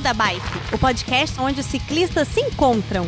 Beco 0.00 0.02
da 0.02 0.14
Bike, 0.14 0.74
o 0.74 0.78
podcast 0.78 1.38
onde 1.40 1.60
os 1.60 1.66
ciclistas 1.66 2.26
se 2.28 2.40
encontram. 2.40 3.06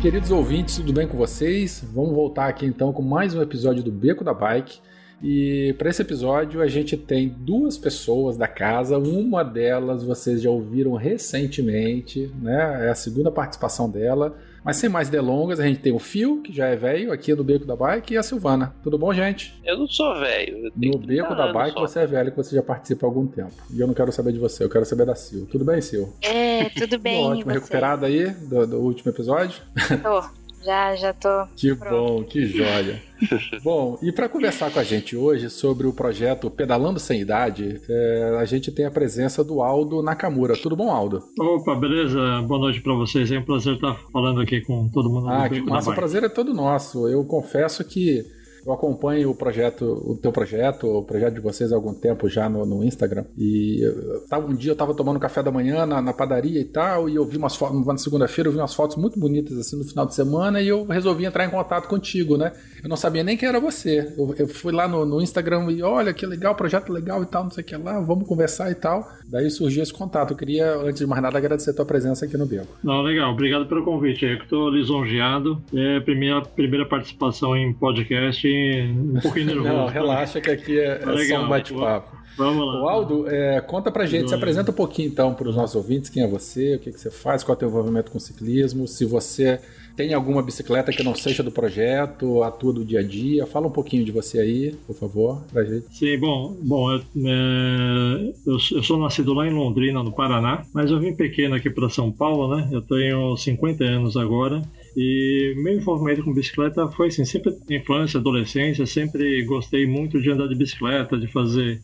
Queridos 0.00 0.32
ouvintes, 0.32 0.76
tudo 0.76 0.92
bem 0.92 1.06
com 1.06 1.16
vocês? 1.16 1.84
Vamos 1.94 2.12
voltar 2.12 2.48
aqui 2.48 2.66
então 2.66 2.92
com 2.92 3.02
mais 3.02 3.34
um 3.34 3.40
episódio 3.40 3.82
do 3.82 3.92
Beco 3.92 4.24
da 4.24 4.34
Bike. 4.34 4.80
E 5.22 5.74
para 5.78 5.88
esse 5.88 6.02
episódio 6.02 6.60
a 6.60 6.66
gente 6.66 6.96
tem 6.96 7.28
duas 7.28 7.78
pessoas 7.78 8.36
da 8.36 8.48
casa, 8.48 8.98
uma 8.98 9.44
delas 9.44 10.02
vocês 10.02 10.42
já 10.42 10.50
ouviram 10.50 10.94
recentemente, 10.94 12.30
né? 12.40 12.86
É 12.86 12.90
a 12.90 12.94
segunda 12.94 13.30
participação 13.30 13.88
dela. 13.88 14.36
Mas 14.64 14.76
sem 14.76 14.88
mais 14.88 15.08
delongas, 15.08 15.58
a 15.58 15.66
gente 15.66 15.80
tem 15.80 15.92
o 15.92 15.98
Fio, 15.98 16.40
que 16.40 16.52
já 16.52 16.68
é 16.68 16.76
velho, 16.76 17.12
aqui 17.12 17.34
do 17.34 17.42
Beco 17.42 17.64
da 17.64 17.74
Bike, 17.74 18.14
e 18.14 18.16
a 18.16 18.22
Silvana. 18.22 18.72
Tudo 18.82 18.96
bom, 18.96 19.12
gente? 19.12 19.60
Eu 19.64 19.76
não 19.76 19.88
sou 19.88 20.14
velho. 20.20 20.70
No 20.76 20.98
Beco 20.98 21.34
da 21.34 21.52
Bike 21.52 21.74
só. 21.74 21.80
você 21.80 22.00
é 22.00 22.06
velho, 22.06 22.30
que 22.30 22.36
você 22.36 22.54
já 22.54 22.62
participa 22.62 23.04
há 23.04 23.08
algum 23.08 23.26
tempo. 23.26 23.54
E 23.72 23.80
eu 23.80 23.88
não 23.88 23.94
quero 23.94 24.12
saber 24.12 24.32
de 24.32 24.38
você, 24.38 24.62
eu 24.62 24.70
quero 24.70 24.84
saber 24.84 25.04
da 25.04 25.16
Sil. 25.18 25.48
Tudo 25.50 25.64
bem, 25.64 25.80
Sil? 25.82 26.14
É, 26.22 26.68
tudo 26.70 26.96
bem. 26.96 27.24
Ótimo, 27.24 27.50
recuperada 27.50 28.06
aí 28.06 28.30
do, 28.30 28.64
do 28.64 28.76
último 28.78 29.10
episódio? 29.10 29.60
Tô. 30.00 30.41
Já, 30.64 30.94
já 30.94 31.12
tô. 31.12 31.46
Que 31.56 31.74
pronto. 31.74 31.90
bom, 31.90 32.24
que 32.24 32.46
joia. 32.46 33.02
bom, 33.62 33.98
e 34.02 34.12
para 34.12 34.28
conversar 34.28 34.70
com 34.70 34.78
a 34.78 34.84
gente 34.84 35.16
hoje 35.16 35.50
sobre 35.50 35.86
o 35.86 35.92
projeto 35.92 36.50
Pedalando 36.50 36.98
Sem 36.98 37.20
Idade, 37.20 37.80
é, 37.88 38.36
a 38.40 38.44
gente 38.44 38.70
tem 38.70 38.84
a 38.84 38.90
presença 38.90 39.42
do 39.42 39.62
Aldo 39.62 40.02
Nakamura. 40.02 40.56
Tudo 40.56 40.76
bom, 40.76 40.90
Aldo? 40.90 41.22
Opa, 41.38 41.74
beleza? 41.74 42.18
Boa 42.42 42.60
noite 42.60 42.80
para 42.80 42.94
vocês. 42.94 43.30
É 43.30 43.38
um 43.38 43.44
prazer 43.44 43.74
estar 43.74 43.98
falando 44.12 44.40
aqui 44.40 44.60
com 44.60 44.88
todo 44.88 45.10
mundo. 45.10 45.28
Ah, 45.28 45.48
que 45.48 45.60
massa. 45.60 45.90
O 45.90 45.94
prazer 45.94 46.22
é 46.24 46.28
todo 46.28 46.54
nosso. 46.54 47.08
Eu 47.08 47.24
confesso 47.24 47.84
que 47.84 48.24
eu 48.64 48.72
acompanho 48.72 49.30
o 49.30 49.34
projeto, 49.34 49.84
o 49.84 50.16
teu 50.16 50.30
projeto, 50.30 50.86
o 50.86 51.02
projeto 51.04 51.34
de 51.34 51.40
vocês 51.40 51.72
há 51.72 51.74
algum 51.74 51.92
tempo 51.92 52.28
já 52.28 52.48
no, 52.48 52.64
no 52.64 52.84
Instagram. 52.84 53.24
E 53.36 53.80
eu, 53.82 54.26
tava, 54.28 54.46
um 54.46 54.54
dia 54.54 54.72
eu 54.72 54.76
tava 54.76 54.94
tomando 54.94 55.18
café 55.18 55.42
da 55.42 55.50
manhã 55.50 55.84
na, 55.84 56.00
na 56.00 56.12
padaria 56.12 56.60
e 56.60 56.64
tal, 56.64 57.08
e 57.08 57.16
eu 57.16 57.24
vi 57.24 57.36
umas 57.36 57.56
fotos, 57.56 57.84
na 57.84 57.96
segunda-feira 57.96 58.48
eu 58.48 58.52
vi 58.52 58.58
umas 58.58 58.74
fotos 58.74 58.96
muito 58.96 59.18
bonitas 59.18 59.58
assim 59.58 59.76
no 59.76 59.84
final 59.84 60.06
de 60.06 60.14
semana 60.14 60.60
e 60.60 60.68
eu 60.68 60.84
resolvi 60.84 61.24
entrar 61.24 61.44
em 61.44 61.50
contato 61.50 61.88
contigo, 61.88 62.36
né? 62.36 62.52
Eu 62.82 62.88
não 62.88 62.96
sabia 62.96 63.24
nem 63.24 63.36
quem 63.36 63.48
era 63.48 63.60
você. 63.60 64.12
Eu, 64.16 64.34
eu 64.38 64.48
fui 64.48 64.72
lá 64.72 64.86
no, 64.86 65.04
no, 65.04 65.20
Instagram 65.20 65.70
e 65.72 65.82
olha 65.82 66.14
que 66.14 66.24
legal, 66.24 66.54
projeto 66.54 66.92
legal 66.92 67.22
e 67.22 67.26
tal, 67.26 67.44
não 67.44 67.50
sei 67.50 67.62
o 67.62 67.66
que 67.66 67.76
lá, 67.76 68.00
vamos 68.00 68.28
conversar 68.28 68.70
e 68.70 68.74
tal. 68.74 69.08
Daí 69.32 69.50
surgiu 69.50 69.82
esse 69.82 69.94
contato. 69.94 70.32
Eu 70.32 70.36
queria, 70.36 70.76
antes 70.76 70.98
de 70.98 71.06
mais 71.06 71.22
nada, 71.22 71.38
agradecer 71.38 71.70
a 71.70 71.74
tua 71.74 71.86
presença 71.86 72.26
aqui 72.26 72.36
no 72.36 72.44
Bico. 72.44 72.66
Não, 72.84 73.00
legal, 73.00 73.32
obrigado 73.32 73.64
pelo 73.64 73.82
convite. 73.82 74.26
Eu 74.26 74.34
estou 74.34 74.68
lisonjeado. 74.68 75.58
É 75.74 75.96
a 75.96 76.00
primeira, 76.02 76.42
primeira 76.42 76.84
participação 76.84 77.56
em 77.56 77.72
podcast, 77.72 78.46
um 78.46 79.18
pouquinho 79.22 79.46
nervoso. 79.56 79.68
não, 79.68 79.86
relaxa 79.86 80.38
que 80.38 80.50
aqui 80.50 80.78
é, 80.78 81.00
é 81.02 81.06
legal, 81.06 81.40
só 81.40 81.46
um 81.46 81.48
bate-papo. 81.48 82.21
Vamos 82.36 82.66
lá. 82.66 82.82
O 82.82 82.88
Aldo, 82.88 83.28
é, 83.28 83.60
conta 83.60 83.90
pra 83.90 84.06
gente, 84.06 84.28
se 84.28 84.34
apresenta 84.34 84.70
um 84.70 84.74
pouquinho 84.74 85.08
então 85.08 85.34
para 85.34 85.48
os 85.48 85.56
nossos 85.56 85.76
ouvintes, 85.76 86.10
quem 86.10 86.22
é 86.22 86.26
você, 86.26 86.76
o 86.76 86.78
que, 86.78 86.92
que 86.92 87.00
você 87.00 87.10
faz, 87.10 87.42
qual 87.42 87.54
é 87.54 87.56
o 87.56 87.58
teu 87.58 87.68
envolvimento 87.68 88.10
com 88.10 88.18
o 88.18 88.20
ciclismo, 88.20 88.86
se 88.88 89.04
você 89.04 89.60
tem 89.96 90.14
alguma 90.14 90.42
bicicleta 90.42 90.92
que 90.92 91.02
não 91.02 91.14
seja 91.14 91.42
do 91.42 91.50
projeto, 91.50 92.42
atua 92.42 92.72
do 92.72 92.84
dia 92.84 93.00
a 93.00 93.02
dia? 93.02 93.46
Fala 93.46 93.66
um 93.66 93.70
pouquinho 93.70 94.04
de 94.04 94.10
você 94.10 94.38
aí, 94.38 94.74
por 94.86 94.96
favor, 94.96 95.42
pra 95.52 95.64
gente. 95.64 95.84
Sim, 95.90 96.18
bom, 96.18 96.56
bom 96.62 96.92
eu, 96.92 96.98
é, 96.98 98.32
eu, 98.46 98.56
eu, 98.72 98.82
sou 98.82 98.98
nascido 98.98 99.34
lá 99.34 99.46
em 99.46 99.52
Londrina, 99.52 100.02
no 100.02 100.12
Paraná, 100.12 100.62
mas 100.72 100.90
eu 100.90 100.98
vim 100.98 101.14
pequeno 101.14 101.54
aqui 101.54 101.68
para 101.68 101.88
São 101.90 102.10
Paulo, 102.10 102.56
né? 102.56 102.68
Eu 102.72 102.80
tenho 102.80 103.36
50 103.36 103.84
anos 103.84 104.16
agora. 104.16 104.62
E 104.96 105.54
meu 105.56 105.74
envolvimento 105.74 106.22
com 106.22 106.34
bicicleta 106.34 106.86
foi 106.88 107.08
assim, 107.08 107.24
sempre 107.24 107.56
infância, 107.70 108.18
adolescência, 108.18 108.84
sempre 108.84 109.42
gostei 109.44 109.86
muito 109.86 110.20
de 110.20 110.30
andar 110.30 110.48
de 110.48 110.54
bicicleta, 110.54 111.18
de 111.18 111.26
fazer 111.26 111.80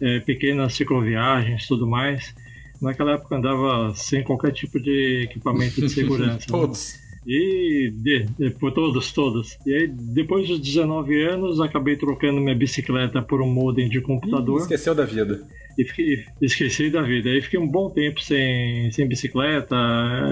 é, 0.00 0.20
pequenas 0.20 0.74
cicloviagens 0.74 1.66
tudo 1.66 1.86
mais. 1.86 2.34
Naquela 2.80 3.12
época 3.12 3.36
andava 3.36 3.94
sem 3.94 4.22
qualquer 4.22 4.52
tipo 4.52 4.78
de 4.80 5.22
equipamento 5.24 5.80
de 5.80 5.88
segurança. 5.88 6.46
Né? 6.46 6.58
Todos. 6.58 6.94
Né? 6.94 7.06
E 7.26 7.92
de, 7.92 8.26
de, 8.38 8.50
por 8.50 8.72
todos, 8.72 9.12
todos. 9.12 9.58
E 9.66 9.74
aí, 9.74 9.88
depois 9.88 10.48
dos 10.48 10.60
19 10.60 11.24
anos, 11.24 11.60
acabei 11.60 11.96
trocando 11.96 12.40
minha 12.40 12.54
bicicleta 12.54 13.20
por 13.20 13.42
um 13.42 13.52
modem 13.52 13.88
de 13.88 14.00
computador. 14.00 14.60
esqueceu 14.60 14.94
da 14.94 15.04
vida. 15.04 15.44
E 15.76 15.84
fiquei, 15.84 16.24
esqueci 16.40 16.88
da 16.88 17.02
vida. 17.02 17.28
Aí 17.28 17.42
fiquei 17.42 17.58
um 17.58 17.66
bom 17.66 17.90
tempo 17.90 18.20
sem, 18.22 18.92
sem 18.92 19.08
bicicleta, 19.08 19.76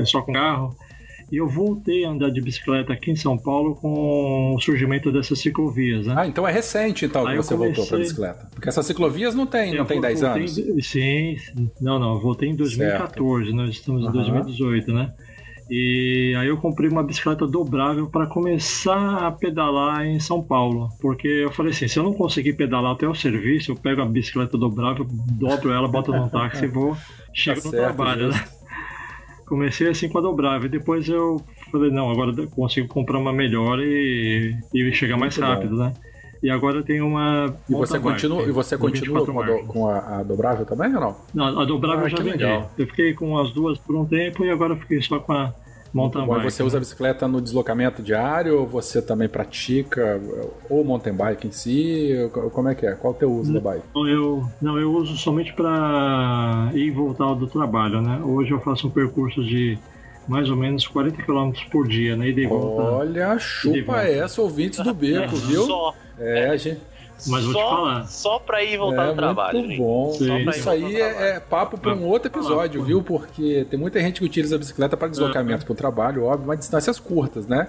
só 0.06 0.22
com 0.22 0.32
carro. 0.32 0.76
E 1.30 1.36
eu 1.36 1.48
voltei 1.48 2.04
a 2.04 2.10
andar 2.10 2.30
de 2.30 2.40
bicicleta 2.40 2.92
aqui 2.92 3.10
em 3.10 3.16
São 3.16 3.36
Paulo 3.36 3.74
com 3.74 4.54
o 4.54 4.60
surgimento 4.60 5.10
dessas 5.10 5.38
ciclovias, 5.38 6.06
né? 6.06 6.14
Ah, 6.16 6.26
então 6.26 6.46
é 6.46 6.52
recente 6.52 7.04
então 7.06 7.24
que 7.24 7.36
você 7.36 7.54
comecei... 7.54 7.74
voltou 7.74 7.86
para 7.86 7.98
bicicleta. 7.98 8.48
Porque 8.54 8.68
essas 8.68 8.86
ciclovias 8.86 9.34
não 9.34 9.46
tem, 9.46 9.74
não 9.74 9.84
tem 9.84 10.00
10 10.00 10.22
anos. 10.22 10.60
Sim, 10.82 11.36
não, 11.80 11.98
não, 11.98 12.14
eu 12.14 12.20
voltei 12.20 12.48
em 12.48 12.56
2014, 12.56 13.44
certo. 13.44 13.56
nós 13.56 13.70
estamos 13.70 14.06
em 14.06 14.12
2018, 14.12 14.92
né? 14.92 15.12
E 15.70 16.34
aí 16.38 16.48
eu 16.48 16.58
comprei 16.58 16.90
uma 16.90 17.02
bicicleta 17.02 17.46
dobrável 17.46 18.06
para 18.08 18.26
começar 18.26 19.26
a 19.26 19.32
pedalar 19.32 20.04
em 20.04 20.20
São 20.20 20.42
Paulo. 20.42 20.90
Porque 21.00 21.26
eu 21.26 21.50
falei 21.50 21.72
assim, 21.72 21.88
se 21.88 21.98
eu 21.98 22.02
não 22.04 22.12
conseguir 22.12 22.52
pedalar 22.52 22.92
até 22.92 23.08
o 23.08 23.14
serviço, 23.14 23.72
eu 23.72 23.76
pego 23.76 24.02
a 24.02 24.06
bicicleta 24.06 24.58
dobrável, 24.58 25.06
dobro 25.08 25.72
ela, 25.72 25.88
boto 25.88 26.12
no 26.12 26.28
táxi 26.28 26.64
e 26.64 26.68
vou, 26.68 26.96
chego 27.32 27.60
tá 27.62 27.66
no 27.66 27.70
certo, 27.70 27.84
trabalho, 27.84 28.28
né? 28.28 28.44
Comecei 29.46 29.88
assim 29.88 30.08
com 30.08 30.18
a 30.18 30.20
dobrável, 30.20 30.68
depois 30.68 31.08
eu 31.08 31.40
falei, 31.70 31.90
não, 31.90 32.10
agora 32.10 32.32
consigo 32.48 32.88
comprar 32.88 33.18
uma 33.18 33.32
melhor 33.32 33.78
e, 33.80 34.56
e 34.72 34.92
chegar 34.92 35.16
mais 35.16 35.36
Muito 35.36 35.50
rápido, 35.50 35.76
bom. 35.76 35.84
né? 35.84 35.94
E 36.42 36.50
agora 36.50 36.82
tem 36.82 37.00
uma. 37.00 37.56
E 37.68 37.72
você 37.72 37.98
continua, 37.98 38.42
e 38.42 38.52
você 38.52 38.76
continua 38.76 39.24
com, 39.24 39.40
a, 39.40 39.46
do, 39.46 39.58
com 39.64 39.88
a, 39.88 40.18
a, 40.18 40.22
dobrável 40.22 40.66
também 40.66 40.94
ou 40.94 41.00
não? 41.00 41.16
Não, 41.32 41.60
a 41.60 41.64
dobrável 41.64 42.04
ah, 42.04 42.08
já 42.08 42.18
vendi. 42.18 42.44
Eu 42.44 42.86
fiquei 42.86 43.14
com 43.14 43.38
as 43.38 43.50
duas 43.50 43.78
por 43.78 43.96
um 43.96 44.04
tempo 44.04 44.44
e 44.44 44.50
agora 44.50 44.76
fiquei 44.76 45.00
só 45.00 45.18
com 45.18 45.32
a 45.32 45.54
mountain 45.94 46.26
bike. 46.26 46.42
Você 46.42 46.62
usa 46.62 46.76
a 46.76 46.80
bicicleta 46.80 47.28
no 47.28 47.40
deslocamento 47.40 48.02
diário 48.02 48.58
ou 48.58 48.66
você 48.66 49.00
também 49.00 49.28
pratica 49.28 50.20
ou 50.68 50.84
mountain 50.84 51.14
bike 51.14 51.46
em 51.46 51.52
si? 51.52 52.30
Como 52.52 52.68
é 52.68 52.74
que 52.74 52.84
é? 52.84 52.92
Qual 52.92 53.12
é 53.12 53.16
o 53.16 53.18
teu 53.18 53.32
uso 53.32 53.52
não, 53.52 53.60
da 53.60 53.70
bike? 53.70 53.84
Eu, 53.94 54.44
não, 54.60 54.78
eu 54.78 54.92
uso 54.92 55.16
somente 55.16 55.52
para 55.52 56.70
ir 56.74 56.88
e 56.88 56.90
voltar 56.90 57.32
do 57.34 57.46
trabalho, 57.46 58.02
né? 58.02 58.20
Hoje 58.24 58.50
eu 58.50 58.60
faço 58.60 58.88
um 58.88 58.90
percurso 58.90 59.42
de 59.44 59.78
mais 60.26 60.50
ou 60.50 60.56
menos 60.56 60.86
40 60.86 61.22
km 61.22 61.52
por 61.70 61.86
dia, 61.86 62.16
né? 62.16 62.28
E 62.28 62.32
de 62.32 62.46
volta. 62.46 62.82
Olha, 62.82 63.38
chupa 63.38 64.02
essa, 64.02 64.42
ouvintes 64.42 64.80
do 64.80 64.92
beco, 64.94 65.36
viu? 65.36 65.62
Só. 65.64 65.94
É, 66.18 66.48
a 66.48 66.56
gente. 66.56 66.80
Mas 67.26 67.44
vou 67.44 67.52
só, 67.52 67.64
te 67.64 67.70
falar. 67.70 68.06
Só 68.06 68.38
pra 68.38 68.62
ir 68.62 68.76
voltar 68.76 69.04
é, 69.04 69.08
no 69.08 69.14
trabalho. 69.14 69.58
Muito 69.58 69.76
bom. 69.76 70.16
Isso 70.50 70.70
aí 70.70 70.96
é, 71.00 71.30
é, 71.30 71.40
papo 71.40 71.78
para 71.78 71.94
um 71.94 72.04
outro 72.04 72.28
episódio, 72.28 72.82
viu? 72.82 73.02
Porque 73.02 73.66
tem 73.70 73.78
muita 73.78 74.00
gente 74.00 74.20
que 74.20 74.26
utiliza 74.26 74.56
a 74.56 74.58
bicicleta 74.58 74.96
para 74.96 75.08
deslocamento 75.08 75.64
para 75.64 75.72
o 75.72 75.76
trabalho, 75.76 76.24
óbvio, 76.24 76.46
mas 76.46 76.58
distâncias 76.58 76.98
curtas, 76.98 77.46
né? 77.46 77.68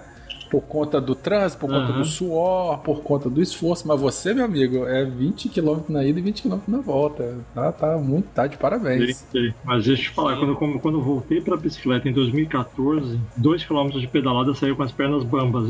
Por 0.50 0.62
conta 0.62 1.00
do 1.02 1.16
trânsito, 1.16 1.60
por 1.62 1.70
conta 1.70 1.92
uhum. 1.92 2.00
do 2.00 2.06
suor, 2.06 2.80
por 2.80 3.02
conta 3.02 3.30
do 3.30 3.42
esforço. 3.42 3.88
Mas 3.88 4.00
você, 4.00 4.34
meu 4.34 4.46
amigo, 4.46 4.86
é 4.86 5.04
20 5.04 5.50
km 5.50 5.80
na 5.90 6.04
ida 6.04 6.20
e 6.20 6.22
20 6.22 6.44
km 6.44 6.60
na 6.68 6.80
volta. 6.80 7.38
Tá, 7.54 7.72
tá 7.72 7.98
muito, 7.98 8.28
tá 8.34 8.48
de 8.48 8.58
parabéns. 8.58 9.18
Sim, 9.18 9.26
sim. 9.32 9.54
Mas 9.64 9.86
deixa 9.86 10.02
eu 10.02 10.06
te 10.06 10.12
falar, 10.12 10.38
quando, 10.38 10.80
quando 10.80 10.98
eu 10.98 11.02
voltei 11.02 11.42
pra 11.42 11.58
bicicleta 11.58 12.08
em 12.08 12.14
2014, 12.14 13.20
2 13.38 13.64
km 13.66 13.90
de 13.90 14.08
pedalada 14.08 14.54
saiu 14.54 14.76
com 14.76 14.84
as 14.84 14.92
pernas 14.92 15.24
bambas. 15.24 15.68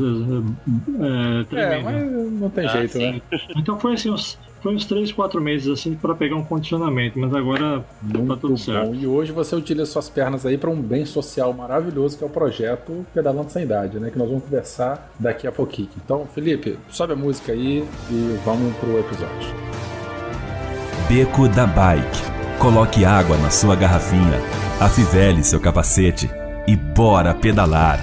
É, 1.52 1.56
é, 1.56 1.74
é 1.74 1.82
mas 1.82 2.32
não 2.32 2.50
tem 2.50 2.66
ah, 2.66 2.68
jeito, 2.68 2.92
sim. 2.92 3.12
né? 3.12 3.22
Então 3.56 3.78
foi 3.78 3.94
assim, 3.94 4.10
uns 4.10 4.38
foi 4.62 4.74
uns 4.74 4.84
3, 4.84 5.12
4 5.12 5.40
meses 5.40 5.68
assim 5.68 5.94
para 5.94 6.14
pegar 6.14 6.36
um 6.36 6.44
condicionamento, 6.44 7.18
mas 7.18 7.34
agora 7.34 7.84
Muito 8.02 8.34
tá 8.34 8.36
tudo 8.40 8.58
certo. 8.58 8.88
Bom. 8.88 8.94
E 8.94 9.06
hoje 9.06 9.32
você 9.32 9.54
utiliza 9.54 9.86
suas 9.86 10.08
pernas 10.08 10.44
aí 10.44 10.58
para 10.58 10.70
um 10.70 10.80
bem 10.80 11.04
social 11.04 11.52
maravilhoso 11.52 12.18
que 12.18 12.24
é 12.24 12.26
o 12.26 12.30
projeto 12.30 13.06
Pedalando 13.14 13.50
Sem 13.50 13.62
Idade, 13.62 13.98
né? 13.98 14.10
Que 14.10 14.18
nós 14.18 14.28
vamos 14.28 14.44
conversar 14.44 15.12
daqui 15.18 15.46
a 15.46 15.52
pouquinho. 15.52 15.88
Então, 16.04 16.26
Felipe, 16.34 16.78
sobe 16.88 17.12
a 17.12 17.16
música 17.16 17.52
aí 17.52 17.84
e 18.10 18.38
vamos 18.44 18.74
pro 18.76 18.98
episódio. 18.98 19.54
Beco 21.08 21.48
da 21.48 21.66
Bike. 21.66 22.36
Coloque 22.58 23.04
água 23.04 23.36
na 23.36 23.50
sua 23.50 23.76
garrafinha, 23.76 24.40
afivele 24.80 25.44
seu 25.44 25.60
capacete 25.60 26.28
e 26.66 26.74
bora 26.74 27.34
pedalar. 27.34 28.00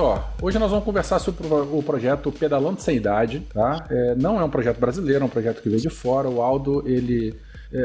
Só. 0.00 0.30
Hoje 0.40 0.58
nós 0.58 0.70
vamos 0.70 0.86
conversar 0.86 1.18
sobre 1.18 1.46
o 1.46 1.82
projeto 1.82 2.32
Pedalando 2.32 2.80
Sem 2.80 2.96
Idade, 2.96 3.40
tá? 3.52 3.86
É, 3.90 4.14
não 4.14 4.40
é 4.40 4.44
um 4.44 4.48
projeto 4.48 4.80
brasileiro, 4.80 5.22
é 5.22 5.26
um 5.26 5.28
projeto 5.28 5.60
que 5.60 5.68
veio 5.68 5.82
de 5.82 5.90
fora. 5.90 6.26
O 6.26 6.40
Aldo, 6.40 6.82
ele 6.88 7.38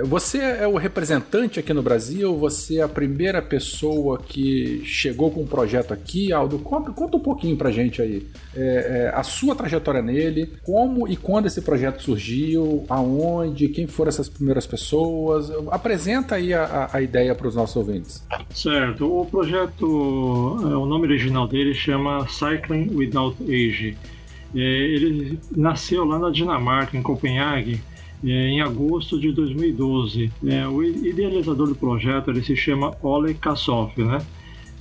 você 0.03 0.39
é 0.39 0.67
o 0.67 0.77
representante 0.77 1.59
aqui 1.59 1.71
no 1.71 1.83
Brasil? 1.83 2.35
Você 2.37 2.79
é 2.79 2.81
a 2.81 2.87
primeira 2.87 3.39
pessoa 3.39 4.17
que 4.17 4.81
chegou 4.83 5.29
com 5.29 5.43
um 5.43 5.47
projeto 5.47 5.93
aqui? 5.93 6.33
Aldo, 6.33 6.57
conta, 6.57 6.89
um 7.15 7.19
pouquinho 7.19 7.55
pra 7.55 7.69
gente 7.69 8.01
aí. 8.01 8.25
É, 8.55 9.11
é, 9.11 9.11
a 9.13 9.21
sua 9.21 9.53
trajetória 9.55 10.01
nele, 10.01 10.53
como 10.63 11.07
e 11.07 11.15
quando 11.15 11.45
esse 11.45 11.61
projeto 11.61 12.01
surgiu, 12.01 12.83
aonde, 12.89 13.67
quem 13.67 13.85
foram 13.85 14.09
essas 14.09 14.27
primeiras 14.27 14.65
pessoas. 14.65 15.51
Apresenta 15.69 16.35
aí 16.35 16.51
a, 16.51 16.89
a 16.91 16.99
ideia 16.99 17.35
para 17.35 17.47
os 17.47 17.55
nossos 17.55 17.75
ouvintes. 17.75 18.25
Certo. 18.49 19.21
O 19.21 19.25
projeto, 19.27 19.85
é, 20.63 20.75
o 20.75 20.85
nome 20.87 21.05
original 21.05 21.47
dele 21.47 21.75
chama 21.75 22.27
Cycling 22.27 22.89
Without 22.91 23.37
Age. 23.43 23.95
É, 24.55 24.59
ele 24.59 25.39
nasceu 25.55 26.05
lá 26.05 26.17
na 26.17 26.31
Dinamarca, 26.31 26.97
em 26.97 27.03
Copenhague 27.03 27.73
é, 27.73 27.94
em 28.31 28.61
agosto 28.61 29.19
de 29.19 29.31
2012. 29.31 30.31
É, 30.47 30.67
o 30.67 30.83
idealizador 30.83 31.67
do 31.67 31.75
projeto 31.75 32.31
ele 32.31 32.43
se 32.43 32.55
chama 32.55 32.95
Ole 33.01 33.33
Kassoff, 33.33 34.01
né? 34.01 34.25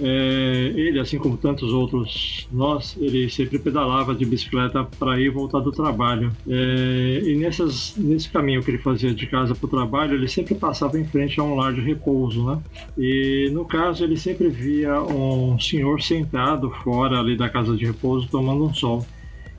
É, 0.00 0.72
ele, 0.74 0.98
assim 0.98 1.18
como 1.18 1.36
tantos 1.36 1.72
outros 1.72 2.48
nós, 2.50 2.96
ele 3.00 3.30
sempre 3.30 3.60
pedalava 3.60 4.12
de 4.12 4.24
bicicleta 4.24 4.82
para 4.82 5.20
ir 5.20 5.26
e 5.26 5.28
voltar 5.28 5.60
do 5.60 5.70
trabalho. 5.70 6.32
É, 6.48 7.22
e 7.24 7.36
nessas, 7.36 7.94
nesse 7.96 8.28
caminho 8.28 8.62
que 8.62 8.70
ele 8.70 8.78
fazia 8.78 9.14
de 9.14 9.26
casa 9.26 9.54
para 9.54 9.66
o 9.66 9.70
trabalho, 9.70 10.14
ele 10.14 10.28
sempre 10.28 10.54
passava 10.54 10.98
em 10.98 11.04
frente 11.04 11.38
a 11.38 11.44
um 11.44 11.54
lar 11.54 11.72
de 11.72 11.80
repouso, 11.80 12.44
né? 12.44 12.58
E 12.98 13.50
no 13.52 13.64
caso, 13.64 14.02
ele 14.02 14.16
sempre 14.16 14.48
via 14.48 15.00
um 15.00 15.58
senhor 15.60 16.02
sentado 16.02 16.70
fora 16.82 17.20
ali 17.20 17.36
da 17.36 17.48
casa 17.48 17.76
de 17.76 17.86
repouso 17.86 18.28
tomando 18.28 18.64
um 18.64 18.74
sol. 18.74 19.06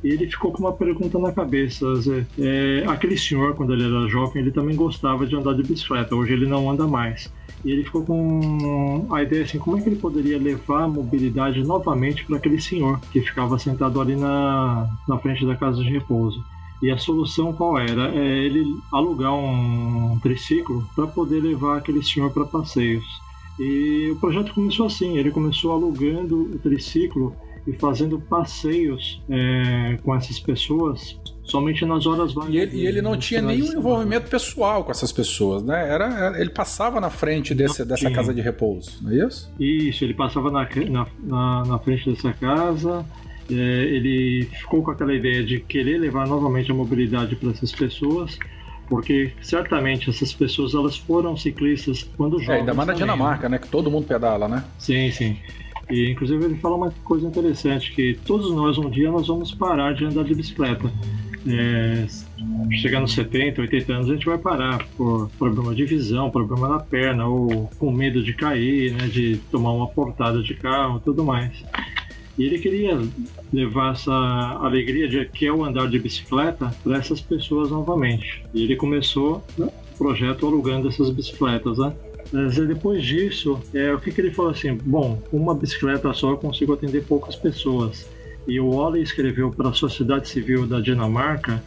E 0.05 0.09
ele 0.09 0.27
ficou 0.27 0.51
com 0.51 0.59
uma 0.59 0.71
pergunta 0.71 1.17
na 1.17 1.31
cabeça. 1.31 1.83
É, 2.37 2.83
aquele 2.87 3.17
senhor, 3.17 3.55
quando 3.55 3.73
ele 3.73 3.85
era 3.85 4.07
jovem, 4.07 4.43
ele 4.43 4.51
também 4.51 4.75
gostava 4.75 5.25
de 5.25 5.35
andar 5.35 5.53
de 5.53 5.63
bicicleta. 5.63 6.15
Hoje 6.15 6.31
ele 6.31 6.45
não 6.45 6.69
anda 6.69 6.85
mais. 6.87 7.33
E 7.65 7.71
ele 7.71 7.83
ficou 7.83 8.05
com 8.05 9.07
a 9.09 9.23
ideia 9.23 9.43
assim, 9.43 9.57
como 9.57 9.79
é 9.79 9.81
que 9.81 9.89
ele 9.89 9.95
poderia 9.95 10.37
levar 10.37 10.83
a 10.83 10.87
mobilidade 10.87 11.63
novamente 11.63 12.23
para 12.23 12.37
aquele 12.37 12.61
senhor 12.61 12.99
que 13.11 13.19
ficava 13.19 13.57
sentado 13.57 13.99
ali 13.99 14.15
na, 14.15 14.87
na 15.07 15.17
frente 15.17 15.43
da 15.43 15.55
casa 15.55 15.81
de 15.81 15.89
repouso. 15.89 16.39
E 16.83 16.91
a 16.91 16.99
solução 16.99 17.51
qual 17.51 17.79
era? 17.79 18.13
É 18.13 18.45
ele 18.45 18.63
alugar 18.93 19.33
um 19.33 20.19
triciclo 20.21 20.87
para 20.95 21.07
poder 21.07 21.41
levar 21.41 21.79
aquele 21.79 22.03
senhor 22.03 22.29
para 22.29 22.45
passeios. 22.45 23.03
E 23.59 24.11
o 24.11 24.17
projeto 24.17 24.53
começou 24.53 24.85
assim, 24.85 25.17
ele 25.17 25.31
começou 25.31 25.71
alugando 25.71 26.43
o 26.43 26.59
triciclo 26.59 27.35
e 27.67 27.73
fazendo 27.73 28.19
passeios 28.19 29.21
é, 29.29 29.97
com 30.03 30.15
essas 30.15 30.39
pessoas 30.39 31.19
somente 31.43 31.85
nas 31.85 32.05
horas 32.05 32.33
vagas. 32.33 32.53
E 32.53 32.57
ele, 32.57 32.77
e 32.77 32.87
ele 32.87 33.01
não 33.01 33.17
tinha 33.17 33.41
nenhum 33.41 33.71
envolvimento 33.73 34.29
pessoal 34.29 34.83
com 34.83 34.91
essas 34.91 35.11
pessoas, 35.11 35.63
né? 35.63 35.89
Era, 35.89 36.39
ele 36.39 36.49
passava 36.49 36.99
na 36.99 37.09
frente 37.09 37.53
desse, 37.53 37.85
dessa 37.85 38.09
casa 38.11 38.33
de 38.33 38.41
repouso, 38.41 38.99
não 39.01 39.11
é 39.11 39.27
isso? 39.27 39.51
Isso, 39.59 40.03
ele 40.03 40.13
passava 40.13 40.51
na, 40.51 40.67
na, 41.23 41.65
na 41.65 41.79
frente 41.79 42.09
dessa 42.09 42.33
casa. 42.33 43.05
É, 43.49 43.53
ele 43.53 44.49
ficou 44.59 44.81
com 44.81 44.89
aquela 44.89 45.13
ideia 45.13 45.43
de 45.43 45.59
querer 45.59 45.99
levar 45.99 46.27
novamente 46.27 46.71
a 46.71 46.73
mobilidade 46.73 47.35
para 47.35 47.51
essas 47.51 47.71
pessoas 47.71 48.39
porque 48.87 49.33
certamente 49.41 50.09
essas 50.09 50.33
pessoas 50.33 50.73
elas 50.73 50.97
foram 50.97 51.35
ciclistas 51.35 52.03
quando 52.15 52.39
jovens. 52.39 52.55
É, 52.55 52.59
ainda 52.59 52.73
mais 52.73 52.87
na 52.87 52.93
Dinamarca, 52.93 53.49
né? 53.49 53.57
Que 53.57 53.67
todo 53.67 53.89
mundo 53.89 54.05
pedala, 54.05 54.47
né? 54.47 54.63
Sim, 54.77 55.11
sim. 55.11 55.37
E 55.89 56.11
inclusive 56.11 56.45
ele 56.45 56.55
fala 56.55 56.75
uma 56.75 56.91
coisa 57.03 57.27
interessante, 57.27 57.91
que 57.93 58.17
todos 58.25 58.51
nós 58.51 58.77
um 58.77 58.89
dia 58.89 59.11
nós 59.11 59.27
vamos 59.27 59.53
parar 59.53 59.93
de 59.93 60.05
andar 60.05 60.23
de 60.23 60.33
bicicleta. 60.33 60.91
É, 61.47 62.07
chegar 62.71 62.99
nos 62.99 63.13
70, 63.13 63.61
80 63.61 63.93
anos 63.93 64.09
a 64.09 64.13
gente 64.13 64.25
vai 64.25 64.37
parar 64.37 64.83
por 64.97 65.29
problema 65.37 65.75
de 65.75 65.85
visão, 65.85 66.31
problema 66.31 66.67
na 66.67 66.79
perna, 66.79 67.27
ou 67.27 67.69
com 67.77 67.91
medo 67.91 68.23
de 68.23 68.33
cair, 68.33 68.93
né, 68.93 69.07
de 69.07 69.37
tomar 69.51 69.71
uma 69.71 69.87
portada 69.87 70.41
de 70.41 70.55
carro 70.55 70.99
tudo 70.99 71.23
mais. 71.23 71.63
E 72.37 72.43
ele 72.43 72.59
queria 72.59 72.99
levar 73.53 73.93
essa 73.93 74.11
alegria 74.11 75.07
de 75.07 75.23
que 75.25 75.45
é 75.45 75.53
o 75.53 75.63
andar 75.63 75.87
de 75.87 75.97
bicicleta 75.99 76.75
para 76.83 76.97
essas 76.97 77.21
pessoas 77.21 77.69
novamente. 77.69 78.43
E 78.53 78.63
ele 78.63 78.75
começou 78.75 79.41
o 79.57 79.71
projeto 79.97 80.45
alugando 80.45 80.89
essas 80.89 81.09
bicicletas, 81.09 81.77
né? 81.77 81.93
Mas 82.31 82.55
depois 82.55 83.03
disso, 83.03 83.59
é, 83.73 83.93
o 83.93 83.99
que, 83.99 84.11
que 84.11 84.21
ele 84.21 84.31
falou 84.31 84.51
assim? 84.51 84.77
Bom, 84.83 85.21
uma 85.31 85.53
bicicleta 85.53 86.11
só 86.13 86.31
eu 86.31 86.37
consigo 86.37 86.73
atender 86.73 87.03
poucas 87.03 87.35
pessoas. 87.35 88.09
E 88.47 88.59
o 88.59 88.67
Ole 88.67 89.01
escreveu 89.01 89.51
para 89.51 89.69
a 89.69 89.73
Sociedade 89.73 90.27
Civil 90.27 90.67
da 90.67 90.79
Dinamarca 90.79 91.63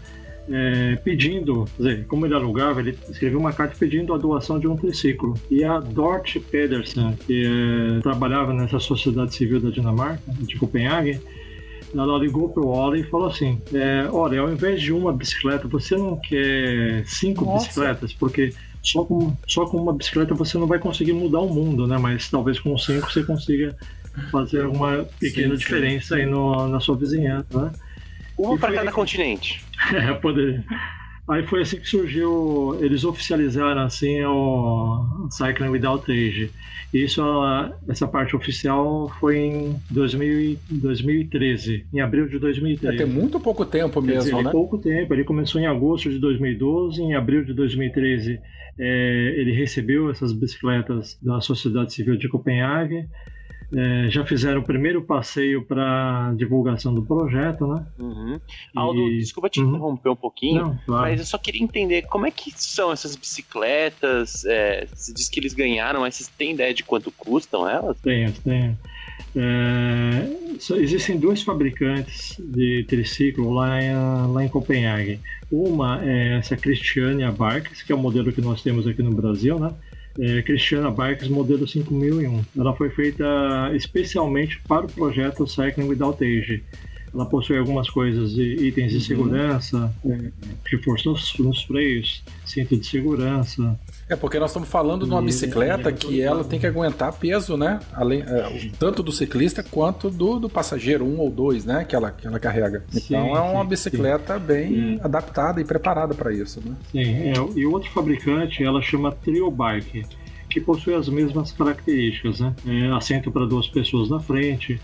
é, 0.51 0.97
pedindo, 0.97 1.67
dizer, 1.77 2.07
como 2.07 2.27
ele 2.27 2.35
alugava, 2.35 2.81
ele 2.81 2.97
escreveu 3.09 3.39
uma 3.39 3.53
carta 3.53 3.77
pedindo 3.79 4.15
a 4.15 4.19
doação 4.19 4.59
de 4.59 4.67
um 4.67 4.77
triciclo. 4.77 5.35
E 5.51 5.63
a 5.63 5.79
Dort 5.79 6.39
Pedersen, 6.51 7.17
que 7.27 7.45
é, 7.45 8.01
trabalhava 8.01 8.53
nessa 8.53 8.79
Sociedade 8.79 9.35
Civil 9.35 9.61
da 9.61 9.71
Dinamarca, 9.71 10.23
de 10.41 10.57
Copenhague, 10.57 11.21
ela 11.95 12.19
ligou 12.19 12.49
para 12.51 12.63
o 12.63 12.69
Ole 12.69 13.01
e 13.01 13.05
falou 13.05 13.29
assim: 13.29 13.61
é, 13.73 14.09
Olha, 14.11 14.41
ao 14.41 14.51
invés 14.51 14.81
de 14.81 14.93
uma 14.93 15.13
bicicleta, 15.13 15.67
você 15.69 15.97
não 15.97 16.17
quer 16.17 17.05
cinco 17.07 17.45
Nossa. 17.45 17.67
bicicletas? 17.67 18.13
Porque 18.13 18.53
só 18.83 19.05
com, 19.05 19.37
só 19.47 19.67
com 19.67 19.77
uma 19.79 19.93
bicicleta 19.93 20.35
você 20.35 20.57
não 20.59 20.67
vai 20.67 20.79
conseguir 20.79 21.13
mudar 21.13 21.41
o 21.41 21.53
mundo, 21.53 21.87
né? 21.87 21.99
Mas 21.99 22.31
talvez 22.31 22.59
com 22.59 22.77
cinco 22.79 23.11
você 23.11 23.23
consiga 23.23 23.77
fazer 24.31 24.63
alguma 24.65 25.07
pequena 25.19 25.55
sim, 25.55 25.59
diferença 25.59 26.15
sim. 26.15 26.23
aí 26.23 26.27
no, 26.27 26.69
na 26.69 26.81
sua 26.81 26.97
vizinhança, 26.97 27.61
né? 27.61 27.73
Uma 28.37 28.57
para 28.57 28.73
cada 28.73 28.93
continente. 28.93 29.65
é, 29.93 30.13
poderia. 30.15 30.65
Aí 31.29 31.47
foi 31.47 31.63
assim 31.63 31.79
que 31.79 31.89
surgiu, 31.89 32.77
eles 32.81 33.05
oficializaram 33.05 33.83
assim 33.83 34.25
o 34.25 35.29
Cycling 35.31 35.69
Without 35.69 36.11
Age. 36.11 36.51
Isso, 36.93 37.23
essa 37.87 38.09
parte 38.09 38.35
oficial 38.35 39.13
foi 39.21 39.37
em 39.37 39.77
2000, 39.91 40.59
2013, 40.71 41.87
em 41.93 42.01
abril 42.01 42.29
de 42.29 42.39
2013. 42.39 42.95
É, 42.95 43.05
tem 43.05 43.07
muito 43.07 43.39
pouco 43.39 43.67
tempo 43.67 44.01
mesmo, 44.01 44.23
dizer, 44.23 44.43
né? 44.43 44.51
Pouco 44.51 44.79
tempo, 44.79 45.13
ele 45.13 45.23
começou 45.23 45.61
em 45.61 45.67
agosto 45.67 46.09
de 46.09 46.19
2012, 46.19 47.03
em 47.03 47.15
abril 47.15 47.45
de 47.45 47.53
2013 47.53 48.41
é, 48.79 49.35
ele 49.37 49.53
recebeu 49.53 50.09
essas 50.09 50.33
bicicletas 50.33 51.19
da 51.21 51.41
Sociedade 51.41 51.93
Civil 51.93 52.17
de 52.17 52.29
Copenhague. 52.29 53.09
É, 53.71 54.09
já 54.09 54.25
fizeram 54.25 54.61
o 54.61 54.65
primeiro 54.65 55.03
passeio 55.03 55.63
para 55.63 56.33
divulgação 56.37 56.95
do 56.95 57.03
projeto, 57.03 57.67
né? 57.67 57.85
Uhum. 57.99 58.41
Aldo, 58.75 59.11
e... 59.11 59.19
desculpa 59.19 59.51
te 59.51 59.61
uhum. 59.61 59.71
interromper 59.71 60.09
um 60.09 60.17
pouquinho, 60.17 60.63
Não, 60.63 60.79
claro. 60.87 61.03
mas 61.03 61.21
eu 61.21 61.27
só 61.27 61.37
queria 61.37 61.63
entender 61.63 62.03
como 62.03 62.27
é 62.27 62.31
que 62.31 62.51
são 62.57 62.91
essas 62.91 63.15
bicicletas. 63.15 64.45
É, 64.47 64.87
você 64.87 65.13
disse 65.13 65.31
que 65.31 65.39
eles 65.39 65.53
ganharam, 65.53 66.01
mas 66.01 66.15
vocês 66.15 66.29
têm 66.29 66.53
ideia 66.53 66.73
de 66.73 66.83
quanto 66.83 67.13
custam 67.13 67.69
elas? 67.69 67.99
Tenho, 68.01 68.33
tenho. 68.33 68.79
É, 69.37 70.27
existem 70.81 71.19
dois 71.19 71.43
fabricantes 71.43 72.37
de 72.39 72.85
triciclo 72.89 73.53
lá 73.53 73.83
em, 73.83 73.95
lá 74.33 74.45
em 74.45 74.49
Copenhague. 74.49 75.21
Uma 75.51 76.03
é 76.03 76.39
essa 76.39 76.57
Christiania 76.57 77.31
Bikes, 77.31 77.83
que 77.83 77.93
é 77.93 77.95
o 77.95 77.99
modelo 77.99 78.33
que 78.33 78.41
nós 78.41 78.63
temos 78.63 78.87
aqui 78.87 79.03
no 79.03 79.13
Brasil, 79.13 79.59
né? 79.59 79.73
É, 80.21 80.43
Christiana 80.43 80.91
Bikes 80.91 81.29
modelo 81.29 81.67
5001. 81.67 82.45
Ela 82.57 82.75
foi 82.75 82.91
feita 82.91 83.25
especialmente 83.75 84.61
para 84.67 84.87
o 84.87 84.93
projeto 84.93 85.47
Cycling 85.47 85.87
Without 85.87 86.23
Age. 86.25 86.65
Ela 87.19 87.27
possui 87.27 87.59
algumas 87.59 87.91
coisas, 87.91 88.39
itens 88.39 88.93
de 88.93 88.99
uhum. 88.99 89.03
segurança, 89.03 89.93
é, 90.07 90.31
reforço 90.65 91.11
nos, 91.11 91.37
nos 91.39 91.65
freios, 91.65 92.23
cinto 92.47 92.77
de 92.77 92.87
segurança, 92.87 93.77
é, 94.09 94.15
porque 94.15 94.39
nós 94.39 94.51
estamos 94.51 94.69
falando 94.69 95.05
de 95.05 95.11
uma 95.11 95.21
bicicleta 95.21 95.91
que 95.91 96.21
ela 96.21 96.45
tem 96.45 96.61
que 96.61 96.67
aguentar 96.67 97.13
peso, 97.15 97.57
né? 97.57 97.81
Além, 97.93 98.23
é, 98.23 98.71
tanto 98.79 99.03
do 99.03 99.11
ciclista 99.11 99.65
quanto 99.65 100.09
do, 100.11 100.39
do 100.39 100.49
passageiro, 100.49 101.05
um 101.05 101.19
ou 101.19 101.29
dois, 101.29 101.65
né? 101.65 101.85
Que 101.85 101.97
ela, 101.97 102.13
que 102.13 102.25
ela 102.25 102.39
carrega. 102.39 102.85
Então 102.91 103.01
sim, 103.01 103.15
é 103.17 103.41
uma 103.41 103.65
bicicleta 103.65 104.39
sim. 104.39 104.47
bem 104.47 105.01
adaptada 105.03 105.61
e 105.61 105.65
preparada 105.65 106.15
para 106.15 106.33
isso, 106.33 106.63
né? 106.65 106.77
Sim, 106.93 107.01
é, 107.01 107.33
e 107.57 107.67
o 107.67 107.73
outro 107.73 107.91
fabricante, 107.91 108.63
ela 108.63 108.81
chama 108.81 109.11
Trio 109.11 109.51
Bike, 109.51 110.07
que 110.49 110.61
possui 110.61 110.95
as 110.95 111.09
mesmas 111.09 111.51
características, 111.51 112.39
né? 112.39 112.55
É, 112.65 112.87
assento 112.93 113.33
para 113.33 113.45
duas 113.45 113.67
pessoas 113.67 114.09
na 114.09 114.21
frente, 114.21 114.81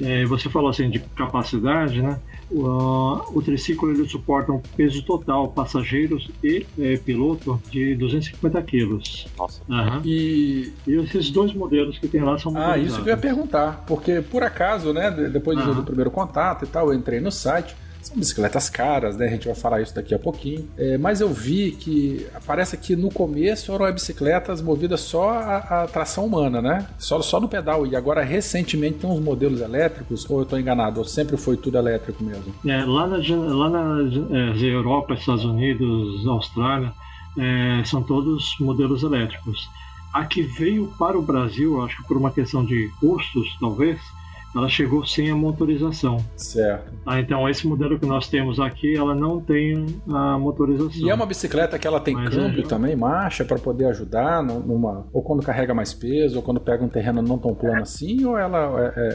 é, 0.00 0.24
você 0.26 0.48
falou 0.48 0.70
assim 0.70 0.90
de 0.90 0.98
capacidade, 0.98 2.02
né? 2.02 2.18
O, 2.50 3.38
o 3.38 3.42
triciclo 3.42 3.90
ele 3.90 4.08
suporta 4.08 4.52
um 4.52 4.60
peso 4.76 5.02
total, 5.02 5.48
passageiros 5.48 6.30
e 6.42 6.64
é, 6.78 6.96
piloto, 6.96 7.60
de 7.70 7.94
250 7.96 8.62
quilos. 8.62 9.26
Nossa. 9.36 9.60
Uhum. 9.68 10.00
E, 10.04 10.72
e 10.86 10.94
esses 10.94 11.30
dois 11.30 11.52
modelos 11.52 11.98
que 11.98 12.06
tem 12.06 12.22
lá 12.22 12.38
são 12.38 12.56
Ah, 12.56 12.78
isso 12.78 13.02
que 13.02 13.08
eu 13.08 13.14
ia 13.14 13.16
perguntar, 13.16 13.84
porque 13.86 14.20
por 14.20 14.42
acaso, 14.42 14.92
né, 14.92 15.10
depois 15.10 15.58
uhum. 15.58 15.74
do 15.74 15.82
primeiro 15.82 16.10
contato 16.10 16.64
e 16.64 16.68
tal, 16.68 16.92
eu 16.92 16.94
entrei 16.94 17.20
no 17.20 17.32
site 17.32 17.74
São 18.06 18.16
bicicletas 18.16 18.70
caras, 18.70 19.16
né? 19.16 19.26
A 19.26 19.30
gente 19.30 19.46
vai 19.46 19.56
falar 19.56 19.82
isso 19.82 19.92
daqui 19.92 20.14
a 20.14 20.18
pouquinho. 20.18 20.68
É, 20.78 20.96
mas 20.96 21.20
eu 21.20 21.28
vi 21.28 21.72
que 21.72 22.24
parece 22.46 22.76
que 22.76 22.94
no 22.94 23.10
começo 23.10 23.72
eram 23.72 23.92
bicicletas 23.92 24.62
movidas 24.62 25.00
só 25.00 25.30
a, 25.30 25.56
a 25.82 25.86
tração 25.88 26.24
humana, 26.24 26.62
né? 26.62 26.86
Só, 26.98 27.20
só 27.20 27.40
no 27.40 27.48
pedal. 27.48 27.84
E 27.84 27.96
agora 27.96 28.22
recentemente 28.22 28.98
tem 28.98 29.10
uns 29.10 29.18
modelos 29.18 29.60
elétricos, 29.60 30.28
ou 30.30 30.38
eu 30.38 30.42
estou 30.44 30.58
enganado, 30.58 31.00
ou 31.00 31.04
sempre 31.04 31.36
foi 31.36 31.56
tudo 31.56 31.78
elétrico 31.78 32.22
mesmo? 32.22 32.54
É, 32.64 32.84
lá 32.84 33.08
na, 33.08 33.16
lá 33.16 33.70
na 33.70 33.98
é, 34.38 34.64
Europa, 34.64 35.14
Estados 35.14 35.44
Unidos, 35.44 36.24
Austrália, 36.28 36.92
é, 37.36 37.82
são 37.84 38.04
todos 38.04 38.54
modelos 38.60 39.02
elétricos. 39.02 39.68
A 40.12 40.24
que 40.24 40.42
veio 40.42 40.86
para 40.96 41.18
o 41.18 41.22
Brasil, 41.22 41.82
acho 41.82 41.96
que 41.96 42.08
por 42.08 42.16
uma 42.16 42.30
questão 42.30 42.64
de 42.64 42.88
custos, 43.00 43.48
talvez, 43.60 43.98
ela 44.56 44.68
chegou 44.68 45.04
sem 45.04 45.30
a 45.30 45.36
motorização. 45.36 46.18
Certo. 46.36 46.92
Ah, 47.04 47.20
então 47.20 47.48
esse 47.48 47.66
modelo 47.66 47.98
que 47.98 48.06
nós 48.06 48.28
temos 48.28 48.58
aqui, 48.58 48.96
ela 48.96 49.14
não 49.14 49.40
tem 49.40 49.86
a 50.08 50.38
motorização. 50.38 51.06
E 51.06 51.10
é 51.10 51.14
uma 51.14 51.26
bicicleta 51.26 51.78
que 51.78 51.86
ela 51.86 52.00
tem 52.00 52.14
Mas 52.14 52.34
câmbio 52.34 52.62
é... 52.62 52.66
também, 52.66 52.96
marcha 52.96 53.44
para 53.44 53.58
poder 53.58 53.86
ajudar 53.86 54.42
numa 54.42 55.06
ou 55.12 55.22
quando 55.22 55.42
carrega 55.42 55.74
mais 55.74 55.92
peso 55.92 56.36
ou 56.36 56.42
quando 56.42 56.60
pega 56.60 56.84
um 56.84 56.88
terreno 56.88 57.22
não 57.22 57.38
tão 57.38 57.54
plano 57.54 57.82
assim, 57.82 58.24
ou 58.24 58.38
ela 58.38 58.80
é, 58.80 58.92
é, 58.96 59.06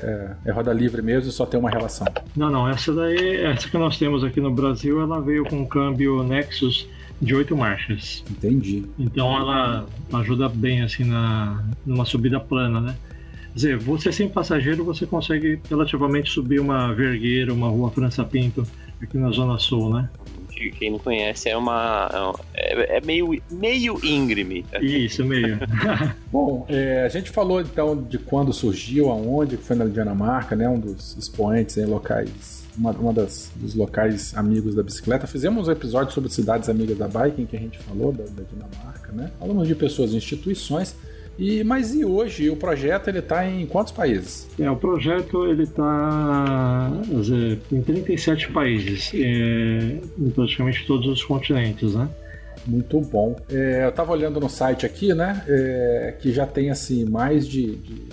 é, 0.46 0.50
é 0.50 0.52
roda 0.52 0.72
livre 0.72 1.02
mesmo 1.02 1.30
e 1.30 1.32
só 1.32 1.46
tem 1.46 1.60
uma 1.60 1.70
relação? 1.70 2.08
Não, 2.36 2.50
não. 2.50 2.68
Essa 2.68 2.94
daí, 2.94 3.38
essa 3.44 3.70
que 3.70 3.78
nós 3.78 3.98
temos 3.98 4.24
aqui 4.24 4.40
no 4.40 4.52
Brasil, 4.52 5.02
ela 5.02 5.20
veio 5.22 5.44
com 5.46 5.58
um 5.58 5.66
câmbio 5.66 6.24
Nexus 6.24 6.88
de 7.22 7.36
oito 7.36 7.56
marchas. 7.56 8.24
Entendi. 8.30 8.86
Então 8.98 9.36
ela 9.36 9.86
ajuda 10.14 10.50
bem 10.50 10.82
assim 10.82 11.04
na 11.04 11.64
numa 11.86 12.06
subida 12.06 12.40
plana, 12.40 12.82
né? 12.82 12.96
Quer 13.52 13.56
dizer, 13.56 13.78
você 13.78 14.12
sem 14.12 14.30
passageiro 14.30 14.84
você 14.84 15.06
consegue 15.06 15.60
relativamente 15.70 16.30
subir 16.30 16.60
uma 16.60 16.94
vergueira, 16.94 17.54
uma 17.54 17.68
rua 17.70 17.92
França 17.92 18.24
Pinto 18.24 18.66
aqui 19.02 19.18
na 19.18 19.30
Zona 19.32 19.58
Sul, 19.60 19.94
né? 19.94 20.10
Quem 20.78 20.92
não 20.92 21.00
conhece 21.00 21.50
é 21.50 21.58
uma. 21.58 22.36
É, 22.54 22.98
é 22.98 23.02
meio, 23.02 23.42
meio 23.50 24.00
íngreme. 24.06 24.64
Isso, 24.80 25.26
meio. 25.26 25.58
Bom, 26.32 26.68
é, 26.70 27.04
a 27.04 27.10
gente 27.10 27.32
falou 27.32 27.60
então 27.60 28.00
de 28.00 28.20
quando 28.20 28.54
surgiu, 28.54 29.10
aonde, 29.10 29.58
que 29.58 29.64
foi 29.64 29.76
na 29.76 29.86
Dinamarca, 29.86 30.56
né? 30.56 30.70
Um 30.70 30.80
dos 30.80 31.18
expoentes 31.18 31.78
em 31.78 31.86
locais 31.86 32.62
uma, 32.78 32.92
uma 32.92 33.14
das, 33.14 33.52
dos 33.56 33.76
locais 33.76 34.36
amigos 34.36 34.76
da 34.76 34.84
bicicleta. 34.84 35.28
Fizemos 35.28 35.68
um 35.68 35.72
episódio 35.72 36.14
sobre 36.14 36.32
cidades 36.32 36.70
amigas 36.70 36.98
da 36.98 37.08
bike, 37.08 37.42
em 37.42 37.46
que 37.46 37.56
a 37.56 37.60
gente 37.60 37.78
falou 37.80 38.12
da, 38.12 38.24
da 38.24 38.44
Dinamarca, 38.44 39.12
né? 39.12 39.32
Falamos 39.40 39.68
de 39.68 39.76
pessoas 39.76 40.14
e 40.14 40.18
instituições. 40.18 40.96
E, 41.42 41.64
mas 41.64 41.96
e 41.96 42.06
hoje 42.06 42.52
o 42.52 42.56
projeto 42.56 43.08
ele 43.08 43.18
está 43.18 43.44
em 43.50 43.66
quantos 43.66 43.92
países? 43.92 44.48
É, 44.60 44.70
o 44.70 44.76
projeto 44.76 45.48
ele 45.48 45.64
está 45.64 46.92
em 47.72 47.82
37 47.82 48.52
países, 48.52 49.12
é, 49.16 49.98
em 50.20 50.30
praticamente 50.30 50.86
todos 50.86 51.08
os 51.08 51.24
continentes, 51.24 51.96
né? 51.96 52.08
Muito 52.68 53.02
bom. 53.02 53.36
É, 53.50 53.86
eu 53.86 53.90
estava 53.90 54.12
olhando 54.12 54.40
no 54.40 54.48
site 54.48 54.86
aqui, 54.86 55.16
né? 55.16 55.44
É, 55.48 56.16
que 56.22 56.32
já 56.32 56.46
tem 56.46 56.70
assim 56.70 57.06
mais 57.06 57.48
de, 57.48 57.76
de 57.76 58.04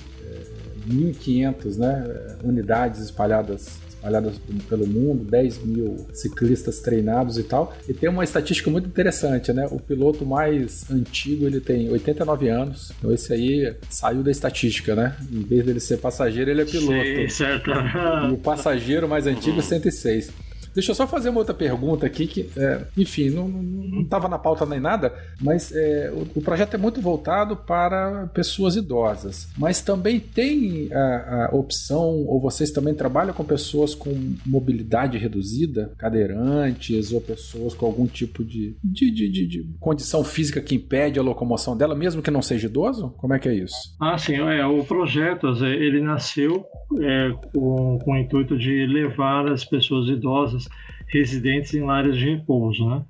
1.500 0.88 1.76
é, 1.76 1.78
né, 1.80 2.37
unidades 2.42 3.02
espalhadas 3.02 3.78
espalhadas 3.99 4.35
pelo 4.69 4.87
mundo, 4.87 5.25
10 5.25 5.64
mil 5.64 6.07
ciclistas 6.12 6.78
treinados 6.81 7.37
e 7.37 7.43
tal. 7.43 7.76
E 7.88 7.93
tem 7.93 8.09
uma 8.09 8.25
estatística 8.25 8.71
muito 8.71 8.87
interessante, 8.87 9.52
né? 9.52 9.67
O 9.71 9.78
piloto 9.78 10.25
mais 10.25 10.88
antigo 10.90 11.45
ele 11.47 11.61
tem 11.61 11.90
89 11.90 12.49
anos. 12.49 12.93
Então 12.99 13.12
esse 13.12 13.33
aí 13.33 13.75
saiu 13.90 14.23
da 14.23 14.31
estatística, 14.31 14.95
né? 14.95 15.17
Em 15.31 15.43
vez 15.43 15.64
dele 15.64 15.81
ser 15.81 15.99
passageiro, 15.99 16.50
ele 16.50 16.62
é 16.62 16.64
piloto. 16.64 17.05
Sim, 17.05 17.28
certo. 17.28 17.71
E 17.71 18.33
o 18.33 18.38
passageiro 18.38 19.09
mais 19.09 19.26
antigo, 19.26 19.61
106. 19.62 20.31
Deixa 20.78 20.92
eu 20.92 20.94
só 20.94 21.08
fazer 21.08 21.30
uma 21.30 21.40
outra 21.40 21.52
pergunta 21.52 22.06
aqui, 22.06 22.25
que, 22.25 22.49
é, 22.56 22.82
enfim, 22.97 23.30
não 23.30 24.00
estava 24.00 24.28
na 24.28 24.38
pauta 24.38 24.64
nem 24.64 24.78
nada, 24.78 25.12
mas 25.40 25.73
é, 25.75 26.08
o, 26.12 26.38
o, 26.38 26.40
projeto 26.40 26.75
é 26.75 26.78
muito 26.78 27.00
voltado 27.00 27.56
para 27.56 28.28
pessoas 28.32 28.76
idosas. 28.76 29.49
Mas 29.58 29.82
também 29.82 30.20
tem 30.20 30.88
a, 30.92 31.47
a, 31.47 31.56
opção, 31.56 32.25
ou 32.28 32.40
vocês 32.40 32.70
também 32.70 32.94
trabalham 32.94 33.35
com 33.35 33.42
pessoas 33.42 33.92
com 33.92 34.14
mobilidade 34.47 35.18
reduzida, 35.18 35.92
cadeirantes, 35.99 37.11
ou 37.11 37.20
pessoas 37.20 37.75
com 37.75 37.85
algum 37.85 38.06
tipo 38.06 38.44
de, 38.44 38.76
de, 38.85 39.11
de, 39.11 39.28
de, 39.28 39.47
de 39.49 39.68
condição 39.80 40.23
física 40.23 40.61
que 40.61 40.76
impede 40.76 41.18
a 41.18 41.23
locomoção 41.25 41.76
dela, 41.76 41.97
mesmo 41.97 42.23
que 42.23 42.30
não 42.30 42.40
seja 42.40 42.68
idoso? 42.68 43.12
Como 43.16 43.35
é 43.35 43.40
que 43.40 43.49
é 43.49 43.54
isso? 43.56 43.97
Ah, 44.00 44.16
sim, 44.16 44.37
é, 44.37 44.64
o 44.64 44.85
projeto 44.85 45.49
ele 45.64 46.00
nasceu 46.00 46.64
é, 47.00 47.32
com, 47.52 47.99
com 47.99 48.12
o 48.12 48.16
intuito 48.16 48.56
de 48.56 48.87
levar 48.87 49.50
as 49.50 49.64
pessoas 49.64 50.08
idosas 50.08 50.68
residentes 51.07 51.75
em 51.75 51.89
áreas 51.89 52.17
de 52.17 52.25
repouso, 52.25 52.89
né? 52.89 53.03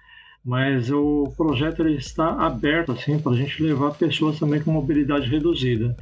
Mas 0.45 0.91
o 0.91 1.33
projeto 1.37 1.83
ele 1.83 1.97
está 1.97 2.47
aberto 2.47 2.93
assim 2.93 3.19
para 3.19 3.33
a 3.33 3.37
gente 3.37 3.62
levar 3.62 3.91
pessoas 3.93 4.38
também 4.38 4.61
com 4.61 4.71
mobilidade 4.71 5.29
reduzida. 5.29 5.97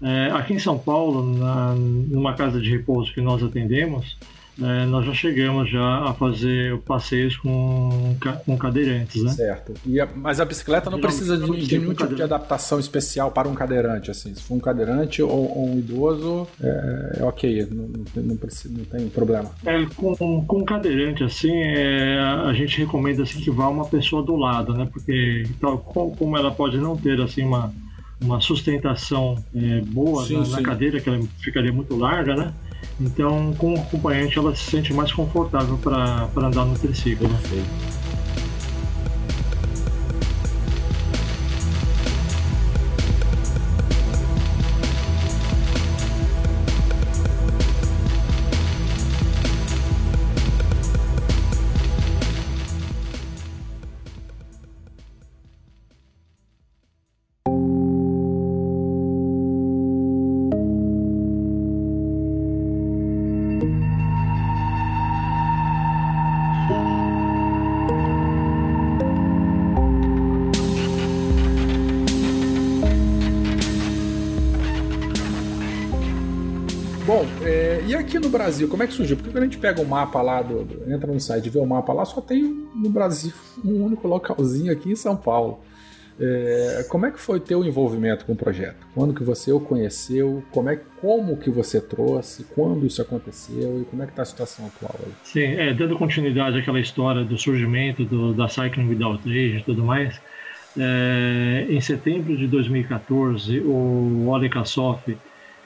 É, 0.00 0.30
aqui 0.32 0.54
em 0.54 0.58
São 0.58 0.78
Paulo, 0.78 1.36
na, 1.36 1.74
numa 1.74 2.34
casa 2.34 2.60
de 2.60 2.70
repouso 2.70 3.12
que 3.12 3.20
nós 3.20 3.42
atendemos, 3.42 4.16
é, 4.60 4.86
nós 4.86 5.06
já 5.06 5.14
chegamos 5.14 5.70
já 5.70 6.08
a 6.08 6.14
fazer 6.14 6.78
passeios 6.80 7.36
com, 7.36 8.16
com 8.44 8.56
cadeirantes, 8.56 9.22
né? 9.22 9.30
Certo. 9.30 9.74
A, 10.00 10.08
mas 10.16 10.40
a 10.40 10.44
bicicleta 10.44 10.90
não 10.90 11.00
precisa 11.00 11.36
de, 11.36 11.66
de 11.66 11.78
nenhum 11.78 11.94
tipo 11.94 12.14
de 12.14 12.22
adaptação 12.22 12.80
especial 12.80 13.30
para 13.30 13.48
um 13.48 13.54
cadeirante, 13.54 14.10
assim. 14.10 14.34
Se 14.34 14.42
for 14.42 14.54
um 14.54 14.60
cadeirante 14.60 15.22
ou, 15.22 15.30
ou 15.30 15.70
um 15.70 15.78
idoso, 15.78 16.48
é, 16.60 17.18
é 17.20 17.24
ok, 17.24 17.68
não, 17.70 17.88
não, 18.22 18.36
precisa, 18.36 18.76
não 18.76 18.84
tem 18.84 19.08
problema. 19.08 19.50
É, 19.64 19.86
com, 19.94 20.44
com 20.44 20.64
cadeirante, 20.64 21.22
assim, 21.22 21.52
é, 21.52 22.18
a 22.18 22.52
gente 22.52 22.78
recomenda 22.78 23.22
assim, 23.22 23.40
que 23.40 23.50
vá 23.50 23.68
uma 23.68 23.84
pessoa 23.84 24.24
do 24.24 24.34
lado, 24.34 24.74
né? 24.74 24.88
Porque 24.92 25.44
tal, 25.60 25.78
como 25.78 26.36
ela 26.36 26.50
pode 26.50 26.78
não 26.78 26.96
ter 26.96 27.20
assim 27.20 27.44
uma, 27.44 27.72
uma 28.20 28.40
sustentação 28.40 29.36
é, 29.54 29.80
boa 29.82 30.24
sim, 30.24 30.36
na, 30.36 30.48
na 30.48 30.62
cadeira, 30.62 31.00
que 31.00 31.08
ela 31.08 31.20
ficaria 31.38 31.72
muito 31.72 31.94
larga, 31.96 32.34
né? 32.34 32.52
Então, 33.00 33.54
com 33.56 33.74
o 33.74 33.80
acompanhante, 33.80 34.38
ela 34.38 34.54
se 34.54 34.70
sente 34.70 34.92
mais 34.92 35.12
confortável 35.12 35.78
para 35.78 36.28
andar 36.36 36.64
no 36.64 36.76
triciclo. 36.76 37.28
Perfeito. 37.28 38.17
No 78.16 78.28
Brasil, 78.28 78.68
como 78.68 78.82
é 78.82 78.86
que 78.86 78.92
surgiu? 78.92 79.16
Porque 79.16 79.30
quando 79.30 79.42
a 79.42 79.46
gente 79.46 79.58
pega 79.58 79.80
o 79.80 79.84
um 79.84 79.88
mapa 79.88 80.22
lá, 80.22 80.40
do, 80.40 80.64
do, 80.64 80.92
entra 80.92 81.12
no 81.12 81.18
site 81.18 81.46
e 81.46 81.50
vê 81.50 81.58
o 81.58 81.66
mapa 81.66 81.92
lá, 81.92 82.04
só 82.04 82.20
tem 82.20 82.42
no 82.74 82.88
Brasil 82.88 83.32
um 83.64 83.84
único 83.84 84.06
localzinho 84.06 84.72
aqui 84.72 84.92
em 84.92 84.96
São 84.96 85.16
Paulo. 85.16 85.60
É, 86.20 86.84
como 86.88 87.06
é 87.06 87.12
que 87.12 87.20
foi 87.20 87.38
teu 87.38 87.64
envolvimento 87.64 88.24
com 88.24 88.32
o 88.32 88.36
projeto? 88.36 88.86
Quando 88.92 89.14
que 89.14 89.22
você 89.22 89.52
o 89.52 89.60
conheceu? 89.60 90.42
Como 90.50 90.68
é 90.68 90.80
como 91.00 91.36
que 91.36 91.48
você 91.48 91.80
trouxe? 91.80 92.44
Quando 92.54 92.86
isso 92.86 93.00
aconteceu? 93.00 93.82
E 93.82 93.84
como 93.84 94.02
é 94.02 94.06
que 94.06 94.12
está 94.12 94.22
a 94.22 94.26
situação 94.26 94.66
atual 94.66 94.96
aí? 95.04 95.12
Sim, 95.22 95.44
é, 95.44 95.72
dando 95.72 95.96
continuidade 95.96 96.58
àquela 96.58 96.80
história 96.80 97.24
do 97.24 97.38
surgimento 97.38 98.04
do, 98.04 98.34
da 98.34 98.48
Cycling 98.48 98.88
Without 98.88 99.28
Age 99.28 99.58
e 99.58 99.62
tudo 99.62 99.84
mais, 99.84 100.20
é, 100.76 101.66
em 101.68 101.80
setembro 101.80 102.36
de 102.36 102.48
2014, 102.48 103.60
o 103.60 104.26
Ole 104.28 104.48
Kassoff 104.48 105.16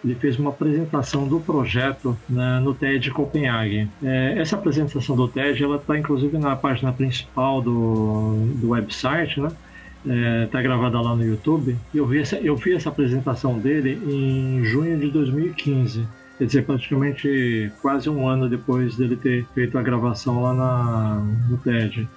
ele 0.04 0.14
fez 0.16 0.38
uma 0.38 0.50
apresentação 0.50 1.28
do 1.28 1.38
projeto 1.38 2.16
né, 2.28 2.60
no 2.60 2.74
TED 2.74 3.10
Copenhague. 3.10 3.88
É, 4.02 4.34
essa 4.38 4.56
apresentação 4.56 5.14
do 5.14 5.28
TED 5.28 5.62
ela 5.62 5.76
está 5.76 5.98
inclusive 5.98 6.36
na 6.38 6.56
página 6.56 6.92
principal 6.92 7.62
do, 7.62 8.46
do 8.56 8.70
website, 8.70 9.40
né? 9.40 9.50
Está 10.44 10.58
é, 10.58 10.62
gravada 10.62 11.00
lá 11.00 11.14
no 11.14 11.24
YouTube. 11.24 11.76
Eu 11.94 12.06
vi, 12.06 12.18
essa, 12.18 12.36
eu 12.36 12.56
vi 12.56 12.74
essa 12.74 12.88
apresentação 12.88 13.58
dele 13.58 14.00
em 14.04 14.64
junho 14.64 14.98
de 14.98 15.08
2015 15.10 16.04
quer 16.38 16.46
dizer, 16.46 16.64
praticamente 16.64 17.70
quase 17.80 18.10
um 18.10 18.26
ano 18.26 18.48
depois 18.48 18.96
dele 18.96 19.16
ter 19.16 19.46
feito 19.54 19.78
a 19.78 19.82
gravação 19.82 20.42
lá 20.42 20.52
na, 20.52 21.14
no 21.48 21.56
TED. 21.58 22.08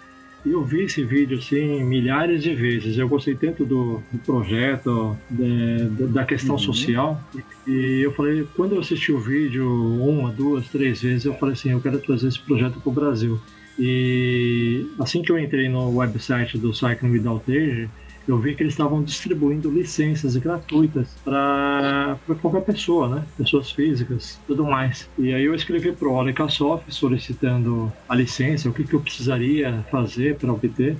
Eu 0.45 0.63
vi 0.63 0.83
esse 0.83 1.03
vídeo 1.03 1.39
assim 1.39 1.83
milhares 1.83 2.43
de 2.43 2.53
vezes. 2.53 2.97
Eu 2.97 3.09
gostei 3.09 3.35
tanto 3.35 3.65
do, 3.65 4.01
do 4.11 4.19
projeto, 4.19 5.17
de, 5.29 5.87
da 6.07 6.23
questão 6.23 6.55
uhum. 6.55 6.59
social. 6.59 7.21
E 7.67 8.01
eu 8.03 8.11
falei, 8.13 8.47
quando 8.55 8.75
eu 8.75 8.81
assisti 8.81 9.11
o 9.11 9.19
vídeo 9.19 9.67
uma, 9.67 10.31
duas, 10.31 10.67
três 10.67 11.01
vezes, 11.01 11.25
eu 11.25 11.33
falei 11.35 11.53
assim, 11.53 11.71
eu 11.71 11.81
quero 11.81 11.99
trazer 11.99 12.27
esse 12.27 12.39
projeto 12.39 12.79
para 12.79 12.89
o 12.89 12.93
Brasil. 12.93 13.41
E 13.77 14.87
assim 14.99 15.21
que 15.21 15.31
eu 15.31 15.39
entrei 15.39 15.67
no 15.67 15.97
website 15.97 16.57
do 16.57 16.73
Cycling 16.73 17.11
Without 17.11 17.51
Age, 17.51 17.89
eu 18.27 18.37
vi 18.39 18.55
que 18.55 18.63
eles 18.63 18.73
estavam 18.73 19.03
distribuindo 19.03 19.69
licenças 19.69 20.35
gratuitas 20.35 21.15
para 21.23 22.17
qualquer 22.41 22.61
pessoa, 22.61 23.07
né? 23.07 23.25
Pessoas 23.37 23.71
físicas, 23.71 24.39
tudo 24.47 24.63
mais. 24.63 25.09
E 25.17 25.33
aí 25.33 25.45
eu 25.45 25.53
escrevi 25.53 25.91
para 25.91 26.07
o 26.07 26.13
Olecasoft 26.13 26.91
solicitando 26.93 27.91
a 28.09 28.15
licença, 28.15 28.69
o 28.69 28.73
que, 28.73 28.83
que 28.83 28.93
eu 28.93 28.99
precisaria 28.99 29.85
fazer 29.91 30.37
para 30.37 30.51
obter. 30.51 30.97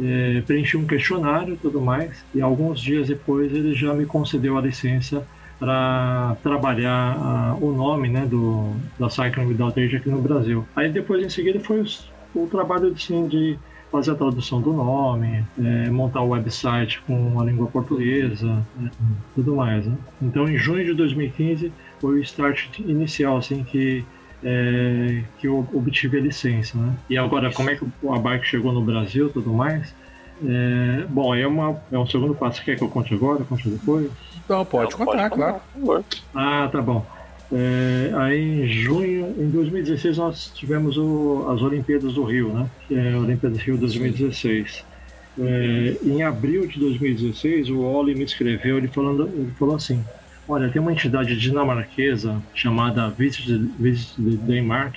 É, 0.00 0.42
preenchi 0.46 0.76
um 0.76 0.86
questionário 0.86 1.54
e 1.54 1.56
tudo 1.56 1.80
mais. 1.80 2.24
E 2.32 2.40
alguns 2.40 2.80
dias 2.80 3.08
depois 3.08 3.52
ele 3.52 3.74
já 3.74 3.92
me 3.92 4.06
concedeu 4.06 4.56
a 4.56 4.60
licença 4.60 5.26
para 5.58 6.36
trabalhar 6.42 7.16
a, 7.18 7.56
o 7.60 7.72
nome 7.72 8.08
né, 8.08 8.24
do, 8.24 8.72
da 8.98 9.10
Cycling 9.10 9.46
Without 9.46 9.78
Age 9.80 9.96
aqui 9.96 10.08
no 10.08 10.22
Brasil. 10.22 10.64
Aí 10.76 10.90
depois 10.90 11.24
em 11.24 11.28
seguida 11.28 11.58
foi 11.58 11.84
o 12.34 12.46
trabalho 12.46 12.92
assim, 12.92 13.26
de 13.26 13.58
fazer 13.90 14.12
a 14.12 14.14
tradução 14.14 14.60
do 14.60 14.72
nome, 14.72 15.44
é, 15.58 15.90
montar 15.90 16.20
o 16.20 16.28
website 16.28 17.00
com 17.02 17.40
a 17.40 17.44
língua 17.44 17.66
portuguesa, 17.66 18.66
né, 18.76 18.90
tudo 19.34 19.56
mais. 19.56 19.86
Né? 19.86 19.96
Então, 20.20 20.48
em 20.48 20.58
junho 20.58 20.84
de 20.84 20.94
2015 20.94 21.72
foi 22.00 22.16
o 22.16 22.22
start 22.22 22.78
inicial, 22.80 23.38
assim, 23.38 23.64
que 23.64 24.04
é, 24.42 25.24
que 25.38 25.48
eu 25.48 25.66
obtive 25.72 26.18
a 26.18 26.20
licença, 26.20 26.78
né? 26.78 26.94
E 27.10 27.18
agora, 27.18 27.52
como 27.52 27.70
é 27.70 27.76
que 27.76 27.84
a 28.08 28.18
bike 28.18 28.46
chegou 28.46 28.72
no 28.72 28.80
Brasil, 28.82 29.30
tudo 29.30 29.52
mais? 29.52 29.92
É, 30.44 31.04
bom, 31.08 31.34
é, 31.34 31.46
uma, 31.46 31.80
é 31.90 31.98
um 31.98 32.06
segundo 32.06 32.34
passo. 32.34 32.58
Você 32.58 32.64
quer 32.64 32.76
que 32.76 32.84
eu 32.84 32.88
conte 32.88 33.12
agora? 33.12 33.44
Conte 33.44 33.68
depois? 33.68 34.08
Não, 34.48 34.64
pode 34.64 34.92
Não, 34.92 34.98
contar, 34.98 35.28
pode 35.28 35.34
claro. 35.34 35.60
Contar, 35.74 36.04
ah, 36.34 36.68
tá 36.70 36.80
bom. 36.80 37.04
É, 37.50 38.12
aí 38.14 38.62
em 38.62 38.66
junho, 38.68 39.34
em 39.38 39.48
2016, 39.48 40.18
nós 40.18 40.52
tivemos 40.54 40.98
o, 40.98 41.46
as 41.50 41.62
Olimpíadas 41.62 42.14
do 42.14 42.24
Rio, 42.24 42.52
né? 42.52 42.68
É 42.90 43.16
Olimpíadas 43.16 43.58
Rio 43.58 43.78
2016. 43.78 44.84
É, 45.40 45.96
em 46.02 46.22
abril 46.22 46.66
de 46.66 46.78
2016, 46.78 47.70
o 47.70 47.80
Oli 47.80 48.14
me 48.14 48.24
escreveu, 48.24 48.76
ele, 48.76 48.88
falando, 48.88 49.28
ele 49.28 49.52
falou 49.58 49.76
assim, 49.76 50.04
olha, 50.48 50.68
tem 50.68 50.82
uma 50.82 50.92
entidade 50.92 51.38
dinamarquesa 51.38 52.42
chamada 52.52 53.08
Visit, 53.08 53.48
Visit 53.78 54.20
Denmark, 54.20 54.96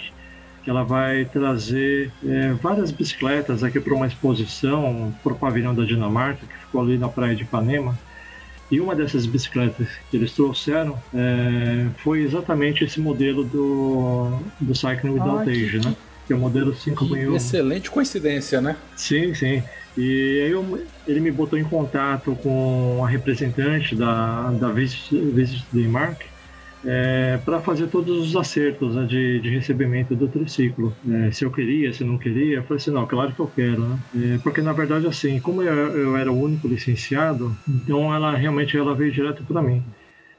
que 0.63 0.69
ela 0.69 0.83
vai 0.83 1.25
trazer 1.25 2.11
é, 2.25 2.53
várias 2.53 2.91
bicicletas 2.91 3.63
aqui 3.63 3.79
para 3.79 3.93
uma 3.93 4.07
exposição 4.07 5.13
para 5.23 5.33
o 5.33 5.35
pavilhão 5.35 5.73
da 5.73 5.83
Dinamarca, 5.83 6.45
que 6.45 6.57
ficou 6.65 6.81
ali 6.81 6.97
na 6.97 7.07
praia 7.07 7.35
de 7.35 7.43
Ipanema, 7.43 7.97
e 8.71 8.79
uma 8.79 8.95
dessas 8.95 9.25
bicicletas 9.25 9.87
que 10.09 10.15
eles 10.15 10.31
trouxeram 10.31 10.97
é, 11.13 11.87
foi 11.97 12.21
exatamente 12.21 12.85
esse 12.85 13.01
modelo 13.01 13.43
do, 13.43 14.39
do 14.61 14.73
Cycling 14.73 15.11
Without 15.11 15.49
ah, 15.49 15.51
Age, 15.51 15.81
né? 15.83 15.95
Que 16.25 16.31
é 16.31 16.35
o 16.35 16.39
modelo 16.39 16.73
5001. 16.73 17.35
Excelente 17.35 17.91
coincidência, 17.91 18.61
né? 18.61 18.77
Sim, 18.95 19.33
sim. 19.35 19.61
E 19.97 20.41
aí 20.45 20.51
eu, 20.51 20.85
ele 21.05 21.19
me 21.19 21.31
botou 21.31 21.59
em 21.59 21.65
contato 21.65 22.33
com 22.41 23.03
a 23.03 23.09
representante 23.09 23.93
da, 23.93 24.49
da 24.51 24.69
Visit, 24.69 25.13
Visit 25.13 25.65
Denmark, 25.73 26.21
é, 26.85 27.39
para 27.43 27.61
fazer 27.61 27.87
todos 27.87 28.29
os 28.29 28.35
acertos 28.35 28.95
né, 28.95 29.05
de, 29.05 29.39
de, 29.39 29.49
recebimento 29.49 30.15
do 30.15 30.27
triciclo. 30.27 30.95
É, 31.09 31.31
se 31.31 31.45
eu 31.45 31.51
queria, 31.51 31.93
se 31.93 32.03
não 32.03 32.17
queria, 32.17 32.57
eu 32.57 32.63
falei 32.63 32.77
assim, 32.77 32.91
não, 32.91 33.05
claro 33.05 33.33
que 33.33 33.39
eu 33.39 33.47
quero, 33.47 33.87
né? 33.87 33.99
É, 34.15 34.37
porque 34.39 34.61
na 34.61 34.73
verdade 34.73 35.07
assim, 35.07 35.39
como 35.39 35.61
eu, 35.61 35.73
eu, 35.73 36.17
era 36.17 36.31
o 36.31 36.39
único 36.39 36.67
licenciado, 36.67 37.55
então 37.67 38.13
ela 38.13 38.35
realmente 38.35 38.77
ela 38.77 38.95
veio 38.95 39.11
direto 39.11 39.43
para 39.43 39.61
mim 39.61 39.83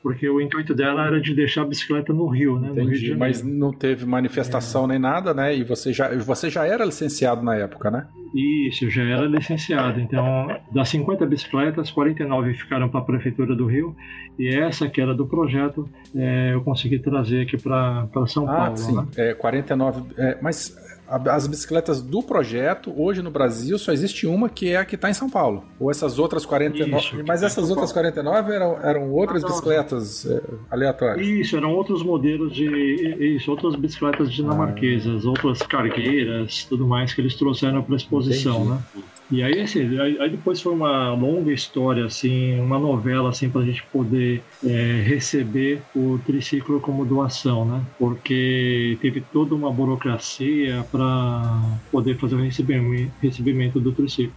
porque 0.03 0.29
o 0.29 0.41
intuito 0.41 0.75
dela 0.75 1.07
era 1.07 1.21
de 1.21 1.35
deixar 1.35 1.63
a 1.63 1.67
bicicleta 1.67 2.13
no 2.13 2.27
Rio, 2.27 2.59
né? 2.59 2.71
Entendi, 2.71 2.91
no 2.91 2.97
Rio 2.97 3.19
mas 3.19 3.43
não 3.43 3.73
teve 3.73 4.05
manifestação 4.05 4.85
é. 4.85 4.89
nem 4.89 4.99
nada, 4.99 5.33
né? 5.33 5.57
E 5.57 5.63
você 5.63 5.93
já, 5.93 6.09
você 6.17 6.51
já 6.51 6.67
era 6.67 6.85
licenciado 6.85 7.43
na 7.43 7.55
época, 7.55 7.91
né? 7.91 8.07
Isso, 8.35 8.91
já 8.91 9.03
era 9.03 9.27
licenciado. 9.27 10.01
Então, 10.01 10.49
das 10.73 10.89
50 10.89 11.25
bicicletas, 11.27 11.91
49 11.91 12.55
ficaram 12.55 12.89
para 12.89 13.01
a 13.01 13.05
Prefeitura 13.05 13.55
do 13.55 13.67
Rio 13.67 13.95
e 14.39 14.49
essa 14.49 14.89
que 14.89 15.01
era 15.01 15.15
do 15.15 15.27
projeto, 15.27 15.89
é, 16.17 16.55
eu 16.55 16.63
consegui 16.63 16.99
trazer 16.99 17.43
aqui 17.43 17.57
para 17.57 18.09
São 18.27 18.49
ah, 18.49 18.57
Paulo. 18.57 18.77
Sim, 18.77 18.97
né? 18.97 19.07
é, 19.17 19.35
49. 19.35 20.03
É, 20.17 20.39
mas 20.41 20.75
as 21.27 21.47
bicicletas 21.47 22.01
do 22.01 22.23
projeto, 22.23 22.93
hoje 22.97 23.21
no 23.23 23.31
Brasil, 23.31 23.79
só 23.79 23.93
existe 23.93 24.27
uma 24.27 24.49
que 24.49 24.71
é 24.71 24.77
a 24.77 24.85
que 24.85 24.95
está 24.95 25.11
em 25.11 25.15
São 25.15 25.29
Paulo. 25.29 25.65
Ou 25.79 25.91
essas 25.91 26.19
outras 26.19 26.47
49. 26.47 26.97
Isso, 26.97 27.25
mas 27.27 27.43
essas 27.43 27.69
outras 27.69 27.93
49 27.93 28.53
eram, 28.53 28.79
eram 28.83 29.11
outras 29.11 29.43
bicicletas 29.43 30.27
é, 30.27 30.41
aleatórias. 30.71 31.27
Isso, 31.27 31.57
eram 31.57 31.73
outros 31.73 32.03
modelos 32.03 32.55
de. 32.55 32.67
Isso, 33.37 33.51
outras 33.51 33.77
bicicletas 33.77 34.33
dinamarquesas, 34.33 35.27
ah. 35.27 35.29
outras 35.29 35.63
cargueiras, 35.63 36.65
tudo 36.65 36.87
mais 36.87 37.13
que 37.13 37.21
eles 37.21 37.35
trouxeram 37.35 37.83
para 37.83 37.95
a 37.95 37.97
exposição, 37.97 38.65
Entendi. 38.65 38.71
né? 38.71 38.83
E 39.33 39.43
aí, 39.43 39.61
assim, 39.63 39.99
aí 39.99 40.29
depois 40.29 40.61
foi 40.61 40.75
uma 40.75 41.15
longa 41.15 41.51
história, 41.55 42.05
assim, 42.05 42.61
uma 42.61 42.79
novela, 42.79 43.31
assim, 43.31 43.49
para 43.49 43.63
a 43.63 43.65
gente 43.65 43.83
poder 43.87 44.45
é, 44.63 45.03
receber 45.07 45.83
o 45.95 46.19
triciclo 46.19 46.83
como 46.83 47.07
doação, 47.07 47.65
né? 47.65 47.83
Porque 47.99 48.99
teve 49.01 49.23
toda 49.23 49.55
uma 49.55 49.73
burocracia 49.73 50.87
para 50.93 51.81
poder 51.91 52.19
fazer 52.19 52.35
o 52.35 52.43
recebimento, 52.43 53.81
do 53.81 53.93
triciclo. 53.93 54.35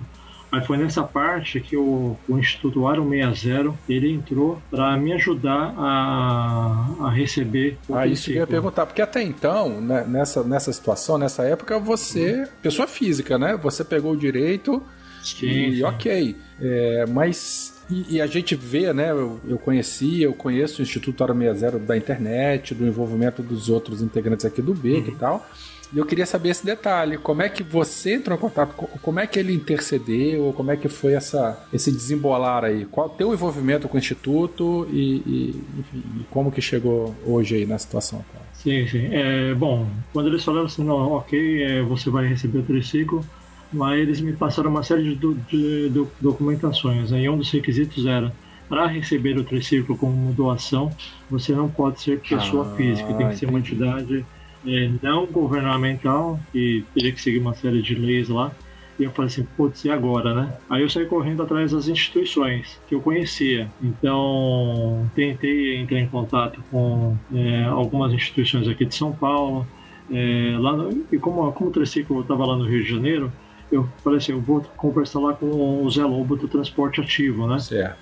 Aí 0.52 0.66
foi 0.66 0.78
nessa 0.78 1.04
parte 1.04 1.60
que 1.60 1.76
o, 1.76 2.18
o 2.28 2.38
Instituto 2.38 2.88
Aro 2.88 3.08
60 3.10 3.74
ele 3.90 4.12
entrou 4.12 4.62
para 4.70 4.96
me 4.98 5.14
ajudar 5.14 5.74
a, 5.78 6.88
a 7.02 7.10
receber 7.10 7.78
o 7.88 7.96
Ah, 7.96 8.08
isso 8.08 8.26
que 8.26 8.32
eu 8.32 8.42
ia 8.42 8.48
perguntar, 8.48 8.86
porque 8.86 9.02
até 9.02 9.22
então, 9.22 9.82
né, 9.82 10.06
nessa, 10.08 10.44
nessa 10.44 10.72
situação, 10.72 11.18
nessa 11.18 11.44
época, 11.44 11.78
você, 11.80 12.42
uhum. 12.42 12.48
pessoa 12.62 12.88
física, 12.88 13.38
né? 13.38 13.58
Você 13.58 13.84
pegou 13.84 14.14
o 14.14 14.18
direito 14.18 14.82
sim, 15.22 15.48
e 15.48 15.76
sim. 15.78 15.84
ok. 15.84 16.36
É, 16.62 17.06
mas 17.08 17.76
e, 17.90 18.16
e, 18.16 18.22
a 18.22 18.26
gente 18.26 18.56
vê, 18.56 18.92
né? 18.94 19.12
Eu, 19.12 19.40
eu 19.48 19.58
conheci, 19.58 20.22
eu 20.22 20.34
conheço 20.34 20.82
o 20.82 20.84
Instituto 20.84 21.24
Aro 21.24 21.38
60 21.38 21.80
da 21.80 21.96
internet, 21.96 22.74
do 22.74 22.88
envolvimento 22.88 23.44
dos 23.44 23.70
outros 23.70 24.02
integrantes 24.02 24.46
aqui 24.46 24.62
do 24.62 24.74
BEC 24.74 25.08
uhum. 25.08 25.08
e 25.08 25.16
tal. 25.16 25.50
E 25.96 25.98
eu 25.98 26.06
queria 26.06 26.26
saber 26.26 26.50
esse 26.50 26.66
detalhe. 26.66 27.18
Como 27.18 27.42
é 27.42 27.48
que 27.48 27.64
você 27.64 28.16
entrou 28.16 28.38
em 28.38 28.42
contato? 28.42 28.76
Como 29.02 29.18
é 29.18 29.26
que 29.26 29.40
ele 29.40 29.54
intercedeu? 29.54 30.52
Como 30.52 30.70
é 30.70 30.76
que 30.76 30.90
foi 30.90 31.14
essa, 31.14 31.66
esse 31.72 31.90
desembolar 31.90 32.66
aí? 32.66 32.84
Qual 32.84 33.08
o 33.08 33.10
teu 33.12 33.34
envolvimento 33.34 33.88
com 33.88 33.96
o 33.96 33.98
Instituto 33.98 34.86
e, 34.92 35.24
e, 35.26 35.64
enfim, 35.80 36.04
como 36.30 36.52
que 36.52 36.62
chegou 36.62 37.16
hoje 37.26 37.56
aí 37.56 37.66
na 37.66 37.78
situação? 37.78 38.26
Sim, 38.52 38.86
sim. 38.90 39.08
É, 39.10 39.54
bom, 39.54 39.88
quando 40.12 40.28
eles 40.28 40.44
falaram 40.44 40.66
assim, 40.66 40.84
não, 40.84 41.14
ok, 41.14 41.64
é, 41.64 41.82
você 41.82 42.10
vai 42.10 42.28
receber 42.28 42.60
o 42.60 42.64
triciclo, 42.64 43.24
mas 43.72 43.98
eles 43.98 44.20
me 44.20 44.34
passaram 44.34 44.70
uma 44.70 44.84
série 44.84 45.04
de, 45.04 45.16
do, 45.16 45.34
de, 45.34 45.90
de 45.90 46.08
documentações. 46.20 47.14
Aí 47.14 47.30
um 47.30 47.38
dos 47.38 47.50
requisitos 47.50 48.06
era 48.06 48.34
para 48.68 48.86
receber 48.86 49.38
o 49.38 49.46
triciclo 49.46 49.98
como 49.98 50.34
doação, 50.34 50.92
você 51.30 51.54
não 51.54 51.70
pode 51.70 52.02
ser 52.02 52.20
pessoa 52.20 52.70
ah, 52.70 52.76
física, 52.76 53.14
tem 53.14 53.30
que 53.30 53.38
ser 53.38 53.46
uma 53.46 53.60
entidade 53.60 54.26
é, 54.68 54.92
não 55.02 55.26
governamental, 55.26 56.40
e 56.54 56.84
teria 56.94 57.12
que 57.12 57.22
seguir 57.22 57.40
uma 57.40 57.54
série 57.54 57.82
de 57.82 57.96
leis 57.96 58.30
lá. 58.30 58.52
E 58.98 59.04
eu 59.04 59.12
falei 59.12 59.28
assim, 59.28 59.46
putz, 59.58 59.84
e 59.84 59.92
agora, 59.92 60.34
né? 60.34 60.54
Aí 60.70 60.82
eu 60.82 60.90
saí 60.90 61.06
correndo 61.06 61.44
atrás 61.44 61.72
das 61.72 61.88
instituições 61.90 62.80
que 62.88 62.96
eu 62.96 63.02
conhecia. 63.02 63.70
Então, 63.84 65.10
tentei 65.14 65.76
entrar 65.76 66.00
em 66.00 66.08
contato 66.08 66.64
com 66.72 67.18
é, 67.34 67.66
algumas 67.66 68.14
instituições 68.14 68.68
aqui 68.70 68.86
de 68.86 68.96
São 68.96 69.12
Paulo. 69.12 69.68
É, 70.10 70.56
lá 70.58 70.74
no, 70.78 71.06
e 71.12 71.18
como, 71.18 71.52
como 71.52 71.70
o 71.70 71.74
triciclo 71.74 72.22
estava 72.22 72.46
lá 72.46 72.56
no 72.56 72.64
Rio 72.64 72.84
de 72.84 72.90
Janeiro, 72.90 73.34
eu 73.70 73.86
falei 74.02 74.20
assim, 74.20 74.32
eu 74.32 74.40
vou 74.40 74.62
conversar 74.78 75.20
lá 75.20 75.34
com 75.34 75.84
o 75.84 75.90
Zé 75.90 76.04
Lobo 76.04 76.38
do 76.38 76.48
Transporte 76.48 77.02
Ativo, 77.02 77.48
né? 77.48 77.60
Certo. 77.60 77.98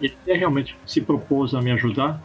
Ele 0.00 0.14
realmente 0.26 0.76
se 0.84 1.00
propôs 1.00 1.54
a 1.54 1.62
me 1.62 1.70
ajudar 1.70 2.20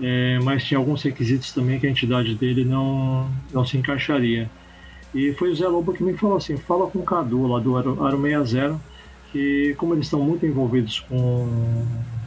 é, 0.00 0.38
mas 0.42 0.64
tinha 0.64 0.78
alguns 0.78 1.02
requisitos 1.02 1.52
também 1.52 1.78
que 1.78 1.86
a 1.86 1.90
entidade 1.90 2.34
dele 2.34 2.64
não, 2.64 3.28
não 3.52 3.64
se 3.64 3.76
encaixaria. 3.76 4.48
E 5.14 5.32
foi 5.34 5.50
o 5.50 5.56
Zé 5.56 5.66
Lobo 5.66 5.92
que 5.92 6.02
me 6.02 6.16
falou 6.16 6.36
assim: 6.36 6.56
fala 6.56 6.88
com 6.88 7.00
o 7.00 7.02
Cadu 7.02 7.46
lá 7.46 7.58
do 7.58 7.76
Aro, 7.76 8.04
Aro 8.04 8.20
60, 8.20 8.80
que 9.32 9.74
como 9.78 9.94
eles 9.94 10.06
estão 10.06 10.20
muito 10.20 10.46
envolvidos 10.46 11.00
com 11.00 11.84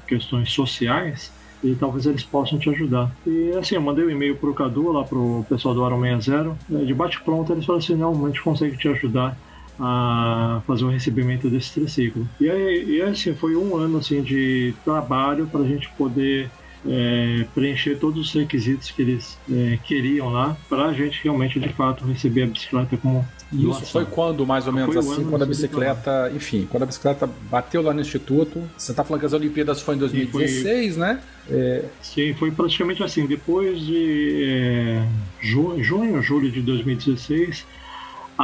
questões 0.07 0.51
sociais, 0.51 1.31
e 1.63 1.75
talvez 1.75 2.05
eles 2.05 2.23
possam 2.23 2.57
te 2.57 2.69
ajudar. 2.69 3.11
E 3.25 3.51
assim, 3.51 3.75
eu 3.75 3.81
mandei 3.81 4.05
um 4.05 4.09
e-mail 4.09 4.35
pro 4.35 4.53
Cadu, 4.53 4.91
lá 4.91 5.03
pro 5.03 5.45
pessoal 5.47 5.75
do 5.75 5.85
Aro 5.85 6.01
60, 6.01 6.57
né, 6.67 6.83
de 6.83 6.93
bate-pronto, 6.93 7.53
eles 7.53 7.65
falaram 7.65 7.83
assim: 7.83 7.95
não, 7.95 8.25
a 8.25 8.27
gente 8.27 8.41
consegue 8.41 8.75
te 8.77 8.87
ajudar 8.87 9.37
a 9.79 10.61
fazer 10.67 10.83
o 10.85 10.89
recebimento 10.89 11.49
desse 11.49 11.73
triciclo. 11.73 12.27
E 12.39 12.49
aí, 12.49 12.97
e 12.97 13.01
assim, 13.01 13.33
foi 13.33 13.55
um 13.55 13.75
ano 13.75 13.97
assim 13.97 14.21
de 14.21 14.75
trabalho 14.83 15.47
para 15.47 15.61
a 15.61 15.67
gente 15.67 15.89
poder 15.97 16.51
é, 16.87 17.45
preencher 17.53 17.95
todos 17.95 18.27
os 18.27 18.33
requisitos 18.33 18.91
que 18.91 19.01
eles 19.01 19.37
é, 19.51 19.77
queriam 19.83 20.29
lá 20.29 20.57
para 20.67 20.85
a 20.85 20.93
gente 20.93 21.19
realmente 21.23 21.59
de 21.59 21.69
fato 21.69 22.05
receber 22.05 22.43
a 22.43 22.47
bicicleta 22.47 22.97
como 22.97 23.25
isso 23.53 23.85
foi 23.87 24.05
quando, 24.05 24.45
mais 24.45 24.65
ou 24.65 24.71
menos 24.71 24.95
assim, 24.95 25.25
quando 25.25 25.43
a 25.43 25.45
bicicleta, 25.45 26.31
enfim, 26.33 26.65
quando 26.71 26.83
a 26.83 26.85
bicicleta 26.85 27.29
bateu 27.49 27.81
lá 27.81 27.93
no 27.93 27.99
Instituto. 27.99 28.63
Você 28.77 28.91
está 28.91 29.03
falando 29.03 29.19
que 29.19 29.25
as 29.25 29.33
Olimpíadas 29.33 29.81
foi 29.81 29.95
em 29.95 29.97
2016, 29.97 30.63
Sim, 30.63 30.91
foi... 30.93 31.01
né? 31.01 31.21
É... 31.49 31.83
Sim, 32.01 32.33
foi 32.33 32.49
praticamente 32.51 33.03
assim. 33.03 33.25
Depois 33.25 33.81
de 33.81 34.45
é, 34.47 35.05
junho, 35.41 35.83
junho, 35.83 36.21
julho 36.21 36.49
de 36.49 36.61
2016, 36.61 37.65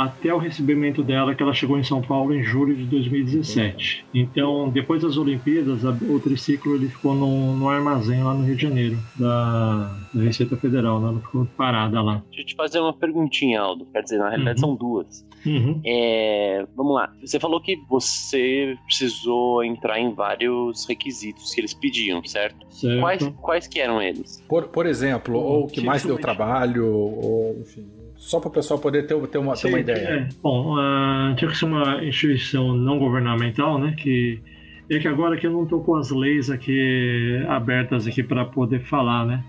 até 0.04 0.34
o 0.34 0.38
recebimento 0.38 1.04
dela, 1.04 1.34
que 1.34 1.42
ela 1.42 1.54
chegou 1.54 1.78
em 1.78 1.84
São 1.84 2.02
Paulo 2.02 2.34
em 2.34 2.44
julho 2.44 2.76
de 2.76 2.86
2017. 2.86 4.06
Então, 4.14 4.70
depois 4.70 5.02
das 5.02 5.18
Olimpíadas, 5.18 5.84
o 5.84 6.20
triciclo 6.20 6.76
ele 6.76 6.88
ficou 6.88 7.14
no, 7.14 7.56
no 7.56 7.70
armazém 7.70 8.24
lá 8.24 8.34
no 8.34 8.46
Rio 8.46 8.56
de 8.56 8.62
Janeiro, 8.62 8.98
da, 9.16 9.96
da 10.14 10.22
Receita 10.22 10.56
Federal, 10.58 11.00
né? 11.00 11.10
ela 11.10 11.20
ficou 11.20 11.46
parada 11.58 12.02
lá. 12.02 12.24
Deixa 12.28 12.42
eu 12.42 12.46
te 12.46 12.56
fazer 12.56 12.80
uma 12.80 12.94
perguntinha, 12.94 13.62
Aldo. 13.62 13.86
Quer 13.92 14.02
dizer, 14.02 14.18
na 14.18 14.30
realidade 14.30 14.62
uhum. 14.62 14.68
são 14.68 14.76
duas. 14.76 15.28
Uhum. 15.46 15.82
É, 15.86 16.66
vamos 16.76 16.96
lá. 16.96 17.14
Você 17.22 17.40
falou 17.40 17.62
que 17.62 17.78
você 17.90 18.76
precisou 18.86 19.64
entrar 19.64 20.00
em 20.00 20.14
vários 20.14 20.86
requisitos 20.88 21.54
que 21.54 21.62
eles 21.62 21.74
pediam, 21.74 22.24
certo? 22.26 22.66
certo. 22.70 23.00
Quais, 23.00 23.28
quais 23.42 23.68
que 23.68 23.80
eram 23.80 24.02
eles? 24.02 24.44
Por, 24.48 24.68
por 24.68 24.86
exemplo, 24.86 25.38
ou 25.38 25.66
o 25.66 25.68
que 25.68 25.82
mais 25.82 26.04
deu 26.04 26.18
trabalho, 26.18 26.88
ou 26.88 27.58
enfim. 27.62 27.97
Só 28.28 28.42
para 28.42 28.50
o 28.50 28.52
pessoal 28.52 28.78
poder 28.78 29.08
ter, 29.08 29.16
ter, 29.28 29.38
uma, 29.38 29.56
ter 29.56 29.70
uma 29.70 29.80
ideia. 29.80 30.06
É. 30.06 30.30
Bom, 30.44 30.76
uh, 30.76 31.34
tinha 31.38 31.50
que 31.50 31.58
ser 31.58 31.64
uma 31.64 32.04
instituição 32.04 32.76
não 32.76 33.00
governamental, 33.00 33.80
né? 33.80 33.96
Que 33.98 34.42
é 34.90 35.00
que 35.00 35.08
agora 35.08 35.38
que 35.38 35.48
eu 35.48 35.52
não 35.54 35.64
estou 35.64 35.82
com 35.82 35.96
as 35.96 36.12
leis 36.12 36.50
aqui 36.50 37.42
abertas 37.48 38.06
aqui 38.06 38.22
para 38.22 38.44
poder 38.44 38.82
falar, 38.82 39.26
né? 39.26 39.42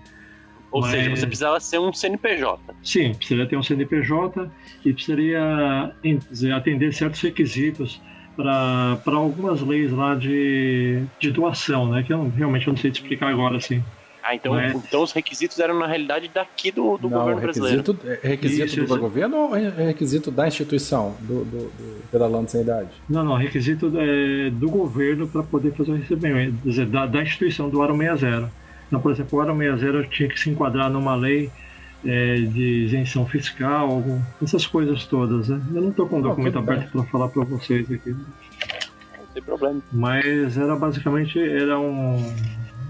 Ou 0.71 0.79
Mas... 0.79 0.91
seja, 0.91 1.09
você 1.09 1.27
precisava 1.27 1.59
ser 1.59 1.77
um 1.77 1.91
CNPJ. 1.91 2.73
Sim, 2.81 3.13
precisaria 3.15 3.47
ter 3.47 3.57
um 3.57 3.63
CNPJ 3.63 4.49
e 4.85 4.93
precisaria 4.93 5.93
atender 6.55 6.93
certos 6.93 7.19
requisitos 7.19 8.01
para 8.37 8.97
algumas 9.07 9.61
leis 9.61 9.91
lá 9.91 10.15
de, 10.15 11.03
de 11.19 11.31
doação, 11.31 11.91
né? 11.91 12.01
Que 12.01 12.13
eu 12.13 12.29
realmente 12.29 12.65
não 12.65 12.77
sei 12.77 12.91
te 12.91 13.01
explicar 13.01 13.27
agora, 13.27 13.57
assim. 13.57 13.83
Ah, 14.29 14.35
então, 14.35 14.53
Mas... 14.53 14.75
então 14.75 15.01
os 15.01 15.11
requisitos 15.11 15.57
eram 15.57 15.79
na 15.79 15.87
realidade 15.87 16.29
daqui 16.31 16.71
do, 16.71 16.99
do 16.99 17.09
Não, 17.09 17.17
governo 17.17 17.41
requisito, 17.41 17.93
brasileiro. 17.93 18.19
É 18.23 18.27
requisito 18.27 18.65
isso, 18.67 18.85
do 18.85 18.99
governo 18.99 19.37
ou 19.37 19.55
é 19.55 19.69
requisito 19.87 20.29
da 20.29 20.47
instituição, 20.47 21.15
do, 21.21 21.43
do, 21.43 21.57
do 21.57 22.03
pedalando 22.11 22.47
sem 22.51 22.61
idade? 22.61 22.89
Não, 23.09 23.23
não, 23.23 23.35
requisito 23.35 23.91
é, 23.97 24.51
do 24.51 24.69
governo 24.69 25.27
para 25.27 25.41
poder 25.41 25.73
fazer 25.73 25.93
o 25.93 25.95
recebimento, 25.95 26.61
quer 26.61 26.69
dizer, 26.69 26.85
da, 26.85 27.07
da 27.07 27.23
instituição 27.23 27.71
do 27.71 27.81
Aro 27.81 27.97
60. 27.97 28.51
Então, 28.85 29.01
por 29.01 29.11
exemplo, 29.11 29.39
o 29.39 29.41
Aro 29.41 29.57
60 29.57 30.03
tinha 30.11 30.29
que 30.29 30.39
se 30.39 30.51
enquadrar 30.51 30.91
numa 30.91 31.15
lei 31.15 31.49
é, 32.05 32.35
de 32.35 32.85
isenção 32.85 33.25
fiscal, 33.25 34.03
essas 34.43 34.67
coisas 34.67 35.05
todas. 35.05 35.49
Né? 35.49 35.59
Eu 35.73 35.81
não 35.81 35.89
estou 35.89 36.07
com 36.07 36.19
o 36.19 36.21
documento 36.21 36.59
aberto 36.59 36.91
para 36.91 37.03
falar 37.05 37.29
para 37.29 37.45
vocês 37.45 37.91
aqui. 37.91 38.11
Não 38.11 39.25
tem 39.33 39.41
problema. 39.41 39.81
Mas 39.91 40.55
era 40.55 40.75
basicamente 40.75 41.39
era 41.39 41.79
um 41.79 42.31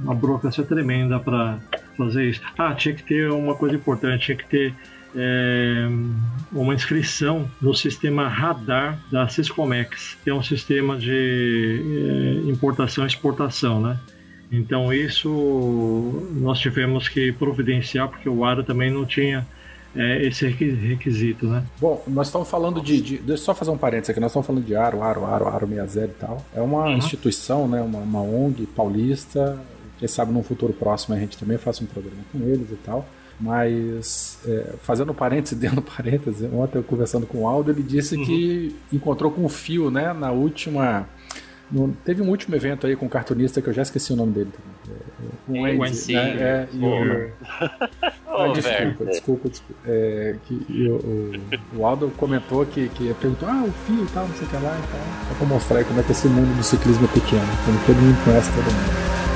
uma 0.03 0.15
burocracia 0.15 0.63
tremenda 0.63 1.19
para 1.19 1.59
fazer 1.97 2.29
isso. 2.29 2.41
Ah, 2.57 2.73
tinha 2.73 2.93
que 2.93 3.03
ter 3.03 3.29
uma 3.31 3.55
coisa 3.55 3.75
importante, 3.75 4.25
tinha 4.25 4.37
que 4.37 4.47
ter 4.47 4.73
é, 5.15 5.87
uma 6.51 6.73
inscrição 6.73 7.49
no 7.61 7.73
sistema 7.73 8.27
radar 8.27 8.99
da 9.11 9.27
Syscomex, 9.27 10.17
que 10.23 10.29
é 10.29 10.33
um 10.33 10.43
sistema 10.43 10.97
de 10.97 12.43
é, 12.45 12.49
importação 12.49 13.03
e 13.03 13.07
exportação, 13.07 13.81
né? 13.81 13.97
Então 14.51 14.91
isso 14.91 15.29
nós 16.33 16.59
tivemos 16.59 17.07
que 17.07 17.31
providenciar 17.31 18.07
porque 18.07 18.27
o 18.27 18.43
ARA 18.43 18.63
também 18.63 18.91
não 18.91 19.05
tinha 19.05 19.45
é, 19.95 20.25
esse 20.25 20.47
requisito, 20.47 21.47
né? 21.47 21.63
Bom, 21.79 22.03
nós 22.07 22.27
estamos 22.27 22.49
falando 22.49 22.81
de, 22.81 23.01
de, 23.01 23.17
Deixa 23.17 23.33
eu 23.33 23.37
só 23.37 23.55
fazer 23.55 23.71
um 23.71 23.77
parênteses 23.77 24.11
aqui. 24.11 24.19
Nós 24.19 24.31
estamos 24.31 24.45
falando 24.45 24.63
de 24.63 24.75
Aro, 24.75 25.03
Aro, 25.03 25.25
Aro, 25.25 25.47
Aro 25.47 25.67
60 25.67 26.05
e 26.05 26.07
tal. 26.19 26.45
É 26.55 26.61
uma 26.61 26.85
uhum. 26.85 26.97
instituição, 26.97 27.67
né? 27.67 27.81
Uma, 27.81 27.99
uma 27.99 28.21
ONG 28.21 28.65
paulista 28.67 29.59
quem 29.99 30.07
sabe 30.07 30.31
num 30.31 30.41
futuro 30.41 30.73
próximo 30.73 31.13
a 31.13 31.19
gente 31.19 31.37
também 31.37 31.57
faça 31.57 31.83
um 31.83 31.87
programa 31.87 32.21
com 32.31 32.39
eles 32.39 32.71
e 32.71 32.77
tal. 32.77 33.05
Mas, 33.39 34.37
é, 34.45 34.73
fazendo 34.81 35.13
parênteses 35.13 35.55
dentro 35.59 35.81
parênteses, 35.81 36.49
ontem 36.51 36.77
eu 36.77 36.83
conversando 36.83 37.25
com 37.25 37.43
o 37.43 37.47
Aldo, 37.47 37.71
ele 37.71 37.83
disse 37.83 38.15
uhum. 38.15 38.25
que 38.25 38.75
encontrou 38.91 39.31
com 39.31 39.45
o 39.45 39.49
Fio, 39.49 39.91
né, 39.91 40.11
na 40.13 40.31
última. 40.31 41.07
No, 41.71 41.95
teve 42.03 42.21
um 42.21 42.29
último 42.29 42.55
evento 42.55 42.87
aí 42.87 42.95
com 42.95 43.05
um 43.05 43.09
cartunista 43.09 43.61
que 43.61 43.69
eu 43.69 43.73
já 43.73 43.83
esqueci 43.83 44.11
o 44.11 44.15
nome 44.15 44.33
dele 44.33 44.49
também. 44.51 44.97
É, 44.97 45.77
o 45.77 45.83
Andy, 45.83 46.13
né? 46.13 46.41
É, 46.41 46.67
e 46.73 46.83
o, 46.83 47.31
oh, 48.27 48.51
desculpa, 48.53 49.05
desculpa, 49.05 49.49
desculpa, 49.49 49.81
É, 49.85 50.35
que, 50.45 50.87
o, 50.89 50.95
o, 50.95 51.79
o, 51.79 51.85
Aldo 51.85 52.11
comentou 52.17 52.65
que, 52.65 52.89
que 52.89 53.13
perguntou, 53.13 53.47
ah, 53.47 53.63
o 53.67 53.71
fio 53.85 54.03
e 54.03 54.07
tal, 54.07 54.27
não 54.27 54.35
sei 54.35 54.47
o 54.47 54.49
que 54.49 54.55
lá 54.55 54.79
e 54.79 54.91
tal. 54.91 55.29
Só 55.29 55.35
pra 55.37 55.47
mostrar 55.47 55.77
aí 55.77 55.85
como 55.85 55.99
é 55.99 56.03
que 56.03 56.11
esse 56.11 56.27
mundo 56.27 56.57
do 56.57 56.63
ciclismo 56.63 57.05
é 57.05 57.13
pequeno, 57.13 57.47
como 57.63 57.79
todo 57.85 57.95
mundo 57.97 58.25
conhece 58.25 58.49
todo 58.51 58.65
mundo. 58.65 59.28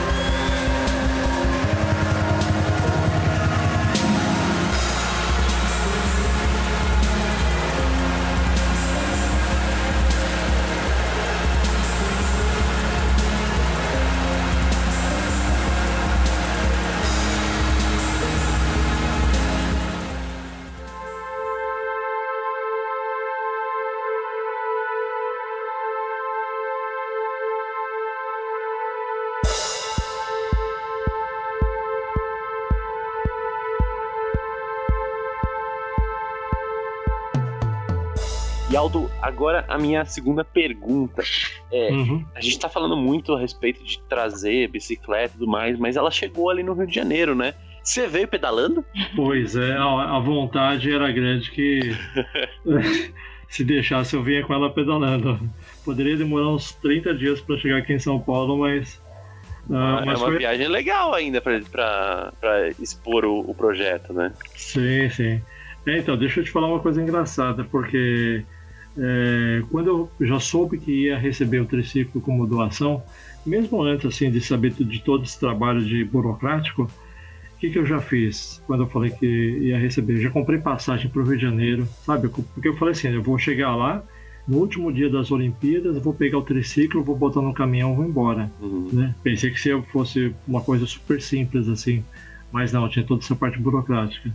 Agora 39.23 39.63
a 39.69 39.77
minha 39.77 40.03
segunda 40.03 40.43
pergunta. 40.43 41.23
É, 41.71 41.89
uhum. 41.91 42.25
A 42.36 42.41
gente 42.41 42.59
tá 42.59 42.67
falando 42.67 42.97
muito 42.97 43.33
a 43.33 43.39
respeito 43.39 43.83
de 43.83 43.99
trazer 44.03 44.67
bicicleta 44.67 45.33
e 45.36 45.39
tudo 45.39 45.49
mais, 45.49 45.79
mas 45.79 45.95
ela 45.95 46.12
chegou 46.12 46.49
ali 46.49 46.62
no 46.62 46.73
Rio 46.73 46.86
de 46.86 46.93
Janeiro, 46.93 47.33
né? 47.33 47.53
Você 47.81 48.05
veio 48.05 48.27
pedalando? 48.27 48.83
Pois 49.15 49.55
é, 49.55 49.73
a, 49.73 50.17
a 50.17 50.19
vontade 50.19 50.93
era 50.93 51.12
grande 51.12 51.51
que 51.51 51.95
se 53.47 53.63
deixasse 53.63 54.15
eu 54.15 54.21
vinha 54.21 54.43
com 54.43 54.53
ela 54.53 54.69
pedalando. 54.69 55.39
Poderia 55.86 56.17
demorar 56.17 56.49
uns 56.49 56.73
30 56.75 57.15
dias 57.15 57.41
para 57.41 57.57
chegar 57.57 57.77
aqui 57.77 57.93
em 57.93 57.99
São 57.99 58.19
Paulo, 58.19 58.57
mas. 58.57 59.01
Uh, 59.69 59.75
é 59.75 60.03
uma 60.03 60.17
foi... 60.17 60.38
viagem 60.38 60.67
legal 60.67 61.13
ainda 61.13 61.41
para 61.41 62.33
expor 62.79 63.23
o, 63.23 63.39
o, 63.39 63.55
projeto, 63.55 64.12
né? 64.12 64.33
Sim, 64.55 65.09
sim. 65.09 65.41
É, 65.86 65.97
então, 65.97 66.17
deixa 66.17 66.41
eu 66.41 66.43
te 66.43 66.51
falar 66.51 66.67
uma 66.67 66.79
coisa 66.79 67.01
engraçada, 67.01 67.63
porque 67.65 68.43
é, 68.97 69.63
quando 69.71 70.10
eu 70.19 70.27
já 70.27 70.39
soube 70.39 70.77
que 70.77 71.06
ia 71.06 71.17
receber 71.17 71.60
o 71.60 71.65
triciclo 71.65 72.21
como 72.21 72.45
doação, 72.45 73.01
mesmo 73.45 73.82
antes 73.82 74.06
assim 74.06 74.32
de 74.32 74.39
saber 74.41 74.71
de 74.71 75.01
todo 75.01 75.23
esse 75.23 75.39
trabalho 75.39 75.84
de 75.84 76.03
burocrático, 76.03 76.84
o 76.84 77.60
que, 77.60 77.69
que 77.69 77.79
eu 77.79 77.86
já 77.86 77.99
fiz 77.99 78.62
quando 78.67 78.84
eu 78.84 78.88
falei 78.88 79.12
que 79.12 79.25
ia 79.25 79.77
receber? 79.77 80.19
Já 80.19 80.29
comprei 80.29 80.60
passagem 80.60 81.10
para 81.10 81.21
o 81.21 81.25
Rio 81.25 81.38
de 81.38 81.43
Janeiro, 81.43 81.88
sabe? 82.06 82.27
Porque 82.27 82.67
eu 82.67 82.75
falei 82.75 82.91
assim, 82.91 83.08
eu 83.08 83.23
vou 83.23 83.38
chegar 83.38 83.75
lá 83.75 84.03
no 84.47 84.58
último 84.58 84.91
dia 84.91 85.10
das 85.10 85.32
Olimpíadas, 85.32 85.97
vou 86.03 86.13
pegar 86.13 86.38
o 86.38 86.41
triciclo, 86.41 87.03
vou 87.03 87.15
botar 87.15 87.41
no 87.41 87.53
caminhão, 87.53 87.95
vou 87.95 88.06
embora. 88.06 88.51
Uhum. 88.62 88.89
Né? 88.91 89.15
Pensei 89.23 89.49
que 89.51 89.60
se 89.60 89.82
fosse 89.84 90.36
uma 90.47 90.62
coisa 90.62 90.86
super 90.86 91.21
simples 91.21 91.69
assim, 91.69 92.03
mas 92.51 92.73
não, 92.73 92.89
tinha 92.89 93.06
toda 93.06 93.23
essa 93.23 93.36
parte 93.36 93.58
burocrática. 93.58 94.29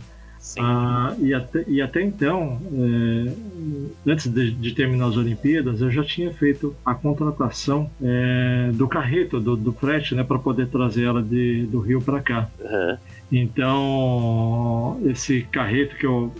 Ah, 0.57 1.15
e, 1.19 1.33
até, 1.33 1.63
e 1.67 1.81
até 1.81 2.01
então, 2.01 2.59
é, 2.73 4.11
antes 4.11 4.27
de, 4.27 4.51
de, 4.51 4.73
terminar 4.73 5.07
as 5.07 5.17
Olimpíadas, 5.17 5.81
eu 5.81 5.91
já 5.91 6.03
tinha 6.03 6.33
feito 6.33 6.75
a 6.85 6.95
contratação 6.95 7.89
é, 8.01 8.71
do 8.73 8.87
carreto, 8.87 9.39
do, 9.39 9.55
do 9.55 9.73
frete, 9.73 10.15
né, 10.15 10.23
para 10.23 10.39
poder 10.39 10.67
trazer 10.67 11.03
ela 11.03 11.21
de, 11.21 11.65
do 11.65 11.79
Rio 11.79 12.01
para 12.01 12.21
cá. 12.21 12.49
Uhum. 12.59 12.97
Então, 13.31 14.99
esse 15.05 15.41
carreto 15.43 15.95
que 15.95 16.05
eu 16.05 16.33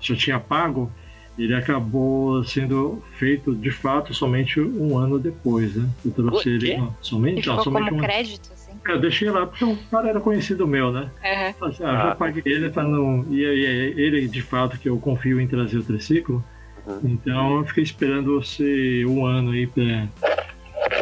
já 0.00 0.14
tinha 0.16 0.38
pago, 0.38 0.90
ele 1.38 1.54
acabou 1.54 2.42
sendo 2.44 3.02
feito 3.16 3.54
de 3.54 3.70
fato 3.70 4.12
somente 4.12 4.60
um 4.60 4.98
ano 4.98 5.18
depois, 5.18 5.74
né? 5.74 5.88
Eu 6.04 6.10
trouxe 6.10 6.48
ele. 6.48 6.76
Não, 6.76 6.94
somente, 7.00 7.46
não, 7.46 7.62
somente 7.62 7.90
como 7.90 8.00
um 8.00 8.04
crédito? 8.04 8.55
É, 8.86 8.92
eu 8.92 9.00
deixei 9.00 9.30
lá 9.30 9.46
porque 9.46 9.64
o 9.64 9.76
cara 9.90 10.10
era 10.10 10.20
conhecido 10.20 10.66
meu, 10.66 10.92
né? 10.92 11.10
Uhum. 11.22 11.68
Assim, 11.68 11.84
ah, 11.84 11.92
já 11.92 12.12
ah. 12.12 12.14
paguei 12.14 12.42
ele 12.46 12.70
pra 12.70 12.84
não. 12.84 13.24
E, 13.30 13.42
ele, 13.42 14.28
de 14.28 14.42
fato, 14.42 14.78
que 14.78 14.88
eu 14.88 14.98
confio 14.98 15.40
em 15.40 15.46
trazer 15.46 15.78
o 15.78 15.84
triciclo. 15.84 16.44
Uhum. 16.86 17.00
Então 17.04 17.58
eu 17.58 17.64
fiquei 17.66 17.82
esperando 17.82 18.40
você 18.40 19.04
um 19.06 19.26
ano 19.26 19.50
aí 19.50 19.66
pra, 19.66 20.08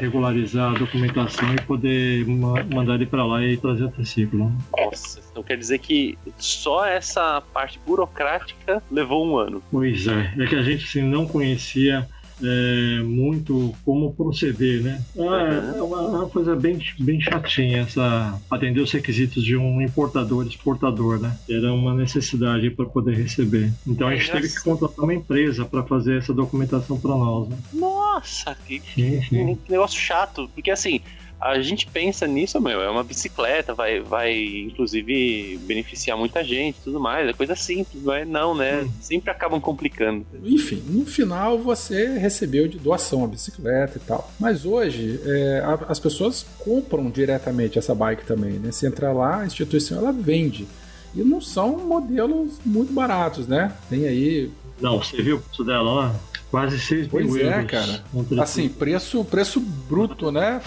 regularizar 0.01 0.75
a 0.75 0.79
documentação 0.79 1.55
e 1.55 1.61
poder 1.63 2.27
ma 2.27 2.65
mandar 2.65 2.95
ele 2.95 3.07
para 3.07 3.25
lá 3.25 3.43
e 3.45 3.57
trazer 3.57 3.85
o 3.85 3.91
triciclo. 3.91 4.53
Nossa, 4.77 5.21
então 5.31 5.43
quer 5.43 5.57
dizer 5.57 5.79
que 5.79 6.19
só 6.39 6.87
essa 6.87 7.43
parte 7.53 7.79
burocrática 7.87 8.83
levou 8.91 9.27
um 9.27 9.37
ano. 9.37 9.63
Pois 9.71 10.07
é, 10.07 10.35
é 10.39 10.47
que 10.47 10.55
a 10.55 10.63
gente 10.63 10.85
assim, 10.85 11.03
não 11.03 11.27
conhecia 11.27 12.07
é, 12.43 13.03
muito 13.03 13.75
como 13.85 14.13
proceder, 14.13 14.83
né? 14.83 15.03
É, 15.17 15.79
é 15.79 15.83
uma, 15.83 15.99
é 15.99 16.07
uma, 16.09 16.29
coisa 16.29 16.57
bem, 16.57 16.79
bem 16.99 17.21
chatinha 17.21 17.81
essa 17.81 18.41
atender 18.51 18.81
os 18.81 18.93
requisitos 18.93 19.45
de 19.45 19.57
um 19.57 19.81
importador, 19.81 20.47
exportador, 20.47 21.21
né? 21.21 21.37
Era 21.49 21.73
uma 21.73 21.95
necessidade 21.95 22.71
para 22.71 22.87
poder 22.87 23.17
receber. 23.17 23.73
Então 23.87 24.09
a 24.09 24.17
gente 24.17 24.31
teve 24.31 24.49
que 24.49 24.63
contratar 24.63 25.05
uma 25.05 25.15
empresa 25.15 25.65
para 25.65 25.83
fazer 25.83 26.19
essa 26.19 26.33
documentação 26.33 26.99
para 26.99 27.11
nós. 27.11 27.49
Né? 27.49 27.57
Nossa, 27.73 28.57
que, 28.67 28.81
que 28.81 29.23
negócio 29.69 30.01
chato, 30.01 30.49
porque 30.55 30.71
assim 30.71 31.01
a 31.41 31.61
gente 31.61 31.87
pensa 31.87 32.27
nisso, 32.27 32.61
meu, 32.61 32.81
é 32.81 32.89
uma 32.89 33.05
bicicleta, 33.05 33.75
vai, 33.75 34.01
vai 34.01 34.35
inclusive 34.35 35.59
beneficiar 35.63 36.17
muita 36.17 36.43
gente 36.43 36.79
tudo 36.83 36.99
mais, 36.99 37.29
é 37.29 37.33
coisa 37.33 37.55
simples, 37.55 38.03
mas 38.03 38.27
não, 38.27 38.55
né? 38.55 38.83
Hum. 38.83 38.91
Sempre 39.01 39.31
acabam 39.31 39.61
complicando. 39.61 40.25
Enfim, 40.43 40.83
no 40.89 41.05
final 41.05 41.59
você 41.59 42.19
recebeu 42.19 42.67
de 42.67 42.79
doação 42.79 43.25
a 43.25 43.27
bicicleta 43.27 43.99
e 43.99 44.01
tal. 44.01 44.31
Mas 44.39 44.65
hoje 44.65 45.21
é, 45.25 45.63
a, 45.65 45.75
as 45.89 45.99
pessoas 45.99 46.47
compram 46.59 47.11
diretamente 47.11 47.79
essa 47.79 47.95
bike 47.95 48.25
também, 48.25 48.53
né? 48.53 48.73
Se 48.73 48.87
entrar 48.87 49.13
lá, 49.13 49.41
a 49.41 49.47
instituição 49.47 49.99
ela 49.99 50.13
vende. 50.13 50.67
E 51.15 51.23
não 51.23 51.41
são 51.41 51.79
modelos 51.79 52.59
muito 52.65 52.93
baratos, 52.93 53.47
né? 53.47 53.73
Tem 53.89 54.07
aí. 54.07 54.51
Não, 54.81 54.99
você 54.99 55.23
viu 55.23 55.37
o 55.37 55.41
preço 55.41 55.63
dela 55.63 55.93
lá? 55.93 56.15
Quase 56.55 56.79
6 56.79 57.09
pois 57.09 57.27
mil 57.27 57.51
é, 57.51 57.65
cara. 57.65 58.05
Assim, 58.41 58.69
preço, 58.69 59.25
preço 59.25 59.59
bruto, 59.59 60.31
né? 60.31 60.61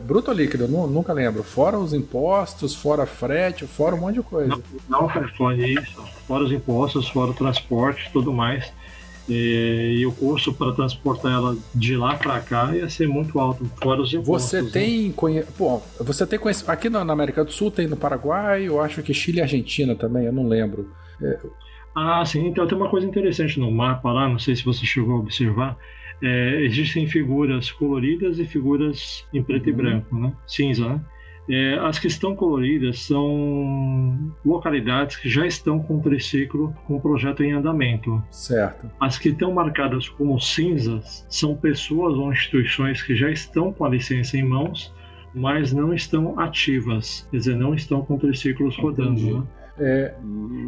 Bruto 0.00 0.30
ou 0.30 0.34
líquido? 0.34 0.66
Nunca 0.66 1.12
lembro. 1.12 1.42
Fora 1.42 1.78
os 1.78 1.92
impostos, 1.92 2.74
fora 2.74 3.04
frete, 3.04 3.66
fora 3.66 3.94
um 3.94 3.98
monte 4.00 4.14
de 4.14 4.22
coisa. 4.22 4.48
Não, 4.88 5.02
não 5.02 5.08
fora 5.36 5.54
isso. 5.54 6.02
Fora 6.26 6.42
os 6.42 6.50
impostos, 6.50 7.06
fora 7.10 7.32
o 7.32 7.34
transporte 7.34 8.08
tudo 8.14 8.32
mais. 8.32 8.72
E, 9.28 9.98
e, 9.98 10.06
o 10.06 10.12
custo 10.12 10.54
para 10.54 10.72
transportar 10.72 11.30
ela 11.30 11.54
de 11.74 11.98
lá 11.98 12.14
para 12.14 12.40
cá 12.40 12.74
ia 12.74 12.88
ser 12.88 13.06
muito 13.06 13.38
alto, 13.38 13.70
fora 13.82 14.00
os 14.00 14.14
impostos. 14.14 14.48
Você 14.50 14.62
né? 14.62 14.70
tem 14.72 15.14
né? 15.34 15.44
Bom, 15.58 15.82
você 16.00 16.26
tem 16.26 16.38
conhecimento. 16.38 16.70
Aqui 16.70 16.88
na 16.88 17.00
América 17.00 17.44
do 17.44 17.52
Sul 17.52 17.70
tem 17.70 17.86
no 17.86 17.96
Paraguai, 17.96 18.62
eu 18.62 18.80
acho 18.80 19.02
que 19.02 19.12
Chile 19.12 19.40
e 19.40 19.42
Argentina 19.42 19.94
também, 19.94 20.24
eu 20.24 20.32
não 20.32 20.48
lembro. 20.48 20.90
É, 21.20 21.38
ah, 21.96 22.22
sim. 22.26 22.46
Então 22.46 22.66
tem 22.66 22.76
uma 22.76 22.90
coisa 22.90 23.06
interessante 23.06 23.58
no 23.58 23.70
mapa 23.70 24.12
lá, 24.12 24.28
não 24.28 24.38
sei 24.38 24.54
se 24.54 24.62
você 24.62 24.84
chegou 24.84 25.16
a 25.16 25.18
observar. 25.18 25.78
É, 26.22 26.62
existem 26.62 27.06
figuras 27.06 27.72
coloridas 27.72 28.38
e 28.38 28.44
figuras 28.44 29.26
em 29.32 29.42
preto 29.42 29.66
uhum. 29.66 29.72
e 29.72 29.76
branco, 29.76 30.16
né? 30.16 30.32
Cinza, 30.46 30.88
né? 30.88 31.00
É, 31.48 31.78
as 31.78 31.98
que 31.98 32.08
estão 32.08 32.34
coloridas 32.34 33.00
são 33.00 34.32
localidades 34.44 35.16
que 35.16 35.28
já 35.28 35.46
estão 35.46 35.78
com 35.78 35.98
o 35.98 36.02
triciclo 36.02 36.74
com 36.86 36.96
o 36.96 37.00
projeto 37.00 37.42
em 37.42 37.52
andamento. 37.52 38.22
Certo. 38.30 38.90
As 39.00 39.16
que 39.16 39.28
estão 39.28 39.52
marcadas 39.52 40.08
como 40.08 40.38
cinzas 40.40 41.24
são 41.30 41.54
pessoas 41.54 42.18
ou 42.18 42.32
instituições 42.32 43.00
que 43.00 43.14
já 43.14 43.30
estão 43.30 43.72
com 43.72 43.84
a 43.84 43.88
licença 43.88 44.36
em 44.36 44.42
mãos, 44.42 44.92
mas 45.32 45.72
não 45.72 45.94
estão 45.94 46.38
ativas, 46.40 47.28
quer 47.30 47.36
dizer, 47.36 47.56
não 47.56 47.74
estão 47.74 48.02
com 48.02 48.18
triciclos 48.18 48.76
rodando. 48.76 49.38
Né? 49.38 49.46
É... 49.78 50.14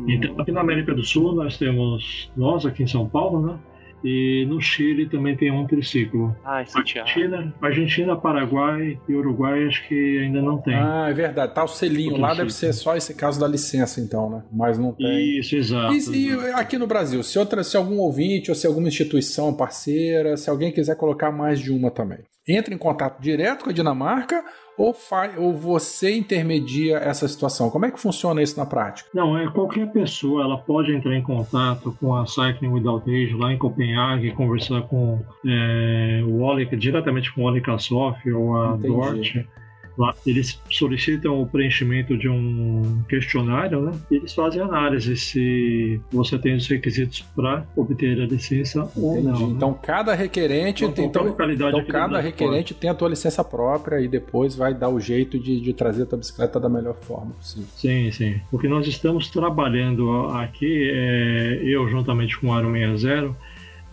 Então, 0.07 0.41
aqui 0.41 0.53
na 0.53 0.61
América 0.61 0.95
do 0.95 1.03
Sul, 1.03 1.35
nós 1.35 1.57
temos 1.57 2.31
nós 2.37 2.67
aqui 2.67 2.83
em 2.83 2.87
São 2.87 3.09
Paulo, 3.09 3.47
né? 3.47 3.59
E 4.05 4.47
no 4.49 4.61
Chile 4.61 5.09
também 5.09 5.37
tem 5.37 5.51
um 5.51 5.67
triciclo. 5.67 6.35
Ah, 6.45 6.65
Argentina, 6.75 7.53
Argentina, 7.61 8.17
Paraguai 8.17 8.99
e 9.09 9.15
Uruguai 9.15 9.67
acho 9.67 9.87
que 9.89 10.19
ainda 10.19 10.41
não 10.41 10.59
tem. 10.59 10.75
Ah, 10.75 11.09
é 11.11 11.13
verdade. 11.13 11.53
Tá 11.53 11.65
o 11.65 11.69
selinho 11.69 12.15
o 12.15 12.21
lá, 12.21 12.33
deve 12.33 12.53
ser 12.53 12.73
só 12.73 12.97
esse 12.97 13.15
caso 13.15 13.41
da 13.41 13.49
licença, 13.49 14.01
então, 14.01 14.31
né? 14.31 14.43
Mas 14.53 14.79
não 14.79 14.93
tem. 14.93 15.39
Isso, 15.39 15.57
exato. 15.57 15.93
E, 15.93 16.29
e 16.29 16.33
aqui 16.53 16.79
no 16.79 16.87
Brasil, 16.87 17.23
se 17.23 17.39
outra, 17.39 17.65
se 17.65 17.77
algum 17.77 17.99
ouvinte 17.99 18.51
ou 18.51 18.55
se 18.55 18.67
alguma 18.67 18.87
instituição 18.87 19.53
parceira, 19.53 20.37
se 20.37 20.49
alguém 20.49 20.71
quiser 20.71 20.97
colocar 20.97 21.33
mais 21.33 21.59
de 21.59 21.73
uma 21.73 21.91
também, 21.91 22.19
entre 22.49 22.75
em 22.75 22.79
contato 22.79 23.21
direto 23.21 23.65
com 23.65 23.71
a 23.71 23.73
Dinamarca 23.73 24.43
ou, 24.77 24.95
faz, 24.95 25.37
ou 25.37 25.53
você 25.53 26.17
intermedia 26.17 26.99
essa 26.99 27.27
situação? 27.27 27.69
Como 27.69 27.85
é 27.85 27.91
que 27.91 27.99
funciona 27.99 28.41
isso 28.41 28.59
na 28.59 28.65
prática? 28.65 29.11
Não, 29.13 29.37
é 29.37 29.51
qualquer 29.51 29.91
pessoa 29.91 30.45
ela 30.45 30.57
pode 30.57 30.95
entrar 30.95 31.17
em 31.17 31.23
contato 31.23 31.97
com 32.01 32.15
a 32.15 32.25
Cycling 32.27 32.69
Without 32.69 33.11
Age 33.11 33.35
lá 33.35 33.53
em 33.53 33.59
Copenhague, 33.59 34.33
conversar 34.33 34.83
com 34.83 35.21
é, 35.45 36.23
o 36.25 36.41
Oli, 36.43 36.65
diretamente 36.77 37.33
com 37.35 37.43
o 37.43 37.45
Oli 37.45 37.61
Kassoff 37.61 38.31
ou 38.31 38.57
a 38.57 38.77
Entendi. 38.77 38.89
Dort 38.89 39.47
Lá, 39.99 40.15
eles 40.25 40.61
solicitam 40.71 41.43
o 41.43 41.47
preenchimento 41.47 42.17
de 42.17 42.29
um 42.29 43.03
questionário, 43.09 43.81
né? 43.81 43.93
E 44.09 44.15
eles 44.15 44.33
fazem 44.33 44.63
análise 44.63 45.17
se 45.17 46.01
você 46.13 46.39
tem 46.39 46.55
os 46.55 46.69
requisitos 46.69 47.23
para 47.35 47.67
obter 47.75 48.21
a 48.23 48.27
licença 48.27 48.89
Entendi. 48.97 49.05
ou 49.05 49.23
não. 49.23 49.49
Né? 49.49 49.55
Então 49.57 49.75
cada 49.75 50.15
requerente 50.15 50.85
então, 50.85 50.95
tem 50.95 51.07
então, 51.07 51.29
então 51.29 51.85
cada 51.85 52.21
requerente 52.21 52.75
tem 52.75 52.89
a 52.89 52.95
tua 52.95 53.09
licença 53.09 53.43
própria 53.43 54.01
e 54.01 54.07
depois 54.07 54.55
vai 54.55 54.73
dar 54.73 54.89
o 54.89 55.01
jeito 55.01 55.37
de, 55.37 55.61
de 55.61 55.73
trazer 55.73 56.05
a 56.05 56.07
tua 56.07 56.19
bicicleta 56.19 56.61
da 56.61 56.69
melhor 56.69 56.95
forma 56.95 57.33
possível. 57.33 57.67
Sim, 57.75 58.13
sim. 58.13 58.41
O 58.53 58.59
que 58.59 58.69
nós 58.69 58.87
estamos 58.87 59.29
trabalhando 59.29 60.29
aqui 60.29 60.93
é 60.95 61.61
eu 61.65 61.89
juntamente 61.89 62.39
com 62.39 62.49
o 62.49 62.53
Aro 62.53 62.73
60 62.73 63.35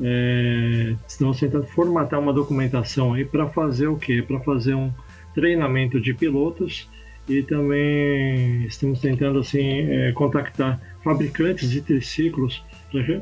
é, 0.02 0.94
estamos 1.08 1.40
tentando 1.40 1.66
formatar 1.68 2.20
uma 2.20 2.34
documentação 2.34 3.14
aí 3.14 3.24
para 3.24 3.48
fazer 3.48 3.88
o 3.88 3.96
quê? 3.96 4.22
Para 4.22 4.40
fazer 4.42 4.76
um 4.76 4.92
treinamento 5.36 6.02
de 6.02 6.14
pilotos 6.14 6.90
e 7.28 7.44
também 7.44 8.66
estamos 8.66 9.00
tentando 9.00 9.40
assim 9.40 9.80
é, 9.90 10.12
contactar 10.14 10.80
fabricantes 11.04 11.70
de 11.70 11.82
triciclos 11.82 12.64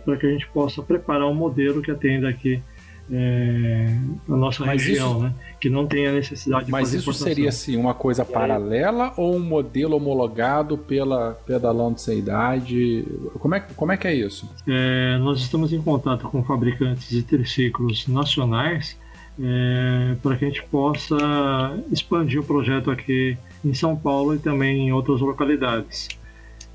para 0.05 0.17
que 0.17 0.27
a 0.27 0.29
gente 0.29 0.47
possa 0.47 0.81
preparar 0.83 1.27
um 1.27 1.33
modelo 1.33 1.81
que 1.81 1.89
atenda 1.89 2.29
aqui 2.29 2.61
é, 3.11 3.97
a 4.29 4.35
nossa 4.35 4.65
mas 4.65 4.81
região, 4.81 5.11
isso, 5.11 5.23
né? 5.23 5.33
que 5.59 5.69
não 5.69 5.85
tenha 5.85 6.11
necessidade 6.13 6.65
de 6.65 6.71
Mas 6.71 6.93
isso 6.93 7.11
seria 7.13 7.49
assim 7.49 7.75
uma 7.75 7.93
coisa 7.93 8.23
paralela 8.23 9.13
ou 9.17 9.35
um 9.35 9.39
modelo 9.39 9.97
homologado 9.97 10.77
pela 10.77 11.33
Pedalando 11.45 11.99
Sem 11.99 12.19
Idade? 12.19 13.05
Como 13.39 13.55
é, 13.55 13.59
como 13.59 13.91
é 13.91 13.97
que 13.97 14.07
é 14.07 14.13
isso? 14.13 14.49
É, 14.67 15.17
nós 15.17 15.41
estamos 15.41 15.73
em 15.73 15.81
contato 15.81 16.27
com 16.29 16.43
fabricantes 16.43 17.09
de 17.09 17.23
triciclos 17.23 18.07
nacionais 18.07 18.97
é, 19.41 20.15
para 20.21 20.35
que 20.35 20.45
a 20.45 20.47
gente 20.47 20.63
possa 20.63 21.17
expandir 21.91 22.39
o 22.39 22.43
projeto 22.43 22.91
aqui 22.91 23.37
em 23.63 23.73
São 23.73 23.95
Paulo 23.95 24.35
e 24.35 24.39
também 24.39 24.87
em 24.87 24.91
outras 24.91 25.21
localidades. 25.21 26.07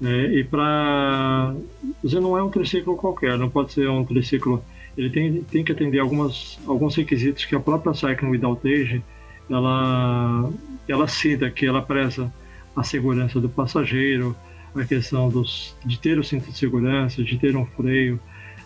É, 0.02 0.26
e 0.38 0.44
para. 0.44 1.54
Você 2.02 2.20
não 2.20 2.36
é 2.36 2.42
um 2.42 2.50
triciclo 2.50 2.96
qualquer, 2.96 3.36
não 3.38 3.50
pode 3.50 3.72
ser 3.72 3.88
um 3.88 4.04
triciclo. 4.04 4.62
Ele 4.96 5.10
tem, 5.10 5.42
tem 5.42 5.64
que 5.64 5.72
atender 5.72 5.98
algumas, 5.98 6.58
alguns 6.66 6.96
requisitos 6.96 7.44
que 7.44 7.54
a 7.54 7.60
própria 7.60 7.94
Cycling 7.94 8.30
Without 8.30 8.66
Age 8.66 9.02
ela, 9.50 10.50
ela 10.86 11.08
cita, 11.08 11.50
que 11.50 11.66
ela 11.66 11.82
preza 11.82 12.32
a 12.76 12.82
segurança 12.82 13.40
do 13.40 13.48
passageiro, 13.48 14.36
a 14.74 14.84
questão 14.84 15.28
dos, 15.28 15.76
de 15.84 15.98
ter 15.98 16.18
o 16.18 16.24
cinto 16.24 16.50
de 16.50 16.58
segurança, 16.58 17.22
de 17.22 17.38
ter 17.38 17.56
um 17.56 17.64
freio, 17.64 18.20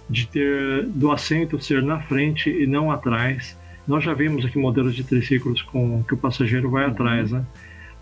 de 0.09 0.27
ter 0.27 0.85
do 0.87 1.11
assento 1.11 1.63
ser 1.63 1.83
na 1.83 2.01
frente 2.01 2.51
e 2.51 2.67
não 2.67 2.91
atrás, 2.91 3.57
nós 3.87 4.05
já 4.05 4.15
vimos 4.15 4.45
aqui 4.45 4.59
modelos 4.59 4.95
de 4.95 5.05
triciclos 5.05 5.63
com 5.63 6.03
que 6.05 6.15
o 6.15 6.17
passageiro 6.17 6.71
vai 6.71 6.85
uhum. 6.87 6.93
atrás, 6.93 7.31
né? 7.31 7.45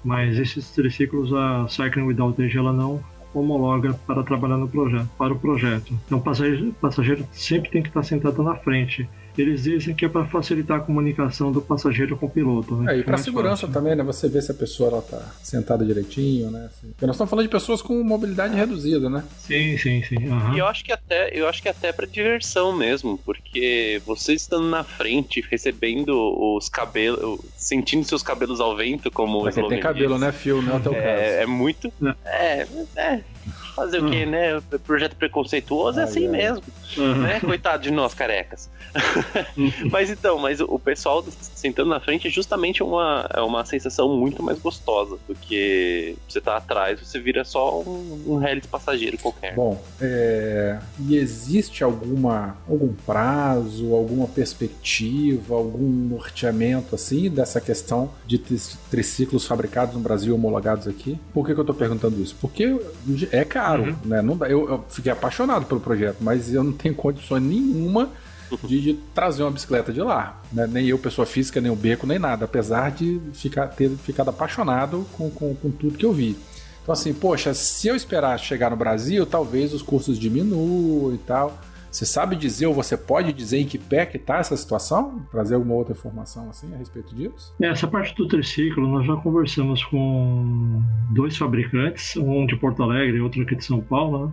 Mas 0.05 0.39
esses 0.39 0.71
triciclos 0.71 1.33
a 1.33 1.67
Cycling 1.69 2.05
Without 2.05 2.43
Age 2.43 2.57
ela 2.57 2.73
não 2.73 3.03
homologa 3.33 3.95
para 4.07 4.23
trabalhar 4.23 4.57
no 4.57 4.69
projeto, 4.69 5.09
para 5.17 5.33
o 5.33 5.39
projeto. 5.39 5.95
Então 6.07 6.19
o 6.19 6.21
passageiro, 6.21 6.75
passageiro 6.81 7.27
sempre 7.33 7.71
tem 7.71 7.83
que 7.83 7.89
estar 7.89 8.03
sentado 8.03 8.43
na 8.43 8.57
frente 8.57 9.09
eles 9.41 9.63
dizem 9.63 9.95
que 9.95 10.05
é 10.05 10.09
para 10.09 10.27
facilitar 10.27 10.79
a 10.79 10.81
comunicação 10.81 11.51
do 11.53 11.61
passageiro 11.61 12.17
com 12.17 12.27
o 12.27 12.31
piloto. 12.31 12.77
Né? 12.77 12.95
É, 12.95 12.99
e 12.99 13.03
para 13.03 13.17
segurança 13.17 13.67
fácil. 13.67 13.73
também, 13.73 13.95
né? 13.95 14.03
Você 14.03 14.29
vê 14.29 14.41
se 14.41 14.51
a 14.51 14.55
pessoa 14.55 14.91
ela 14.91 15.03
tá 15.03 15.21
sentada 15.43 15.85
direitinho, 15.85 16.51
né? 16.51 16.67
Assim. 16.67 16.89
Porque 16.91 17.07
nós 17.07 17.17
estamos 17.17 17.31
falando 17.31 17.47
de 17.47 17.51
pessoas 17.51 17.83
com 17.83 18.03
mobilidade 18.03 18.55
reduzida, 18.55 19.09
né? 19.09 19.25
Sim, 19.39 19.77
sim, 19.79 20.03
sim. 20.03 20.29
Uhum. 20.29 20.55
E 20.55 20.59
eu 20.59 20.67
acho 20.67 20.85
que 20.85 20.93
até, 20.93 21.31
eu 21.33 21.49
acho 21.49 21.63
que 21.63 21.69
até 21.69 21.93
para 21.93 22.07
diversão 22.07 22.77
mesmo, 22.77 23.19
porque 23.19 24.01
você 24.05 24.35
estando 24.35 24.69
na 24.69 24.85
frente, 24.85 25.45
recebendo 25.51 26.11
os 26.57 26.69
cabelos, 26.69 27.41
sentindo 27.57 28.05
seus 28.05 28.23
cabelos 28.23 28.61
ao 28.61 28.77
vento, 28.77 29.11
como 29.11 29.41
Porque 29.41 29.63
tem 29.63 29.81
cabelo, 29.81 30.15
diz. 30.15 30.21
né, 30.21 30.33
Phil? 30.33 30.63
Não 30.63 30.75
é 30.75 30.77
o 30.77 30.81
teu 30.81 30.95
é, 30.95 31.01
caso. 31.01 31.43
É 31.43 31.47
muito. 31.47 31.93
É, 32.25 32.67
é, 32.97 33.21
Fazer 33.75 34.03
o 34.03 34.11
quê, 34.11 34.25
hum. 34.27 34.31
né? 34.31 34.63
Projeto 34.85 35.17
preconceituoso 35.17 36.01
é 36.01 36.05
assim 36.05 36.29
mesmo. 36.29 36.63
Uhum. 36.97 37.23
Né? 37.23 37.41
Coitado 37.41 37.83
de 37.83 37.91
nós, 37.91 38.15
carecas. 38.15 38.69
mas 39.91 40.11
então, 40.11 40.39
mas 40.39 40.61
o 40.61 40.79
pessoal 40.79 41.25
sentando 41.55 41.91
na 41.91 42.01
frente 42.01 42.27
é 42.27 42.31
justamente 42.31 42.83
uma, 42.83 43.29
é 43.33 43.41
uma 43.41 43.65
sensação 43.65 44.09
muito 44.17 44.43
mais 44.43 44.59
gostosa 44.59 45.19
do 45.29 45.35
que 45.35 46.17
você 46.29 46.41
tá 46.41 46.57
atrás, 46.57 47.01
você 47.01 47.21
vira 47.21 47.45
só 47.45 47.81
um, 47.81 48.25
um 48.27 48.43
hélice 48.43 48.67
passageiro 48.67 49.17
qualquer. 49.19 49.55
Bom, 49.55 49.81
é... 50.01 50.79
e 50.99 51.17
existe 51.17 51.85
alguma 51.85 52.57
algum 52.69 52.93
prazo, 52.93 53.95
alguma 53.95 54.27
perspectiva, 54.27 55.55
algum 55.55 55.89
norteamento 55.89 56.95
assim 56.95 57.31
dessa 57.31 57.61
questão 57.61 58.11
de 58.27 58.39
triciclos 58.91 59.47
fabricados 59.47 59.95
no 59.95 60.01
Brasil 60.01 60.35
homologados 60.35 60.89
aqui? 60.89 61.19
Por 61.33 61.47
que, 61.47 61.55
que 61.55 61.61
eu 61.61 61.65
tô 61.65 61.75
perguntando 61.75 62.21
isso? 62.21 62.37
Porque 62.41 62.81
é 63.31 63.45
caro, 63.45 63.60
uhum. 63.69 63.97
né? 64.05 64.23
Não 64.23 64.37
dá, 64.37 64.49
eu, 64.49 64.69
eu 64.69 64.85
fiquei 64.89 65.13
apaixonado 65.13 65.67
pelo 65.67 65.81
projeto, 65.81 66.19
mas 66.21 66.53
eu 66.53 66.63
não 66.63 66.73
tenho 66.73 66.95
condições 66.95 67.43
nenhuma 67.43 68.11
de, 68.65 68.81
de, 68.81 68.95
trazer 69.15 69.43
uma 69.43 69.51
bicicleta 69.51 69.93
de 69.93 70.01
lá. 70.01 70.41
Né? 70.53 70.67
Nem 70.67 70.87
eu, 70.87 70.99
pessoa 70.99 71.27
física, 71.27 71.61
nem 71.61 71.71
o 71.71 71.77
Beco, 71.77 72.07
nem 72.07 72.19
nada. 72.19 72.45
Apesar 72.45 72.91
de 72.91 73.21
ficar, 73.33 73.69
ter 73.69 73.91
ficado 73.91 74.31
apaixonado 74.31 75.07
com, 75.13 75.31
com, 75.31 75.55
com, 75.55 75.71
tudo 75.71 75.97
que 75.97 76.05
eu 76.05 76.13
vi. 76.13 76.37
Então, 76.83 76.93
assim, 76.93 77.13
poxa, 77.13 77.55
se 77.55 77.89
eu 77.89 77.95
esperar 77.95 78.39
chegar 78.39 78.71
no 78.71 78.77
Brasil, 78.77 79.27
talvez 79.27 79.73
os 79.73 79.83
custos 79.83 80.19
diminuam 80.19 81.15
e 81.15 81.19
tal. 81.19 81.59
Você 81.91 82.07
sabe 82.07 82.37
dizer 82.37 82.67
ou 82.67 82.75
você 82.75 82.97
pode 82.97 83.33
dizer 83.33 83.59
em 83.59 83.67
que 83.67 83.77
pé 83.77 84.07
que 84.07 84.17
está 84.17 84.39
essa 84.39 84.57
situação? 84.57 85.27
Trazer 85.31 85.57
alguma 85.57 85.75
outra 85.75 85.93
informação 85.93 86.49
assim 86.49 86.73
a 86.73 86.77
respeito 86.77 87.15
disso? 87.15 87.55
É, 87.61 87.67
essa 87.67 87.89
parte 87.89 88.15
do 88.15 88.29
triciclo, 88.29 88.87
nós 88.87 89.05
já 89.05 89.17
conversamos 89.17 89.85
com 89.85 90.81
dois 91.11 91.37
fabricantes, 91.37 92.17
um 92.17 92.47
de 92.47 92.57
Porto 92.57 92.83
Alegre 92.83 93.17
e 93.17 93.21
outro 93.21 93.43
aqui 93.43 93.57
de 93.57 93.65
São 93.65 93.81
Paulo, 93.81 94.27
né? 94.27 94.33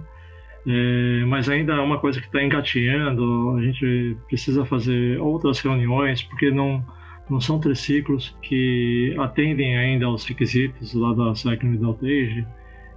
É, 0.69 1.25
mas 1.25 1.47
ainda 1.47 1.73
é 1.73 1.79
uma 1.79 1.97
coisa 1.97 2.19
que 2.19 2.27
está 2.27 2.43
engateando, 2.43 3.55
a 3.57 3.61
gente 3.61 4.17
precisa 4.27 4.65
fazer 4.65 5.17
outras 5.19 5.59
reuniões, 5.59 6.21
porque 6.21 6.51
não, 6.51 6.85
não 7.29 7.39
são 7.39 7.57
triciclos 7.57 8.35
que 8.41 9.15
atendem 9.17 9.77
ainda 9.77 10.05
aos 10.05 10.25
requisitos 10.25 10.93
lá 10.93 11.13
da 11.13 11.33
Cycling 11.33 11.71
Without 11.71 12.05
Age. 12.05 12.45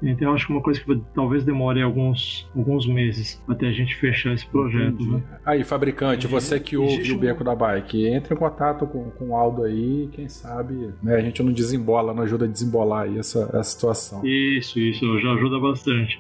Então, 0.03 0.33
acho 0.33 0.47
que 0.47 0.53
uma 0.53 0.63
coisa 0.63 0.81
que 0.81 1.03
talvez 1.15 1.45
demore 1.45 1.83
alguns, 1.83 2.49
alguns 2.57 2.87
meses 2.87 3.43
até 3.49 3.67
a 3.67 3.73
gente 3.73 3.95
fechar 3.97 4.33
esse 4.33 4.47
projeto. 4.47 5.03
Né? 5.05 5.23
Aí, 5.45 5.63
fabricante, 5.63 6.27
você 6.27 6.59
que 6.59 6.77
ouve 6.77 7.13
o 7.13 7.19
Beco 7.19 7.45
da 7.45 7.55
Bike, 7.55 8.07
entre 8.07 8.35
em 8.35 8.37
contato 8.37 8.87
com, 8.87 9.11
com 9.11 9.31
o 9.31 9.37
Aldo 9.37 9.65
aí, 9.65 10.09
quem 10.13 10.29
sabe 10.29 10.91
né, 11.03 11.17
a 11.17 11.21
gente 11.21 11.43
não 11.43 11.53
desembola, 11.53 12.15
não 12.15 12.23
ajuda 12.23 12.47
a 12.47 12.49
desembolar 12.49 13.03
aí 13.03 13.19
essa, 13.19 13.51
essa 13.53 13.63
situação. 13.65 14.25
Isso, 14.25 14.79
isso, 14.79 15.19
já 15.21 15.33
ajuda 15.33 15.59
bastante. 15.59 16.19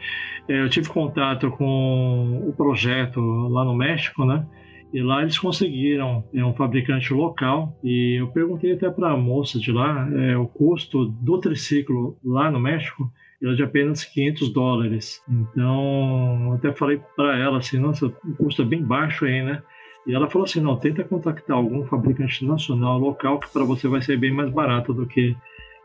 É, 0.49 0.61
eu 0.61 0.69
tive 0.69 0.88
contato 0.88 1.51
com 1.51 2.45
o 2.47 2.53
projeto 2.53 3.21
lá 3.21 3.64
no 3.64 3.75
México, 3.75 4.25
né? 4.25 4.47
E 4.93 5.01
lá 5.01 5.23
eles 5.23 5.38
conseguiram 5.38 6.25
é 6.35 6.45
um 6.45 6.53
fabricante 6.53 7.14
local 7.14 7.79
e 7.83 8.21
eu 8.21 8.27
perguntei 8.29 8.73
até 8.73 8.90
para 8.90 9.12
a 9.12 9.16
moça 9.16 9.59
de 9.59 9.71
lá 9.71 10.09
é, 10.12 10.37
o 10.37 10.49
custo 10.49 11.07
do 11.07 11.38
triciclo 11.38 12.19
lá 12.25 12.51
no 12.51 12.59
México 12.59 13.11
era 13.42 13.57
de 13.57 13.62
apenas 13.62 14.05
500 14.05 14.53
dólares. 14.53 15.22
Então, 15.29 16.53
até 16.53 16.72
falei 16.72 17.00
para 17.16 17.38
ela 17.38 17.59
assim, 17.59 17.79
nossa, 17.79 18.07
o 18.07 18.35
custo 18.37 18.62
é 18.62 18.64
bem 18.64 18.83
baixo 18.83 19.24
aí, 19.24 19.42
né? 19.42 19.62
E 20.07 20.14
ela 20.14 20.29
falou 20.29 20.44
assim, 20.44 20.61
não, 20.61 20.76
tenta 20.76 21.05
contactar 21.05 21.57
algum 21.57 21.85
fabricante 21.85 22.44
nacional, 22.44 22.98
local, 22.98 23.38
que 23.38 23.50
para 23.50 23.64
você 23.64 23.87
vai 23.87 24.03
ser 24.03 24.18
bem 24.18 24.33
mais 24.33 24.50
barato 24.50 24.92
do 24.92 25.07
que 25.07 25.37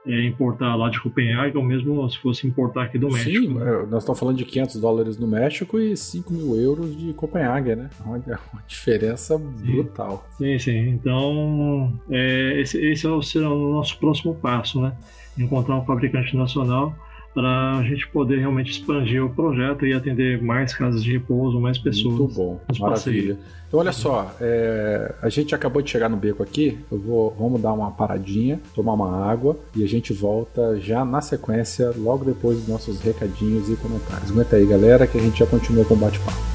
é, 0.07 0.23
importar 0.25 0.75
lá 0.75 0.89
de 0.89 1.01
Copenhague, 1.01 1.57
ou 1.57 1.63
mesmo 1.63 2.07
se 2.09 2.17
fosse 2.19 2.47
importar 2.47 2.83
aqui 2.83 2.97
do 2.97 3.09
México. 3.09 3.29
Sim, 3.29 3.53
né? 3.55 3.85
nós 3.89 4.03
estamos 4.03 4.19
falando 4.19 4.37
de 4.37 4.45
500 4.45 4.79
dólares 4.79 5.17
no 5.17 5.27
México 5.27 5.79
e 5.79 5.97
5 5.97 6.31
mil 6.31 6.55
euros 6.55 6.95
de 6.97 7.13
Copenhague, 7.13 7.75
né? 7.75 7.89
Olha, 8.05 8.39
uma 8.53 8.61
diferença 8.67 9.37
sim. 9.37 9.71
brutal. 9.71 10.27
Sim, 10.37 10.59
sim. 10.59 10.89
Então, 10.89 11.93
é, 12.09 12.61
esse, 12.61 12.77
esse 12.85 13.07
é 13.07 13.21
será 13.21 13.49
o 13.49 13.73
nosso 13.73 13.97
próximo 13.99 14.35
passo, 14.35 14.81
né? 14.81 14.95
Encontrar 15.37 15.75
um 15.75 15.85
fabricante 15.85 16.37
nacional 16.37 16.95
para 17.35 17.79
a 17.79 17.83
gente 17.83 18.07
poder 18.07 18.39
realmente 18.39 18.71
expandir 18.71 19.23
o 19.23 19.29
projeto 19.29 19.85
e 19.85 19.93
atender 19.93 20.41
mais 20.41 20.73
casas 20.73 21.03
de 21.03 21.11
repouso, 21.11 21.59
mais 21.59 21.77
pessoas. 21.77 22.15
Muito 22.15 22.33
bom, 22.33 22.61
maravilha. 22.79 23.37
Então, 23.67 23.79
olha 23.81 23.91
só, 23.91 24.33
é, 24.39 25.13
a 25.21 25.27
gente 25.27 25.53
acabou 25.53 25.81
de 25.81 25.91
chegar 25.91 26.07
no 26.07 26.15
beco 26.15 26.41
aqui, 26.41 26.79
eu 26.89 26.97
vou, 26.97 27.35
vamos 27.37 27.61
dar 27.61 27.73
uma 27.73 27.91
paradinha, 27.91 28.57
tomar 28.73 28.93
uma 28.93 29.29
água 29.29 29.59
e 29.75 29.83
a 29.83 29.87
gente 29.87 30.13
volta 30.13 30.79
já 30.79 31.03
na 31.03 31.19
sequência, 31.19 31.91
logo 31.97 32.23
depois 32.23 32.57
dos 32.59 32.69
nossos 32.69 33.01
recadinhos 33.01 33.69
e 33.69 33.75
comentários. 33.75 34.31
Aguenta 34.31 34.55
aí, 34.55 34.65
galera, 34.65 35.05
que 35.05 35.17
a 35.17 35.21
gente 35.21 35.39
já 35.39 35.45
continua 35.45 35.83
com 35.83 35.93
o 35.93 35.97
bate-papo. 35.97 36.54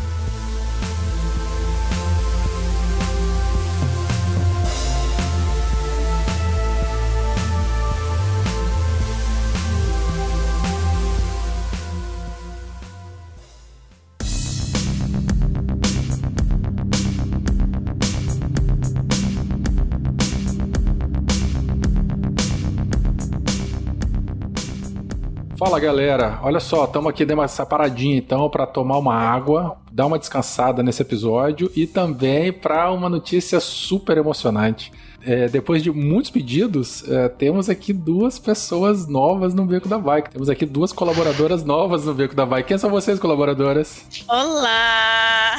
Fala 25.71 25.79
galera, 25.79 26.41
olha 26.43 26.59
só, 26.59 26.85
estamos 26.85 27.09
aqui 27.09 27.25
dando 27.25 27.45
essa 27.45 27.65
paradinha 27.65 28.17
então 28.17 28.51
para 28.51 28.67
tomar 28.67 28.99
uma 28.99 29.15
água, 29.15 29.77
dar 29.93 30.07
uma 30.07 30.19
descansada 30.19 30.83
nesse 30.83 31.01
episódio 31.01 31.71
e 31.77 31.87
também 31.87 32.53
para 32.53 32.91
uma 32.91 33.09
notícia 33.09 33.61
super 33.61 34.19
emocionante. 34.19 34.93
É, 35.23 35.47
depois 35.47 35.81
de 35.81 35.93
muitos 35.93 36.29
pedidos, 36.29 37.09
é, 37.09 37.29
temos 37.29 37.71
aqui 37.71 37.93
duas 37.93 38.37
pessoas 38.37 39.07
novas 39.07 39.55
no 39.55 39.65
Beco 39.65 39.87
da 39.87 39.97
Bike. 39.97 40.31
Temos 40.31 40.49
aqui 40.49 40.67
duas 40.67 40.93
colaboradoras 40.93 41.63
novas 41.63 42.05
no 42.05 42.15
Beco 42.15 42.35
da 42.35 42.45
Bike. 42.45 42.67
Quem 42.67 42.77
são 42.77 42.91
vocês, 42.91 43.21
colaboradoras? 43.21 44.05
Olá! 44.29 45.57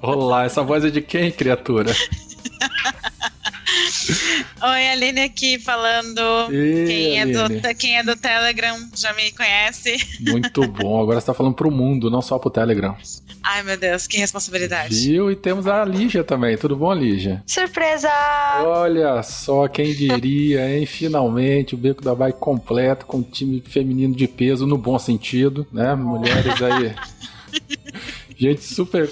Olá, 0.00 0.44
essa 0.46 0.62
voz 0.62 0.82
é 0.82 0.88
de 0.88 1.02
quem, 1.02 1.30
criatura? 1.30 1.92
Oi, 4.62 4.88
Aline 4.88 5.20
aqui 5.22 5.58
falando. 5.58 6.20
Ei, 6.50 6.86
quem, 6.86 7.20
é 7.20 7.26
do, 7.26 7.74
quem 7.76 7.98
é 7.98 8.02
do 8.02 8.16
Telegram 8.16 8.76
já 8.94 9.12
me 9.14 9.32
conhece. 9.32 9.96
Muito 10.20 10.66
bom. 10.68 11.00
Agora 11.00 11.20
você 11.20 11.26
tá 11.26 11.34
falando 11.34 11.54
pro 11.54 11.70
mundo, 11.70 12.10
não 12.10 12.22
só 12.22 12.38
pro 12.38 12.50
Telegram. 12.50 12.96
Ai, 13.44 13.62
meu 13.62 13.76
Deus, 13.76 14.06
que 14.06 14.18
responsabilidade. 14.18 14.94
Viu? 14.94 15.30
E 15.30 15.36
temos 15.36 15.66
a 15.66 15.84
Lígia 15.84 16.22
também. 16.22 16.56
Tudo 16.56 16.76
bom, 16.76 16.92
Lígia? 16.94 17.42
Surpresa! 17.46 18.08
Olha 18.64 19.22
só, 19.22 19.66
quem 19.66 19.92
diria, 19.92 20.76
hein? 20.76 20.86
Finalmente, 20.86 21.74
o 21.74 21.78
Beco 21.78 22.02
da 22.02 22.14
Bike 22.14 22.38
completo, 22.38 23.04
com 23.04 23.22
time 23.22 23.60
feminino 23.60 24.14
de 24.14 24.28
peso, 24.28 24.66
no 24.66 24.78
bom 24.78 24.98
sentido, 24.98 25.66
né? 25.72 25.94
Mulheres 25.94 26.62
aí. 26.62 26.94
Gente 28.42 28.62
super 28.64 29.08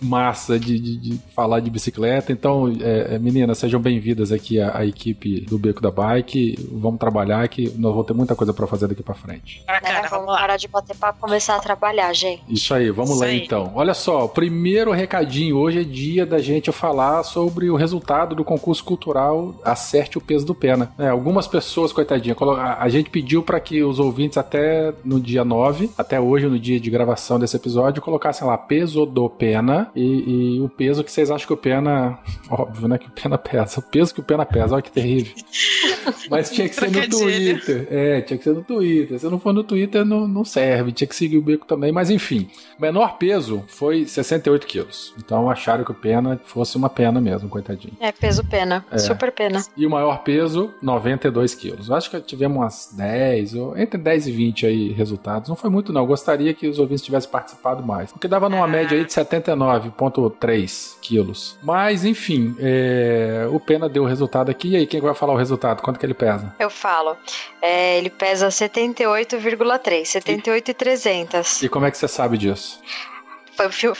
massa 0.00 0.56
de, 0.56 0.78
de, 0.78 0.96
de, 0.96 1.18
falar 1.34 1.58
de 1.58 1.68
bicicleta. 1.68 2.30
Então, 2.30 2.72
é, 2.80 3.16
é 3.16 3.18
meninas, 3.18 3.58
sejam 3.58 3.80
bem-vindas 3.80 4.30
aqui 4.30 4.60
à, 4.60 4.78
à, 4.78 4.86
equipe 4.86 5.40
do 5.40 5.58
Beco 5.58 5.82
da 5.82 5.90
Bike. 5.90 6.54
Vamos 6.70 7.00
trabalhar 7.00 7.48
que 7.48 7.64
nós 7.76 7.90
vamos 7.90 8.06
ter 8.06 8.14
muita 8.14 8.36
coisa 8.36 8.54
para 8.54 8.68
fazer 8.68 8.86
daqui 8.86 9.02
para 9.02 9.16
frente. 9.16 9.64
Bacana, 9.66 9.98
é, 9.98 10.02
vamos, 10.02 10.26
vamos 10.26 10.40
parar 10.40 10.56
de 10.56 10.68
bater 10.68 10.94
papo 10.94 11.18
e 11.18 11.20
começar 11.22 11.56
a 11.56 11.58
trabalhar, 11.58 12.12
gente. 12.12 12.44
Isso 12.48 12.72
aí, 12.72 12.88
vamos 12.92 13.10
Isso 13.10 13.20
lá 13.20 13.26
aí. 13.26 13.44
então. 13.44 13.72
Olha 13.74 13.94
só, 13.94 14.26
o 14.26 14.28
primeiro 14.28 14.92
recadinho. 14.92 15.56
Hoje 15.56 15.80
é 15.80 15.84
dia 15.84 16.24
da 16.24 16.38
gente 16.38 16.70
falar 16.70 17.24
sobre 17.24 17.68
o 17.70 17.74
resultado 17.74 18.36
do 18.36 18.44
concurso 18.44 18.84
cultural 18.84 19.56
Acerte 19.64 20.18
o 20.18 20.20
Peso 20.20 20.46
do 20.46 20.54
Pena. 20.54 20.92
É, 20.96 21.08
algumas 21.08 21.48
pessoas, 21.48 21.92
coitadinha, 21.92 22.36
a 22.78 22.88
gente 22.88 23.10
pediu 23.10 23.42
para 23.42 23.58
que 23.58 23.82
os 23.82 23.98
ouvintes 23.98 24.38
até 24.38 24.94
no 25.04 25.18
dia 25.18 25.44
9, 25.44 25.90
até 25.98 26.20
hoje, 26.20 26.46
no 26.46 26.60
dia 26.60 26.78
de 26.78 26.88
gravação 26.90 27.40
desse 27.40 27.56
episódio, 27.56 28.00
colocassem 28.00 28.46
lá 28.46 28.67
peso 28.68 29.06
do 29.06 29.28
Pena 29.28 29.90
e, 29.96 30.56
e, 30.56 30.60
o 30.60 30.68
peso 30.68 31.02
que 31.02 31.10
vocês 31.10 31.30
acham 31.30 31.46
que 31.46 31.52
o 31.52 31.56
Pena. 31.56 32.18
Óbvio, 32.50 32.86
né? 32.86 32.98
Que 32.98 33.08
o 33.08 33.10
Pena 33.10 33.38
pesa. 33.38 33.80
O 33.80 33.82
peso 33.82 34.14
que 34.14 34.20
o 34.20 34.22
Pena 34.22 34.44
pesa, 34.44 34.74
olha 34.74 34.82
que 34.82 34.92
terrível. 34.92 35.34
Mas 36.30 36.50
tinha 36.50 36.68
que 36.68 36.74
ser 36.74 36.90
no 36.90 37.08
Twitter. 37.08 37.86
É, 37.90 38.20
tinha 38.20 38.36
que 38.36 38.44
ser 38.44 38.54
no 38.54 38.62
Twitter. 38.62 39.18
Se 39.18 39.26
não 39.26 39.38
for 39.38 39.52
no 39.52 39.64
Twitter, 39.64 40.04
não, 40.04 40.28
não 40.28 40.44
serve. 40.44 40.92
Tinha 40.92 41.08
que 41.08 41.14
seguir 41.14 41.38
o 41.38 41.42
beco 41.42 41.66
também. 41.66 41.90
Mas 41.90 42.10
enfim, 42.10 42.48
o 42.78 42.82
menor 42.82 43.16
peso 43.18 43.64
foi 43.68 44.06
68 44.06 44.66
quilos. 44.66 45.14
Então 45.18 45.50
acharam 45.50 45.84
que 45.84 45.90
o 45.90 45.94
Pena 45.94 46.40
fosse 46.44 46.76
uma 46.76 46.90
pena 46.90 47.20
mesmo, 47.20 47.48
coitadinho. 47.48 47.94
É, 48.00 48.12
peso 48.12 48.44
pena. 48.44 48.84
É. 48.90 48.98
Super 48.98 49.32
pena. 49.32 49.62
E 49.76 49.86
o 49.86 49.90
maior 49.90 50.22
peso, 50.22 50.72
92 50.82 51.54
quilos. 51.54 51.90
Acho 51.90 52.10
que 52.10 52.20
tivemos 52.20 52.56
umas 52.58 52.92
10, 52.96 53.54
ou 53.54 53.78
entre 53.78 53.98
10 53.98 54.28
e 54.28 54.32
20 54.32 54.66
aí 54.66 54.92
resultados. 54.92 55.48
Não 55.48 55.56
foi 55.56 55.70
muito, 55.70 55.92
não. 55.92 56.02
Eu 56.02 56.06
gostaria 56.06 56.52
que 56.52 56.66
os 56.66 56.78
ouvintes 56.78 57.04
tivessem 57.04 57.30
participado 57.30 57.82
mais. 57.82 58.12
Porque 58.12 58.28
dava 58.28 58.48
no 58.48 58.57
numa 58.58 58.68
média 58.68 58.98
aí 58.98 59.04
de 59.04 59.12
79,3 59.12 60.98
quilos. 61.00 61.58
Mas, 61.62 62.04
enfim, 62.04 62.56
é... 62.58 63.46
o 63.50 63.60
Pena 63.60 63.88
deu 63.88 64.02
o 64.02 64.06
resultado 64.06 64.50
aqui. 64.50 64.70
E 64.70 64.76
aí, 64.76 64.86
quem 64.86 65.00
vai 65.00 65.14
falar 65.14 65.32
o 65.32 65.36
resultado? 65.36 65.82
Quanto 65.82 65.98
que 65.98 66.04
ele 66.04 66.14
pesa? 66.14 66.54
Eu 66.58 66.70
falo. 66.70 67.16
É, 67.62 67.98
ele 67.98 68.10
pesa 68.10 68.48
78,3, 68.48 70.04
78,300. 70.04 71.62
E 71.62 71.68
como 71.68 71.86
é 71.86 71.90
que 71.90 71.98
você 71.98 72.08
sabe 72.08 72.36
disso? 72.36 72.80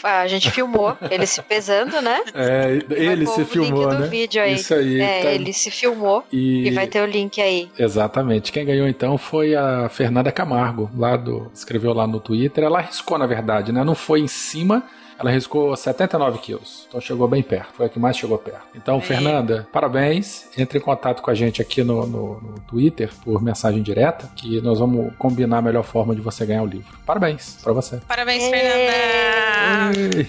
A 0.03 0.27
gente 0.27 0.51
filmou 0.51 0.97
ele 1.11 1.27
se 1.27 1.42
pesando, 1.42 2.01
né? 2.01 2.21
É, 2.35 2.79
ele 2.90 3.27
se 3.27 3.44
filmou, 3.44 3.92
né? 3.92 4.06
vídeo 4.06 4.42
aí. 4.42 4.54
Isso 4.54 4.75
aí. 4.75 5.00
É, 5.00 5.23
tá... 5.23 5.31
ele 5.31 5.52
se 5.52 5.71
filmou 5.71 6.25
e... 6.33 6.69
e... 6.69 6.71
vai 6.71 6.87
ter 6.87 7.02
o 7.02 7.06
link 7.06 7.40
aí. 7.40 7.71
Exatamente. 7.79 8.52
Quem 8.52 8.65
ganhou 8.65 8.88
então 8.88 9.19
foi 9.19 9.54
a 9.54 9.88
Fernanda 9.88 10.31
Camargo, 10.31 10.90
lá 10.96 11.17
do 11.17 11.50
escreveu 11.54 11.92
lá 11.92 12.06
no 12.06 12.21
Twitter. 12.21 12.65
Ela 12.65 12.79
arriscou 12.79 13.19
na 13.19 13.27
verdade, 13.27 13.73
né? 13.73 13.85
Não 13.85 13.94
foi 13.94 14.21
em 14.21 14.29
cima 14.29 14.85
ela 15.19 15.31
riscou 15.31 15.75
79 15.77 16.38
quilos, 16.38 16.87
então 16.88 17.00
chegou 17.00 17.27
bem 17.27 17.42
perto, 17.42 17.73
foi 17.75 17.87
a 17.87 17.88
que 17.88 17.98
mais 17.98 18.16
chegou 18.16 18.38
perto. 18.38 18.62
Então, 18.75 18.98
é. 18.98 19.00
Fernanda, 19.00 19.69
parabéns. 19.73 20.46
Entre 20.56 20.79
em 20.79 20.81
contato 20.81 21.21
com 21.23 21.31
a 21.31 21.35
gente 21.35 21.60
aqui 21.60 21.83
no, 21.83 22.06
no, 22.06 22.40
no, 22.40 22.60
Twitter 22.60 23.10
por 23.25 23.42
mensagem 23.42 23.83
direta, 23.83 24.31
que 24.37 24.60
nós 24.60 24.79
vamos 24.79 25.12
combinar 25.19 25.58
a 25.58 25.62
melhor 25.62 25.83
forma 25.83 26.14
de 26.14 26.21
você 26.21 26.46
ganhar 26.46 26.62
o 26.62 26.66
livro. 26.66 26.96
Parabéns 27.04 27.58
para 27.62 27.73
você. 27.73 27.96
Parabéns, 28.06 28.44
Fernanda! 28.48 30.27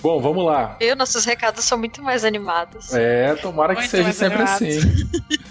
Bom, 0.00 0.20
vamos 0.20 0.44
lá. 0.44 0.76
Eu, 0.80 0.94
nossos 0.94 1.24
recados 1.24 1.64
são 1.64 1.78
muito 1.78 2.02
mais 2.02 2.24
animados. 2.24 2.94
É, 2.94 3.34
tomara 3.36 3.72
muito 3.72 3.84
que 3.84 3.90
seja 3.90 4.12
sempre 4.12 4.42
animados. 4.42 4.62
assim. 4.62 5.08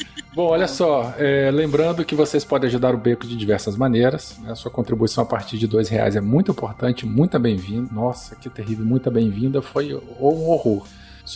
Bom, 0.34 0.48
olha 0.48 0.68
só, 0.68 1.14
é, 1.20 1.52
lembrando 1.52 2.04
que 2.04 2.16
vocês 2.16 2.44
podem 2.44 2.68
ajudar 2.68 2.96
o 2.96 2.98
Beco 2.98 3.28
de 3.28 3.36
diversas 3.36 3.76
maneiras. 3.76 4.36
Né? 4.40 4.56
Sua 4.56 4.72
contribuição 4.72 5.24
a 5.24 5.28
partir 5.28 5.60
de 5.60 5.68
dois 5.68 5.90
reais 5.90 6.16
é 6.16 6.22
muito 6.22 6.52
importante, 6.52 7.06
muito 7.06 7.38
bem-vinda. 7.38 7.90
Nossa, 7.94 8.36
que 8.36 8.50
terrível, 8.50 8.84
muito 8.84 9.12
bem-vinda. 9.12 9.62
Foi 9.62 9.94
um 9.94 10.50
horror. 10.50 10.88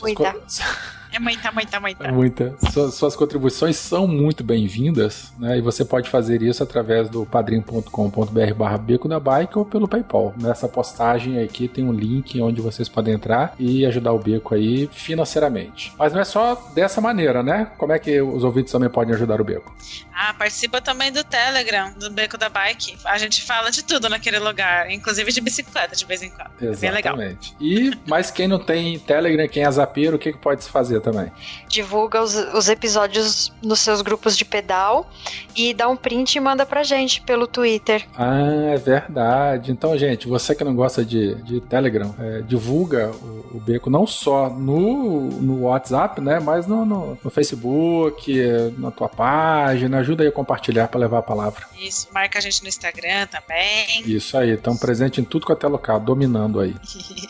Muita. 0.01 0.35
É 1.17 1.19
muita, 1.19 1.51
muita, 1.51 1.79
muita. 1.79 2.07
É 2.07 2.11
muita. 2.11 2.55
Suas, 2.71 2.93
suas 2.93 3.15
contribuições 3.15 3.75
são 3.75 4.07
muito 4.07 4.43
bem-vindas, 4.43 5.33
né? 5.39 5.57
E 5.57 5.61
você 5.61 5.83
pode 5.83 6.11
fazer 6.11 6.43
isso 6.43 6.61
através 6.61 7.09
do 7.09 7.25
padrim.com.br 7.25 8.53
barra 8.55 8.77
beco 8.77 9.09
da 9.09 9.19
bike 9.19 9.57
ou 9.57 9.65
pelo 9.65 9.87
PayPal. 9.87 10.35
Nessa 10.39 10.67
postagem 10.67 11.41
aqui 11.41 11.67
tem 11.67 11.83
um 11.83 11.91
link 11.91 12.39
onde 12.39 12.61
vocês 12.61 12.87
podem 12.87 13.15
entrar 13.15 13.55
e 13.57 13.83
ajudar 13.87 14.13
o 14.13 14.19
beco 14.19 14.53
aí 14.53 14.87
financeiramente. 14.93 15.91
Mas 15.97 16.13
não 16.13 16.21
é 16.21 16.23
só 16.23 16.53
dessa 16.75 17.01
maneira, 17.01 17.41
né? 17.41 17.71
Como 17.79 17.91
é 17.91 17.97
que 17.97 18.21
os 18.21 18.43
ouvintes 18.43 18.71
também 18.71 18.87
podem 18.87 19.15
ajudar 19.15 19.41
o 19.41 19.43
beco? 19.43 19.75
Ah, 20.13 20.35
participa 20.35 20.79
também 20.81 21.11
do 21.11 21.23
Telegram, 21.23 21.93
do 21.93 22.11
Beco 22.11 22.37
da 22.37 22.49
Bike. 22.49 22.95
A 23.05 23.17
gente 23.17 23.41
fala 23.43 23.71
de 23.71 23.83
tudo 23.83 24.07
naquele 24.07 24.37
lugar, 24.37 24.91
inclusive 24.91 25.31
de 25.31 25.41
bicicleta 25.41 25.95
de 25.95 26.05
vez 26.05 26.21
em 26.21 26.29
quando. 26.29 26.51
Exatamente. 26.61 26.77
É 26.77 26.79
bem 26.79 26.91
legal. 26.91 27.37
E, 27.59 27.91
mas 28.07 28.29
quem 28.29 28.47
não 28.47 28.59
tem 28.59 28.99
Telegram, 28.99 29.47
quem 29.47 29.63
é 29.63 29.71
zapeiro, 29.71 30.15
o 30.15 30.19
que, 30.19 30.31
que 30.31 30.37
pode 30.37 30.63
se 30.63 30.69
fazer 30.69 31.01
também? 31.11 31.31
Divulga 31.69 32.21
os, 32.21 32.35
os 32.35 32.67
episódios 32.67 33.53
nos 33.61 33.79
seus 33.79 34.01
grupos 34.01 34.37
de 34.37 34.43
pedal 34.43 35.09
e 35.55 35.73
dá 35.73 35.87
um 35.87 35.95
print 35.95 36.35
e 36.35 36.39
manda 36.39 36.65
pra 36.65 36.83
gente 36.83 37.21
pelo 37.21 37.47
Twitter. 37.47 38.05
Ah, 38.15 38.41
é 38.73 38.77
verdade. 38.77 39.71
Então, 39.71 39.97
gente, 39.97 40.27
você 40.27 40.53
que 40.53 40.63
não 40.63 40.75
gosta 40.75 41.05
de, 41.05 41.35
de 41.43 41.61
Telegram, 41.61 42.13
é, 42.19 42.41
divulga 42.41 43.11
o, 43.11 43.57
o, 43.57 43.59
Beco 43.59 43.89
não 43.89 44.05
só 44.05 44.49
no, 44.49 45.29
no 45.29 45.61
WhatsApp, 45.63 46.19
né? 46.19 46.39
Mas 46.39 46.67
no, 46.67 46.85
no, 46.85 47.17
no 47.23 47.29
Facebook, 47.29 48.33
na 48.77 48.91
tua 48.91 49.07
página 49.07 49.99
ajuda 49.99 50.23
aí 50.23 50.29
a 50.29 50.31
compartilhar 50.31 50.87
para 50.89 50.99
levar 50.99 51.19
a 51.19 51.23
palavra. 51.23 51.65
Isso, 51.79 52.07
marca 52.13 52.37
a 52.37 52.41
gente 52.41 52.61
no 52.61 52.67
Instagram 52.67 53.27
também. 53.27 54.01
Isso 54.05 54.37
aí, 54.37 54.51
estão 54.51 54.75
presentes 54.75 55.19
em 55.19 55.23
tudo 55.23 55.45
quanto 55.45 55.65
é 55.65 55.69
local, 55.69 55.99
dominando 55.99 56.59
aí. 56.59 56.75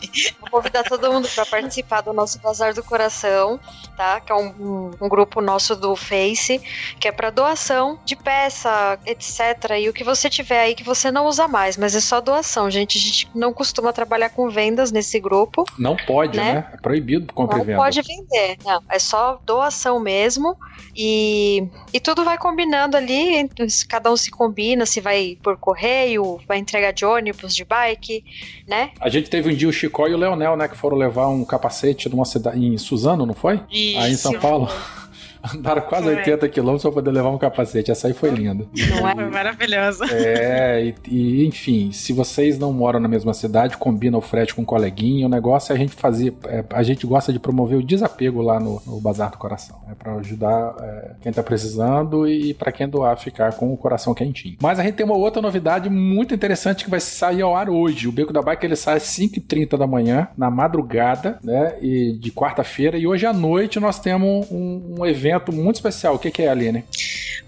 Vou 0.40 0.50
convidar 0.50 0.82
todo 0.82 1.12
mundo 1.12 1.28
para 1.28 1.46
participar 1.46 2.00
do 2.00 2.12
nosso 2.12 2.38
Bazar 2.40 2.74
do 2.74 2.82
Coração, 2.82 3.57
tá? 3.96 4.20
Que 4.20 4.32
é 4.32 4.34
um, 4.34 4.48
um, 4.60 4.90
um 5.02 5.08
grupo 5.08 5.40
nosso 5.40 5.74
do 5.74 5.94
Face, 5.96 6.60
que 6.98 7.08
é 7.08 7.12
para 7.12 7.30
doação 7.30 7.98
de 8.04 8.16
peça, 8.16 8.98
etc. 9.04 9.78
E 9.80 9.88
o 9.88 9.92
que 9.92 10.04
você 10.04 10.30
tiver 10.30 10.60
aí 10.60 10.74
que 10.74 10.84
você 10.84 11.10
não 11.10 11.26
usa 11.26 11.48
mais, 11.48 11.76
mas 11.76 11.94
é 11.94 12.00
só 12.00 12.20
doação, 12.20 12.70
gente. 12.70 12.98
A 12.98 13.00
gente 13.00 13.30
não 13.34 13.52
costuma 13.52 13.92
trabalhar 13.92 14.30
com 14.30 14.48
vendas 14.48 14.92
nesse 14.92 15.18
grupo. 15.20 15.64
Não 15.78 15.96
pode, 15.96 16.36
né? 16.36 16.52
né? 16.52 16.70
É 16.74 16.76
proibido 16.76 17.32
comprar 17.32 17.58
venda. 17.58 17.72
Não 17.72 17.78
pode 17.78 18.02
vender, 18.02 18.58
não. 18.64 18.82
É 18.88 18.98
só 18.98 19.40
doação 19.44 19.98
mesmo. 20.00 20.56
E, 20.96 21.68
e 21.92 22.00
tudo 22.00 22.24
vai 22.24 22.36
combinando 22.36 22.96
ali, 22.96 23.48
cada 23.88 24.10
um 24.10 24.16
se 24.16 24.30
combina, 24.30 24.84
se 24.84 25.00
vai 25.00 25.38
por 25.42 25.56
correio, 25.56 26.40
vai 26.46 26.58
entregar 26.58 26.92
de 26.92 27.04
ônibus, 27.04 27.54
de 27.54 27.64
bike, 27.64 28.24
né? 28.66 28.90
A 29.00 29.08
gente 29.08 29.30
teve 29.30 29.52
um 29.52 29.54
dia 29.54 29.68
o 29.68 29.72
Chicó 29.72 30.08
e 30.08 30.14
o 30.14 30.16
Leonel, 30.16 30.56
né, 30.56 30.66
que 30.66 30.76
foram 30.76 30.96
levar 30.96 31.28
um 31.28 31.44
capacete 31.44 32.08
numa 32.08 32.24
cidade 32.24 32.64
em 32.64 32.76
Suzano, 32.76 33.24
não 33.24 33.34
foi? 33.34 33.47
Isso. 33.70 33.98
Aí 33.98 34.12
em 34.12 34.16
São 34.16 34.32
Paulo. 34.38 34.68
Andaram 35.54 35.82
quase 35.82 36.04
foi. 36.04 36.16
80 36.16 36.48
quilômetros 36.48 36.82
pra 36.82 36.92
poder 36.92 37.10
levar 37.10 37.30
um 37.30 37.38
capacete. 37.38 37.90
Essa 37.90 38.08
aí 38.08 38.12
foi 38.12 38.30
linda. 38.30 38.66
Não 38.90 39.08
é? 39.08 39.14
Foi 39.14 39.30
maravilhosa. 39.30 40.06
É, 40.10 40.84
e, 40.84 40.94
e, 41.08 41.46
enfim, 41.46 41.92
se 41.92 42.12
vocês 42.12 42.58
não 42.58 42.72
moram 42.72 43.00
na 43.00 43.08
mesma 43.08 43.32
cidade, 43.32 43.76
combina 43.76 44.18
o 44.18 44.20
frete 44.20 44.54
com 44.54 44.62
um 44.62 44.64
coleguinha. 44.64 45.26
O 45.26 45.28
negócio 45.28 45.72
é 45.72 45.76
a 45.76 45.78
gente 45.78 45.94
fazer. 45.94 46.34
É, 46.46 46.64
a 46.70 46.82
gente 46.82 47.06
gosta 47.06 47.32
de 47.32 47.38
promover 47.38 47.78
o 47.78 47.82
desapego 47.82 48.42
lá 48.42 48.58
no, 48.58 48.82
no 48.86 49.00
Bazar 49.00 49.30
do 49.30 49.38
Coração. 49.38 49.80
É 49.90 49.94
pra 49.94 50.14
ajudar 50.16 50.74
é, 50.80 51.12
quem 51.20 51.32
tá 51.32 51.42
precisando 51.42 52.28
e 52.28 52.52
para 52.54 52.72
quem 52.72 52.88
doar 52.88 53.16
ficar 53.16 53.52
com 53.54 53.72
o 53.72 53.76
coração 53.76 54.14
quentinho. 54.14 54.56
Mas 54.60 54.78
a 54.78 54.82
gente 54.82 54.94
tem 54.94 55.06
uma 55.06 55.16
outra 55.16 55.40
novidade 55.40 55.88
muito 55.88 56.34
interessante 56.34 56.84
que 56.84 56.90
vai 56.90 57.00
sair 57.00 57.42
ao 57.42 57.56
ar 57.56 57.70
hoje. 57.70 58.08
O 58.08 58.12
Beco 58.12 58.32
da 58.32 58.42
Bike 58.42 58.66
ele 58.66 58.76
sai 58.76 58.96
às 58.96 59.04
5h30 59.04 59.76
da 59.76 59.86
manhã, 59.86 60.28
na 60.36 60.50
madrugada, 60.50 61.38
né? 61.42 61.76
E 61.80 62.12
de 62.18 62.30
quarta-feira. 62.32 62.98
E 62.98 63.06
hoje 63.06 63.26
à 63.26 63.32
noite 63.32 63.78
nós 63.78 63.98
temos 63.98 64.50
um, 64.50 64.96
um 64.98 65.06
evento 65.06 65.27
evento 65.28 65.52
muito 65.52 65.76
especial. 65.76 66.14
O 66.14 66.18
que, 66.18 66.30
que 66.30 66.42
é, 66.42 66.48
Aline? 66.48 66.84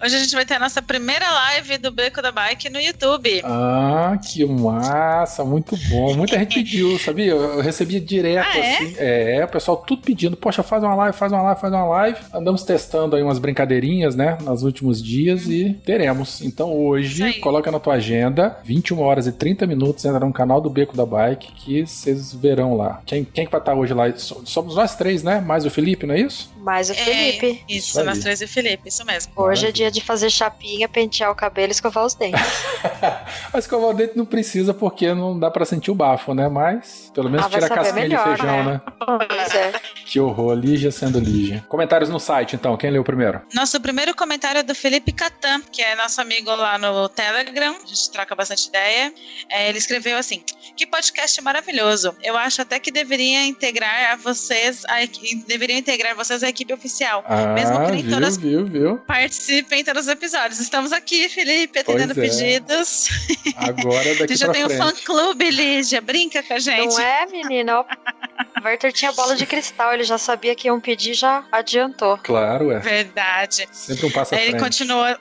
Hoje 0.03 0.17
a 0.17 0.19
gente 0.19 0.35
vai 0.35 0.47
ter 0.47 0.55
a 0.55 0.59
nossa 0.59 0.81
primeira 0.81 1.31
live 1.31 1.77
do 1.77 1.91
Beco 1.91 2.23
da 2.23 2.33
Bike 2.33 2.71
no 2.71 2.81
YouTube. 2.81 3.43
Ah, 3.45 4.19
que 4.19 4.47
massa, 4.47 5.45
muito 5.45 5.77
bom. 5.91 6.17
Muita 6.17 6.39
gente 6.39 6.55
pediu, 6.55 6.99
sabia? 6.99 7.33
Eu 7.33 7.61
recebia 7.61 8.01
direto 8.01 8.49
ah, 8.49 8.59
é? 8.59 8.75
assim. 8.75 8.95
É, 8.97 9.45
o 9.45 9.49
pessoal 9.49 9.77
tudo 9.77 10.01
pedindo, 10.01 10.39
poxa, 10.39 10.63
faz 10.63 10.83
uma 10.83 10.95
live, 10.95 11.15
faz 11.15 11.31
uma 11.31 11.43
live, 11.43 11.61
faz 11.61 11.73
uma 11.75 11.85
live. 11.85 12.19
Andamos 12.33 12.63
testando 12.63 13.15
aí 13.15 13.23
umas 13.23 13.39
brincadeirinhas, 13.39 14.17
né, 14.17 14.39
nos 14.41 14.63
últimos 14.63 15.03
dias 15.03 15.47
e 15.47 15.79
teremos. 15.85 16.41
Então 16.41 16.73
hoje, 16.73 17.35
coloca 17.35 17.71
na 17.71 17.79
tua 17.79 17.95
agenda, 17.95 18.59
21 18.65 19.01
horas 19.01 19.27
e 19.27 19.33
30 19.33 19.67
minutos, 19.67 20.03
entra 20.07 20.21
no 20.21 20.33
canal 20.33 20.63
do 20.63 20.71
Beco 20.71 20.97
da 20.97 21.05
Bike 21.05 21.53
que 21.53 21.87
vocês 21.87 22.33
verão 22.33 22.75
lá. 22.75 23.03
Quem, 23.05 23.23
quem 23.23 23.45
que 23.45 23.53
vai 23.53 23.61
estar 23.61 23.75
hoje 23.75 23.93
lá? 23.93 24.11
Somos 24.17 24.77
nós 24.77 24.97
três, 24.97 25.23
né? 25.23 25.43
Mais 25.43 25.67
o 25.67 25.71
Felipe, 25.71 26.07
não 26.07 26.15
é 26.15 26.21
isso? 26.21 26.51
Mais 26.57 26.89
o 26.89 26.95
Felipe. 26.95 27.63
Isso, 27.71 27.91
isso 27.91 28.05
nós 28.05 28.19
três 28.19 28.41
e 28.41 28.45
o 28.45 28.49
Felipe, 28.49 28.89
isso 28.89 29.05
mesmo. 29.05 29.33
Hoje 29.37 29.69
é 29.69 29.73
dia 29.73 29.91
de 29.91 30.01
fazer 30.01 30.29
chapinha, 30.31 30.89
pentear 30.89 31.31
o 31.31 31.35
cabelo 31.35 31.69
e 31.69 31.73
escovar 31.73 32.05
os 32.05 32.15
dentes. 32.15 32.41
Mas 33.53 33.65
escovar 33.65 33.91
o 33.91 33.95
dente 33.95 34.17
não 34.17 34.25
precisa 34.25 34.75
porque 34.75 35.15
não 35.15 35.39
dá 35.39 35.51
para 35.51 35.65
sentir 35.65 35.91
o 35.91 35.95
bafo, 35.95 36.35
né? 36.35 36.49
Mas 36.49 37.11
pelo 37.15 37.31
menos 37.31 37.47
ah, 37.47 37.51
tira 37.51 37.67
a 37.67 37.69
casquinha 37.69 37.95
melhor, 37.95 38.29
de 38.29 38.37
feijão, 38.37 38.65
né? 38.65 38.73
né? 38.73 38.81
Pois 38.99 39.55
é. 39.55 39.73
Que 40.07 40.19
horror, 40.19 40.55
Lígia 40.55 40.91
sendo 40.91 41.21
Lígia. 41.21 41.65
Comentários 41.69 42.11
no 42.11 42.19
site, 42.19 42.57
então, 42.57 42.77
quem 42.77 42.91
leu 42.91 43.05
primeiro? 43.05 43.41
Nosso 43.55 43.81
primeiro 43.81 44.15
comentário 44.15 44.59
é 44.59 44.63
do 44.63 44.75
Felipe 44.75 45.13
Catan, 45.13 45.63
que 45.71 45.83
é 45.83 45.95
nosso 45.95 46.21
amigo 46.21 46.51
lá 46.51 46.79
no 46.79 47.09
Telegram, 47.09 47.77
a 47.83 47.87
gente 47.87 48.11
troca 48.11 48.35
bastante 48.35 48.69
ideia. 48.69 49.13
É, 49.49 49.69
ele 49.69 49.79
escreveu 49.79 50.17
assim: 50.17 50.43
Que 50.77 50.87
podcast 50.87 51.41
maravilhoso. 51.43 52.17
Eu 52.23 52.37
acho 52.37 52.63
até 52.63 52.81
que 52.81 52.91
deveria 52.91 53.47
integrar 53.47 54.13
a 54.13 54.17
vocês, 54.17 54.85
a, 54.87 54.97
deveria 55.47 55.79
integrar 55.79 56.17
vocês 56.17 56.43
à 56.43 56.49
equipe 56.49 56.73
oficial. 56.73 57.25
Ah, 57.27 57.55
mesmo 57.61 57.85
que 57.87 57.93
nem 57.93 58.03
viu, 58.03 58.11
todas 58.13 58.37
viu, 58.37 58.65
viu. 58.67 58.97
participem 58.99 59.81
em 59.81 59.85
todos 59.85 60.03
os 60.03 60.09
episódios. 60.09 60.61
Estamos 60.61 60.93
aqui, 60.93 61.29
Felipe, 61.29 61.79
atendendo 61.79 62.13
é. 62.13 62.15
pedidos. 62.15 63.09
Agora 63.57 64.15
daqui 64.17 64.23
A 64.23 64.27
gente 64.29 64.39
já 64.39 64.49
tem 64.53 64.65
frente. 64.65 64.81
um 64.81 64.85
fã-clube, 64.85 65.51
Lígia. 65.51 66.01
Brinca 66.01 66.43
com 66.43 66.55
a 66.55 66.59
gente. 66.59 66.95
Não 66.95 67.01
é, 67.01 67.27
menina? 67.27 67.85
O 68.61 68.65
Werther 68.65 68.93
tinha 68.93 69.13
bola 69.13 69.35
de 69.37 69.47
cristal, 69.47 69.93
ele 69.95 70.05
já 70.05 70.19
sabia 70.19 70.55
que 70.55 70.69
iam 70.69 70.81
pedir, 70.81 71.15
já 71.15 71.45
adiantou. 71.51 72.19
Claro, 72.19 72.71
é. 72.71 72.79
Verdade. 72.79 73.67
Sempre 73.73 74.07
um 74.07 74.11
passo 74.11 74.35
Aí 74.35 74.41
frente. 74.43 74.55
ele 74.55 74.63
continua. 74.63 75.21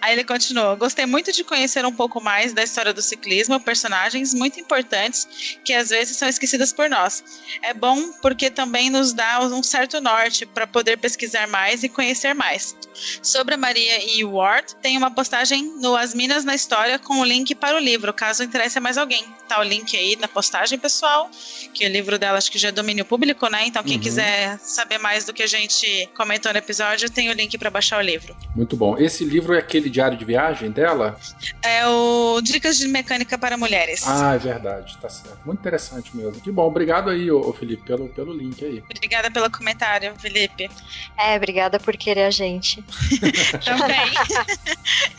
Aí 0.00 0.12
ele 0.12 0.24
continua. 0.24 0.74
Gostei 0.76 1.06
muito 1.06 1.32
de 1.32 1.42
conhecer 1.42 1.84
um 1.84 1.92
pouco 1.92 2.20
mais 2.20 2.52
da 2.52 2.62
história 2.62 2.92
do 2.92 3.02
ciclismo, 3.02 3.58
personagens 3.60 4.34
muito 4.34 4.60
importantes 4.60 5.58
que 5.64 5.72
às 5.72 5.88
vezes 5.88 6.16
são 6.16 6.28
esquecidas 6.28 6.72
por 6.72 6.88
nós. 6.88 7.24
É 7.62 7.72
bom 7.72 8.12
porque 8.20 8.50
também 8.50 8.90
nos 8.90 9.12
dá 9.12 9.40
um 9.40 9.62
certo 9.62 10.00
norte 10.00 10.46
para 10.46 10.66
poder 10.66 10.98
pesquisar 10.98 11.46
mais 11.48 11.82
e 11.82 11.88
conhecer 11.88 12.34
mais. 12.34 12.76
Sobre 13.22 13.54
a 13.54 13.58
Maria 13.58 14.16
E. 14.16 14.24
Ward, 14.24 14.76
tem 14.76 14.96
uma 14.96 15.10
postagem 15.10 15.62
no 15.80 15.96
As 15.96 16.14
Minas 16.14 16.44
na 16.44 16.54
História 16.54 16.98
com 16.98 17.20
o 17.20 17.24
link 17.24 17.54
para 17.54 17.76
o 17.76 17.80
livro, 17.80 18.12
caso 18.12 18.42
interesse 18.42 18.78
a 18.78 18.80
mais 18.80 18.96
alguém. 18.98 19.24
Tá 19.48 19.60
o 19.60 19.62
link 19.62 19.96
aí 19.96 20.16
na 20.16 20.28
postagem, 20.28 20.78
pessoal, 20.78 21.30
que 21.72 21.84
o 21.86 21.88
livro 21.88 22.05
dela 22.18 22.38
acho 22.38 22.50
que 22.50 22.58
já 22.58 22.68
é 22.68 22.72
domínio 22.72 23.04
público, 23.04 23.48
né? 23.48 23.66
Então 23.66 23.82
quem 23.82 23.96
uhum. 23.96 24.02
quiser 24.02 24.58
saber 24.60 24.98
mais 24.98 25.24
do 25.24 25.32
que 25.32 25.42
a 25.42 25.46
gente 25.46 26.08
comentou 26.16 26.52
no 26.52 26.58
episódio, 26.58 27.10
tem 27.10 27.28
o 27.28 27.32
link 27.32 27.58
para 27.58 27.70
baixar 27.70 27.98
o 27.98 28.00
livro. 28.00 28.36
Muito 28.54 28.76
bom. 28.76 28.96
Esse 28.98 29.24
livro 29.24 29.54
é 29.54 29.58
aquele 29.58 29.90
diário 29.90 30.16
de 30.16 30.24
viagem 30.24 30.70
dela? 30.70 31.18
É 31.62 31.86
o 31.86 32.40
Dicas 32.40 32.78
de 32.78 32.86
Mecânica 32.88 33.36
para 33.36 33.56
Mulheres. 33.56 34.04
Ah, 34.06 34.34
é 34.34 34.38
verdade, 34.38 34.96
tá 34.98 35.08
certo. 35.08 35.38
Muito 35.44 35.60
interessante 35.60 36.16
mesmo. 36.16 36.40
Que 36.40 36.50
bom, 36.50 36.66
obrigado 36.66 37.10
aí, 37.10 37.30
ô, 37.30 37.52
Felipe, 37.52 37.84
pelo, 37.84 38.08
pelo 38.08 38.32
link 38.32 38.64
aí. 38.64 38.82
Obrigada 38.84 39.30
pelo 39.30 39.50
comentário, 39.50 40.14
Felipe. 40.18 40.70
É, 41.18 41.36
obrigada 41.36 41.78
por 41.80 41.96
querer 41.96 42.24
a 42.24 42.30
gente. 42.30 42.82
Também. 43.64 43.96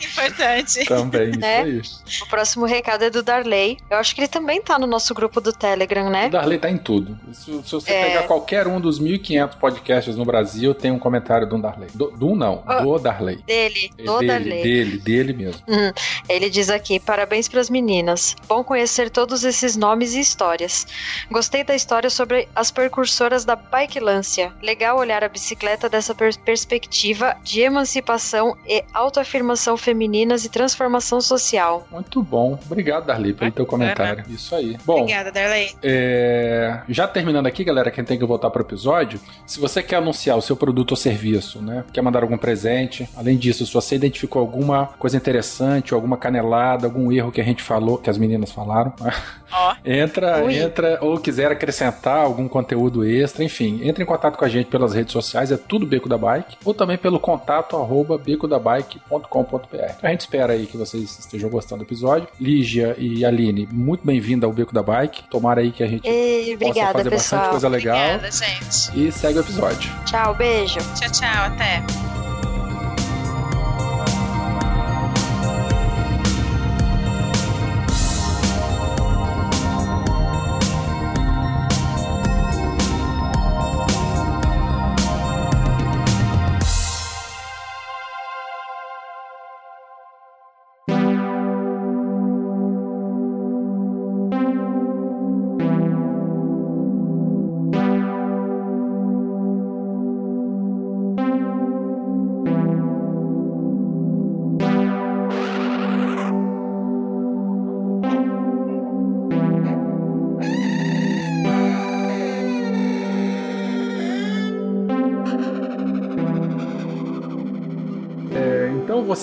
Importante. 0.00 0.84
Também, 0.86 1.30
né? 1.36 1.68
isso 1.68 2.02
aí. 2.06 2.22
O 2.22 2.26
próximo 2.26 2.64
recado 2.64 3.04
é 3.04 3.10
do 3.10 3.22
Darley. 3.22 3.78
Eu 3.90 3.98
acho 3.98 4.14
que 4.14 4.20
ele 4.20 4.28
também 4.28 4.60
tá 4.60 4.78
no 4.78 4.86
nosso 4.86 5.14
grupo 5.14 5.40
do 5.40 5.52
Telegram, 5.52 6.10
né? 6.10 6.26
O 6.26 6.30
Darley 6.30 6.58
tá 6.58 6.70
em 6.70 6.77
tudo. 6.78 7.18
Se, 7.32 7.62
se 7.62 7.72
você 7.72 7.92
é... 7.92 8.04
pegar 8.06 8.22
qualquer 8.24 8.66
um 8.66 8.80
dos 8.80 9.00
1.500 9.00 9.56
podcasts 9.56 10.16
no 10.16 10.24
Brasil, 10.24 10.74
tem 10.74 10.90
um 10.90 10.98
comentário 10.98 11.46
do 11.46 11.58
Darley. 11.58 11.88
Do, 11.94 12.10
do 12.10 12.34
não, 12.34 12.62
oh, 12.66 12.82
do 12.82 12.98
Darley. 12.98 13.42
Dele, 13.46 13.90
do 13.96 14.18
dele, 14.18 14.26
Darley. 14.26 14.62
Dele, 14.62 14.98
dele 14.98 15.32
mesmo. 15.32 15.62
Uhum. 15.68 15.92
Ele 16.28 16.48
diz 16.50 16.70
aqui, 16.70 17.00
parabéns 17.00 17.48
para 17.48 17.60
as 17.60 17.70
meninas. 17.70 18.36
Bom 18.46 18.62
conhecer 18.62 19.10
todos 19.10 19.44
esses 19.44 19.76
nomes 19.76 20.14
e 20.14 20.20
histórias. 20.20 20.86
Gostei 21.30 21.64
da 21.64 21.74
história 21.74 22.10
sobre 22.10 22.48
as 22.54 22.70
percursoras 22.70 23.44
da 23.44 23.56
bike 23.56 24.00
lância. 24.00 24.52
Legal 24.62 24.98
olhar 24.98 25.24
a 25.24 25.28
bicicleta 25.28 25.88
dessa 25.88 26.14
per 26.14 26.36
perspectiva 26.44 27.36
de 27.42 27.60
emancipação 27.60 28.56
e 28.66 28.84
autoafirmação 28.92 29.76
femininas 29.76 30.44
e 30.44 30.48
transformação 30.48 31.20
social. 31.20 31.86
Muito 31.90 32.22
bom. 32.22 32.58
Obrigado, 32.66 33.06
Darley, 33.06 33.32
pelo 33.32 33.50
teu 33.50 33.66
comentário. 33.66 34.24
Isso 34.28 34.54
aí. 34.54 34.76
Bom, 34.84 35.00
Obrigada, 35.00 35.32
Darley. 35.32 35.74
É... 35.82 36.67
Já 36.88 37.06
terminando 37.06 37.46
aqui, 37.46 37.64
galera, 37.64 37.90
quem 37.90 38.04
tem 38.04 38.18
que 38.18 38.24
voltar 38.24 38.50
para 38.50 38.62
o 38.62 38.64
episódio, 38.64 39.20
se 39.46 39.60
você 39.60 39.82
quer 39.82 39.96
anunciar 39.96 40.36
o 40.36 40.42
seu 40.42 40.56
produto 40.56 40.92
ou 40.92 40.96
serviço, 40.96 41.60
né? 41.60 41.84
Quer 41.92 42.02
mandar 42.02 42.22
algum 42.22 42.38
presente, 42.38 43.08
além 43.16 43.36
disso, 43.36 43.64
se 43.66 43.72
você 43.72 43.96
identificou 43.96 44.40
alguma 44.40 44.86
coisa 44.98 45.16
interessante, 45.16 45.94
alguma 45.94 46.16
canelada, 46.16 46.86
algum 46.86 47.10
erro 47.12 47.32
que 47.32 47.40
a 47.40 47.44
gente 47.44 47.62
falou, 47.62 47.98
que 47.98 48.10
as 48.10 48.18
meninas 48.18 48.52
falaram, 48.52 48.92
oh. 49.00 49.74
entra, 49.84 50.44
Ui. 50.44 50.56
entra, 50.56 50.98
ou 51.00 51.18
quiser 51.18 51.50
acrescentar 51.50 52.18
algum 52.18 52.48
conteúdo 52.48 53.04
extra, 53.04 53.44
enfim, 53.44 53.80
entre 53.82 54.02
em 54.02 54.06
contato 54.06 54.36
com 54.36 54.44
a 54.44 54.48
gente 54.48 54.66
pelas 54.66 54.94
redes 54.94 55.12
sociais, 55.12 55.52
é 55.52 55.56
tudo 55.56 55.86
Beco 55.86 56.08
da 56.08 56.18
Bike, 56.18 56.56
ou 56.64 56.74
também 56.74 56.98
pelo 56.98 57.18
contato 57.18 57.76
arroba 57.76 58.18
becodabike.com.br. 58.18 59.92
A 60.02 60.10
gente 60.10 60.20
espera 60.20 60.52
aí 60.52 60.66
que 60.66 60.76
vocês 60.76 61.18
estejam 61.18 61.50
gostando 61.50 61.78
do 61.78 61.86
episódio. 61.86 62.28
Lígia 62.40 62.94
e 62.98 63.24
Aline, 63.24 63.68
muito 63.70 64.04
bem-vinda 64.04 64.46
ao 64.46 64.52
Beco 64.52 64.74
da 64.74 64.82
Bike. 64.82 65.24
Tomara 65.30 65.60
aí 65.60 65.70
que 65.70 65.82
a 65.82 65.86
gente 65.86 66.06
Ei, 66.08 66.47
obrigada, 66.54 66.92
possa 66.92 66.98
fazer 66.98 67.10
pessoal. 67.10 67.40
bastante 67.40 67.50
coisa 67.50 67.68
legal. 67.68 68.14
Obrigada, 68.14 68.30
gente. 68.30 69.08
E 69.08 69.12
segue 69.12 69.38
o 69.38 69.42
episódio. 69.42 69.90
Tchau, 70.04 70.34
beijo. 70.34 70.78
Tchau, 70.94 71.10
tchau, 71.10 71.44
até. 71.44 72.17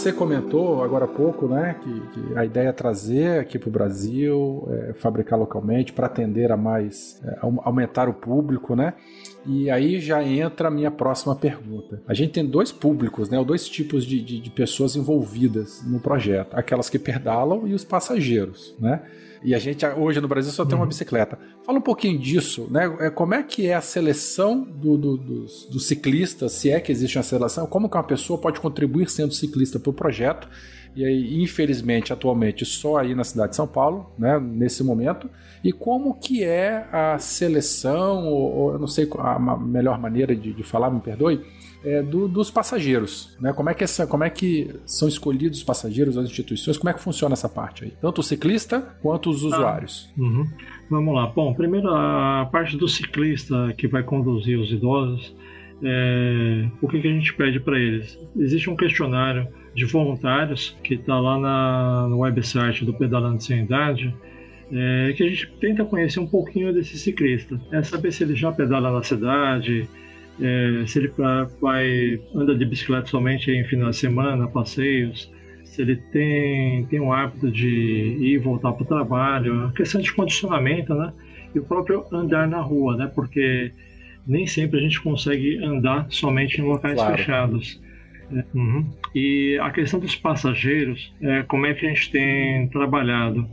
Você 0.05 0.13
comentou 0.13 0.83
agora 0.83 1.05
há 1.05 1.07
pouco, 1.07 1.47
né, 1.47 1.77
que, 1.81 1.99
que 2.11 2.37
a 2.37 2.45
ideia 2.45 2.67
é 2.69 2.71
trazer 2.71 3.39
aqui 3.39 3.57
para 3.57 3.69
o 3.69 3.71
Brasil, 3.71 4.67
é, 4.69 4.93
fabricar 4.93 5.39
localmente 5.39 5.91
para 5.91 6.05
atender 6.05 6.51
a 6.51 6.57
mais, 6.57 7.19
é, 7.25 7.39
aumentar 7.41 8.07
o 8.07 8.13
público, 8.13 8.75
né? 8.75 8.93
E 9.47 9.67
aí 9.67 9.99
já 9.99 10.23
entra 10.23 10.67
a 10.67 10.71
minha 10.71 10.91
próxima 10.91 11.35
pergunta. 11.35 12.03
A 12.07 12.13
gente 12.13 12.33
tem 12.33 12.45
dois 12.45 12.71
públicos, 12.71 13.29
né, 13.31 13.39
ou 13.39 13.45
dois 13.45 13.67
tipos 13.67 14.05
de, 14.05 14.21
de, 14.21 14.39
de 14.39 14.49
pessoas 14.51 14.95
envolvidas 14.95 15.83
no 15.83 15.99
projeto: 15.99 16.53
aquelas 16.53 16.87
que 16.87 16.99
pedalam 16.99 17.67
e 17.67 17.73
os 17.73 17.83
passageiros, 17.83 18.75
né? 18.79 19.01
E 19.45 19.53
a 19.53 19.59
gente 19.59 19.85
hoje 19.85 20.19
no 20.19 20.27
Brasil 20.27 20.51
só 20.51 20.65
tem 20.65 20.75
uma 20.75 20.81
uhum. 20.81 20.89
bicicleta. 20.89 21.37
Fala 21.63 21.77
um 21.77 21.81
pouquinho 21.81 22.17
disso, 22.17 22.67
né? 22.71 22.85
É, 22.99 23.09
como 23.11 23.35
é 23.35 23.43
que 23.43 23.67
é 23.67 23.75
a 23.75 23.81
seleção 23.81 24.61
do, 24.61 24.97
do, 24.97 25.17
dos, 25.17 25.65
dos 25.65 25.85
ciclistas, 25.85 26.53
se 26.53 26.71
é 26.71 26.79
que 26.79 26.91
existe 26.91 27.17
uma 27.17 27.23
seleção, 27.23 27.67
como 27.67 27.87
que 27.87 27.95
uma 27.95 28.03
pessoa 28.03 28.39
pode 28.39 28.59
contribuir 28.59 29.07
sendo 29.07 29.33
ciclista 29.33 29.79
para 29.79 29.91
o 29.91 29.93
projeto? 29.93 30.49
E 30.95 31.05
aí, 31.05 31.43
infelizmente, 31.43 32.13
atualmente, 32.13 32.65
só 32.65 32.97
aí 32.97 33.13
na 33.13 33.23
cidade 33.25 33.49
de 33.49 33.57
São 33.57 33.67
Paulo, 33.67 34.09
né, 34.17 34.39
nesse 34.39 34.81
momento. 34.81 35.29
E 35.61 35.71
como 35.71 36.13
que 36.13 36.43
é 36.43 36.87
a 36.91 37.19
seleção, 37.19 38.25
ou, 38.25 38.55
ou 38.55 38.73
eu 38.73 38.79
não 38.79 38.87
sei 38.87 39.07
a 39.19 39.57
melhor 39.57 39.99
maneira 39.99 40.33
de, 40.33 40.53
de 40.53 40.63
falar, 40.63 40.89
me 40.89 41.01
perdoe, 41.01 41.41
é, 41.85 42.01
do, 42.01 42.27
dos 42.27 42.49
passageiros, 42.49 43.37
né? 43.39 43.53
Como 43.53 43.69
é 43.69 43.73
que 43.73 43.83
essa, 43.83 44.07
como 44.07 44.23
é 44.23 44.29
que 44.29 44.73
são 44.85 45.07
escolhidos 45.07 45.59
os 45.59 45.63
passageiros, 45.63 46.17
as 46.17 46.25
instituições? 46.25 46.77
Como 46.77 46.89
é 46.89 46.93
que 46.93 46.99
funciona 46.99 47.33
essa 47.33 47.47
parte 47.47 47.85
aí? 47.85 47.93
Tanto 48.01 48.19
o 48.19 48.23
ciclista 48.23 48.81
quanto 49.01 49.29
os 49.29 49.43
ah, 49.43 49.47
usuários. 49.47 50.11
Uhum. 50.17 50.47
Vamos 50.89 51.13
lá. 51.13 51.27
Bom, 51.27 51.53
primeiro 51.53 51.87
a 51.89 52.49
parte 52.51 52.75
do 52.75 52.87
ciclista 52.87 53.71
que 53.77 53.87
vai 53.87 54.01
conduzir 54.01 54.59
os 54.59 54.71
idosos. 54.71 55.35
É, 55.83 56.67
o 56.81 56.87
que, 56.87 57.01
que 57.01 57.07
a 57.07 57.11
gente 57.11 57.33
pede 57.35 57.59
para 57.59 57.77
eles? 57.77 58.17
Existe 58.35 58.69
um 58.69 58.75
questionário 58.75 59.47
de 59.75 59.85
voluntários 59.85 60.75
que 60.83 60.95
está 60.95 61.19
lá 61.19 61.37
na, 61.37 62.07
no 62.07 62.19
website 62.19 62.83
do 62.83 62.93
Pedalando 62.93 63.43
Sem 63.43 63.63
Idade. 63.63 64.15
É, 64.71 65.13
que 65.15 65.21
a 65.21 65.29
gente 65.29 65.53
tenta 65.61 65.85
conhecer 65.85 66.19
um 66.19 66.25
pouquinho 66.25 66.73
desse 66.73 66.97
ciclista. 66.97 67.61
É 67.71 67.83
saber 67.83 68.11
se 68.11 68.23
ele 68.23 68.35
já 68.35 68.51
pedala 68.51 68.91
na 68.91 69.03
cidade, 69.03 69.87
é, 70.41 70.83
se 70.85 70.99
ele 70.99 71.11
vai 71.61 72.19
anda 72.33 72.55
de 72.55 72.65
bicicleta 72.65 73.07
somente 73.07 73.51
em 73.51 73.63
final 73.63 73.89
de 73.89 73.95
semana, 73.95 74.47
passeios, 74.47 75.31
se 75.63 75.81
ele 75.81 75.97
tem, 75.97 76.85
tem 76.85 76.99
um 76.99 77.11
hábito 77.11 77.51
de 77.51 77.67
ir 77.67 78.33
e 78.33 78.37
voltar 78.37 78.71
para 78.73 78.83
o 78.83 78.87
trabalho, 78.87 79.65
a 79.65 79.71
questão 79.71 80.01
de 80.01 80.11
condicionamento, 80.13 80.93
né? 80.93 81.11
E 81.53 81.59
o 81.59 81.63
próprio 81.63 82.05
andar 82.11 82.47
na 82.47 82.61
rua, 82.61 82.95
né? 82.95 83.11
Porque 83.13 83.71
nem 84.25 84.47
sempre 84.47 84.79
a 84.79 84.81
gente 84.81 85.01
consegue 85.01 85.63
andar 85.63 86.07
somente 86.09 86.59
em 86.59 86.63
locais 86.63 86.95
claro. 86.95 87.17
fechados. 87.17 87.81
É, 88.31 88.43
uhum. 88.53 88.89
E 89.13 89.59
a 89.61 89.69
questão 89.69 89.99
dos 89.99 90.15
passageiros, 90.15 91.13
é, 91.21 91.43
como 91.43 91.65
é 91.65 91.73
que 91.73 91.85
a 91.85 91.89
gente 91.89 92.11
tem 92.11 92.67
trabalhado? 92.69 93.47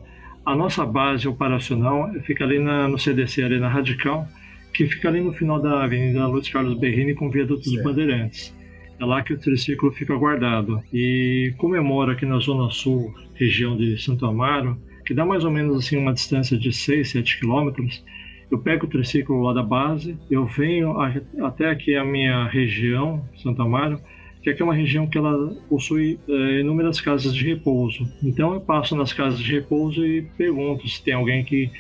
A 0.45 0.57
nossa 0.57 0.85
base 0.85 1.29
operacional 1.29 2.13
fica 2.23 2.45
ali 2.45 2.59
na, 2.59 2.89
no 2.89 2.99
CDC, 2.99 3.43
ali 3.43 3.59
na 3.59 3.69
Radical, 3.69 4.27
que 4.73 4.87
fica 4.87 5.09
ali 5.09 5.21
no 5.21 5.33
final 5.33 5.61
da 5.61 5.85
Avenida 5.85 6.27
Luiz 6.27 6.49
Carlos 6.49 6.79
Berrini 6.79 7.15
com 7.15 7.29
o 7.29 7.31
Viaduto 7.31 7.71
dos 7.71 7.83
Bandeirantes. 7.83 8.55
É 8.99 9.05
lá 9.05 9.23
que 9.23 9.33
o 9.33 9.39
triciclo 9.39 9.91
fica 9.93 10.17
guardado. 10.17 10.83
E 10.93 11.55
comemora 11.59 12.13
aqui 12.13 12.25
na 12.25 12.39
Zona 12.39 12.71
Sul, 12.71 13.13
região 13.35 13.77
de 13.77 14.01
Santo 14.01 14.25
Amaro, 14.25 14.79
que 15.05 15.13
dá 15.13 15.25
mais 15.25 15.45
ou 15.45 15.51
menos 15.51 15.77
assim 15.77 15.97
uma 15.97 16.13
distância 16.13 16.57
de 16.57 16.73
6, 16.73 17.11
7 17.11 17.41
quilômetros, 17.41 18.05
eu 18.53 18.59
pego 18.59 18.85
o 18.85 18.89
triciclo 18.89 19.43
lá 19.43 19.55
da 19.55 19.63
base, 19.63 20.17
eu 20.31 20.45
venho 20.45 20.95
até 21.43 21.71
aqui 21.71 21.97
a 21.97 22.05
minha 22.05 22.47
região, 22.49 23.25
Santo 23.35 23.63
Amaro, 23.63 23.99
que 24.43 24.51
aqui 24.51 24.61
é 24.61 24.65
uma 24.65 24.75
região 24.75 25.07
que 25.07 25.17
ela 25.17 25.55
possui 25.71 26.19
é, 26.29 26.61
inúmeras 26.61 27.01
casas 27.01 27.35
de 27.35 27.47
repouso. 27.47 28.07
Então 28.23 28.53
eu 28.53 28.61
passo 28.61 28.95
nas 28.95 29.13
casas 29.13 29.41
de 29.41 29.53
repouso 29.53 30.05
e 30.05 30.23
pergunto 30.37 30.87
se 30.87 31.03
tem 31.03 31.15
alguém 31.15 31.43
que 31.45 31.71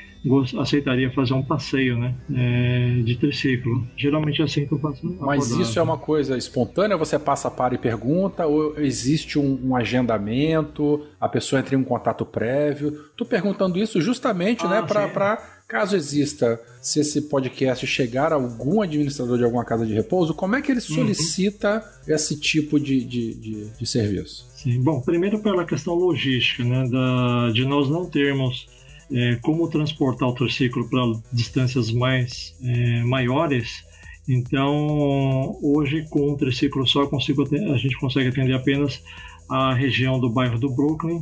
aceitaria 0.60 1.10
fazer 1.10 1.34
um 1.34 1.42
passeio, 1.42 1.98
né, 1.98 2.14
é, 2.34 3.02
de 3.02 3.16
triciclo. 3.16 3.86
Geralmente 3.96 4.40
é 4.40 4.44
assim 4.44 4.66
que 4.66 4.72
eu 4.72 4.78
faço. 4.78 5.04
Mas 5.20 5.50
isso 5.50 5.78
é 5.78 5.82
uma 5.82 5.98
coisa 5.98 6.36
espontânea? 6.36 6.96
Você 6.96 7.18
passa 7.18 7.50
para 7.50 7.74
e 7.74 7.78
pergunta 7.78 8.46
ou 8.46 8.78
existe 8.78 9.38
um, 9.38 9.58
um, 9.64 9.76
agendamento? 9.76 11.04
A 11.20 11.28
pessoa 11.28 11.60
entra 11.60 11.74
em 11.74 11.78
um 11.78 11.84
contato 11.84 12.24
prévio? 12.24 12.92
Tô 13.16 13.24
perguntando 13.24 13.78
isso 13.78 14.00
justamente, 14.00 14.64
né, 14.66 14.78
ah, 14.78 14.82
né, 14.82 15.08
para 15.12 15.62
caso 15.72 15.96
exista, 15.96 16.60
se 16.82 17.00
esse 17.00 17.22
podcast 17.22 17.86
chegar 17.86 18.30
a 18.30 18.34
algum 18.34 18.82
administrador 18.82 19.38
de 19.38 19.44
alguma 19.44 19.64
casa 19.64 19.86
de 19.86 19.94
repouso, 19.94 20.34
como 20.34 20.54
é 20.54 20.60
que 20.60 20.70
ele 20.70 20.80
uhum. 20.80 20.96
solicita 20.96 21.82
uhum. 22.06 22.14
esse 22.14 22.38
tipo 22.38 22.78
de, 22.78 23.02
de, 23.02 23.34
de, 23.34 23.70
de, 23.70 23.86
serviço? 23.86 24.46
Sim, 24.54 24.82
bom, 24.82 25.00
primeiro 25.00 25.40
pela 25.40 25.64
questão 25.64 25.94
logística, 25.94 26.62
né, 26.62 26.86
da, 26.90 27.50
de 27.52 27.64
nós 27.64 27.88
não 27.88 28.04
termos 28.04 28.66
é, 29.12 29.36
como 29.36 29.68
transportar 29.68 30.28
o 30.28 30.34
triciclo 30.34 30.88
para 30.88 31.00
distâncias 31.32 31.90
mais 31.90 32.56
é, 32.62 33.02
maiores. 33.02 33.84
Então, 34.28 35.58
hoje 35.62 36.06
com 36.08 36.30
um 36.30 36.36
triciclo 36.36 36.86
só 36.86 37.06
consigo, 37.06 37.42
a 37.42 37.76
gente 37.76 37.98
consegue 37.98 38.28
atender 38.28 38.54
apenas 38.54 39.02
a 39.48 39.74
região 39.74 40.18
do 40.18 40.30
bairro 40.30 40.58
do 40.58 40.70
Brooklyn 40.70 41.20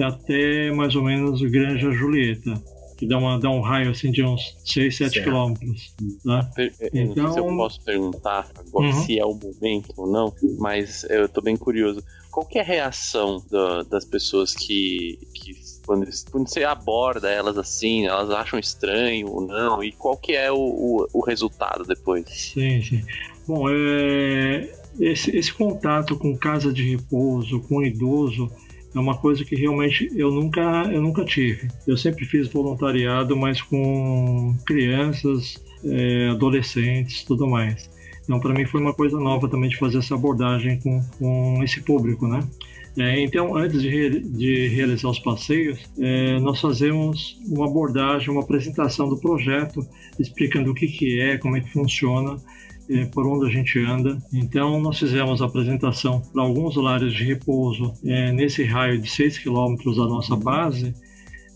até 0.00 0.70
mais 0.72 0.94
ou 0.94 1.02
menos 1.02 1.40
Granja 1.42 1.90
Julieta 1.90 2.62
que 2.96 3.06
dá, 3.06 3.18
uma, 3.18 3.38
dá 3.38 3.50
um 3.50 3.60
raio 3.60 3.90
assim 3.90 4.10
de 4.10 4.24
uns 4.24 4.56
6, 4.64 4.96
7 4.96 5.22
quilômetros. 5.22 5.94
Então... 6.00 6.36
Não 6.36 6.52
sei 6.52 6.70
se 6.70 6.82
eu 6.82 7.02
então, 7.02 7.56
posso 7.56 7.80
perguntar 7.82 8.50
agora 8.56 8.86
uhum. 8.86 9.04
se 9.04 9.18
é 9.18 9.24
o 9.24 9.34
momento 9.34 9.92
ou 9.96 10.10
não, 10.10 10.34
mas 10.58 11.04
eu 11.10 11.28
tô 11.28 11.42
bem 11.42 11.56
curioso. 11.56 12.02
Qual 12.30 12.46
é 12.54 12.60
a 12.60 12.64
reação 12.64 13.42
da, 13.50 13.82
das 13.82 14.04
pessoas 14.04 14.54
que, 14.54 15.18
que 15.34 15.54
quando, 15.86 16.06
quando, 16.30 16.48
você 16.48 16.64
aborda 16.64 17.30
elas 17.30 17.56
assim, 17.56 18.06
elas 18.06 18.30
acham 18.30 18.58
estranho 18.58 19.28
ou 19.28 19.46
não? 19.46 19.82
E 19.82 19.92
qual 19.92 20.16
que 20.16 20.32
é 20.32 20.50
o, 20.50 20.56
o, 20.56 21.06
o 21.12 21.24
resultado 21.24 21.84
depois? 21.84 22.24
Sim, 22.28 22.82
sim. 22.82 23.04
Bom, 23.46 23.66
é, 23.70 24.68
esse, 24.98 25.34
esse 25.36 25.52
contato 25.52 26.18
com 26.18 26.36
casa 26.36 26.72
de 26.72 26.90
repouso, 26.90 27.60
com 27.60 27.82
idoso, 27.82 28.50
é 28.94 28.98
uma 28.98 29.16
coisa 29.16 29.44
que 29.44 29.54
realmente 29.54 30.10
eu 30.16 30.30
nunca, 30.30 30.60
eu 30.90 31.02
nunca 31.02 31.24
tive. 31.24 31.68
Eu 31.86 31.96
sempre 31.96 32.24
fiz 32.24 32.48
voluntariado, 32.48 33.36
mas 33.36 33.60
com 33.62 34.56
crianças, 34.66 35.62
é, 35.84 36.30
adolescentes, 36.30 37.22
tudo 37.22 37.46
mais. 37.46 37.88
Então, 38.24 38.40
para 38.40 38.52
mim 38.52 38.64
foi 38.64 38.80
uma 38.80 38.94
coisa 38.94 39.18
nova 39.18 39.48
também 39.48 39.70
de 39.70 39.76
fazer 39.76 39.98
essa 39.98 40.14
abordagem 40.14 40.80
com, 40.80 41.00
com 41.18 41.62
esse 41.62 41.80
público, 41.82 42.26
né? 42.26 42.40
É, 42.98 43.20
então, 43.20 43.54
antes 43.54 43.82
de, 43.82 43.88
re, 43.90 44.20
de, 44.20 44.68
realizar 44.68 45.10
os 45.10 45.18
passeios, 45.18 45.78
é, 45.98 46.38
nós 46.40 46.60
fazemos 46.60 47.38
uma 47.46 47.66
abordagem, 47.66 48.30
uma 48.30 48.40
apresentação 48.42 49.08
do 49.08 49.18
projeto, 49.18 49.86
explicando 50.18 50.70
o 50.70 50.74
que, 50.74 50.86
que 50.86 51.20
é, 51.20 51.36
como 51.36 51.56
é 51.56 51.60
que 51.60 51.70
funciona, 51.70 52.38
é, 52.88 53.04
por 53.06 53.26
onde 53.26 53.46
a 53.46 53.50
gente 53.50 53.78
anda. 53.78 54.16
Então, 54.32 54.80
nós 54.80 54.98
fizemos 54.98 55.42
a 55.42 55.46
apresentação 55.46 56.22
para 56.32 56.42
alguns 56.42 56.76
lares 56.76 57.12
de 57.12 57.24
repouso 57.24 57.92
é, 58.04 58.32
nesse 58.32 58.64
raio 58.64 58.98
de 58.98 59.10
6 59.10 59.38
quilômetros 59.40 59.96
da 59.96 60.06
nossa 60.06 60.34
base. 60.34 60.94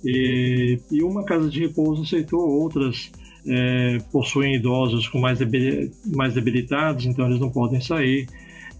E, 0.05 0.78
e, 0.91 1.03
uma 1.03 1.24
casa 1.24 1.49
de 1.49 1.61
repouso 1.61 2.03
aceitou, 2.03 2.41
outras 2.41 3.11
é, 3.47 3.99
possuem 4.12 4.57
idosos 4.57 5.09
com 5.09 5.18
mais, 5.18 5.38
debil, 5.38 5.91
mais 6.14 6.34
debilitados, 6.34 7.07
então 7.07 7.26
eles 7.26 7.41
não 7.41 7.51
podem 7.51 7.80
sair. 7.80 8.26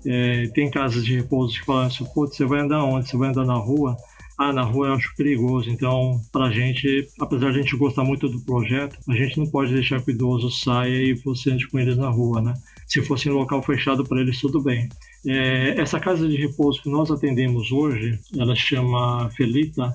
É, 0.07 0.49
tem 0.55 0.71
casas 0.71 1.05
de 1.05 1.17
repouso 1.17 1.59
que 1.59 1.67
falam 1.67 1.87
assim: 1.87 2.05
putz, 2.15 2.37
você 2.37 2.45
vai 2.45 2.61
andar 2.61 2.85
onde? 2.85 3.09
Você 3.09 3.17
vai 3.17 3.31
andar 3.31 3.45
na 3.45 3.55
rua? 3.55 3.97
ah, 4.41 4.55
na 4.55 4.63
rua 4.63 4.87
eu 4.89 4.95
acho 4.95 5.15
perigoso. 5.17 5.69
Então, 5.69 6.19
pra 6.33 6.51
gente, 6.51 7.07
apesar 7.21 7.53
de 7.53 7.59
a 7.59 7.63
gente 7.63 7.77
gostar 7.77 8.05
muito 8.05 8.27
do 8.27 8.41
projeto, 8.41 8.99
a 9.07 9.13
gente 9.13 9.39
não 9.39 9.47
pode 9.47 9.71
deixar 9.71 10.01
que 10.01 10.11
o 10.11 10.15
idoso 10.15 10.51
saia 10.51 11.03
e 11.03 11.13
você 11.13 11.51
ande 11.51 11.69
com 11.69 11.79
eles 11.79 11.99
na 11.99 12.09
rua, 12.09 12.41
né? 12.41 12.55
Se 12.87 13.03
fosse 13.03 13.29
em 13.29 13.33
local 13.33 13.63
fechado 13.63 14.03
para 14.03 14.19
eles, 14.19 14.41
tudo 14.41 14.63
bem. 14.63 14.89
É, 15.27 15.79
essa 15.79 16.01
casa 16.01 16.27
de 16.27 16.37
repouso 16.37 16.81
que 16.83 16.89
nós 16.89 17.11
atendemos 17.11 17.71
hoje, 17.71 18.19
ela 18.35 18.57
chama 18.57 19.29
Felita. 19.37 19.93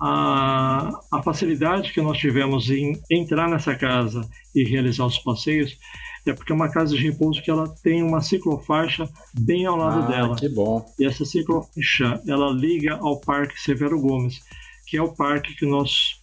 A, 0.00 0.90
a 1.12 1.22
facilidade 1.22 1.92
que 1.92 2.02
nós 2.02 2.18
tivemos 2.18 2.68
em 2.68 3.00
entrar 3.08 3.48
nessa 3.48 3.76
casa 3.76 4.28
e 4.52 4.64
realizar 4.64 5.06
os 5.06 5.18
passeios 5.20 5.78
é 6.30 6.34
porque 6.34 6.52
é 6.52 6.54
uma 6.54 6.68
casa 6.68 6.96
de 6.96 7.02
repouso 7.02 7.42
que 7.42 7.50
ela 7.50 7.68
tem 7.82 8.02
uma 8.02 8.20
ciclofaixa 8.20 9.08
bem 9.38 9.66
ao 9.66 9.76
lado 9.76 10.04
ah, 10.04 10.06
dela. 10.06 10.36
Que 10.36 10.48
bom. 10.48 10.84
E 10.98 11.06
essa 11.06 11.24
ciclofaixa 11.24 12.20
ela 12.26 12.50
liga 12.50 12.94
ao 12.94 13.20
Parque 13.20 13.60
Severo 13.60 14.00
Gomes, 14.00 14.40
que 14.86 14.96
é 14.96 15.02
o 15.02 15.14
parque 15.14 15.54
que 15.54 15.66
nós 15.66 16.18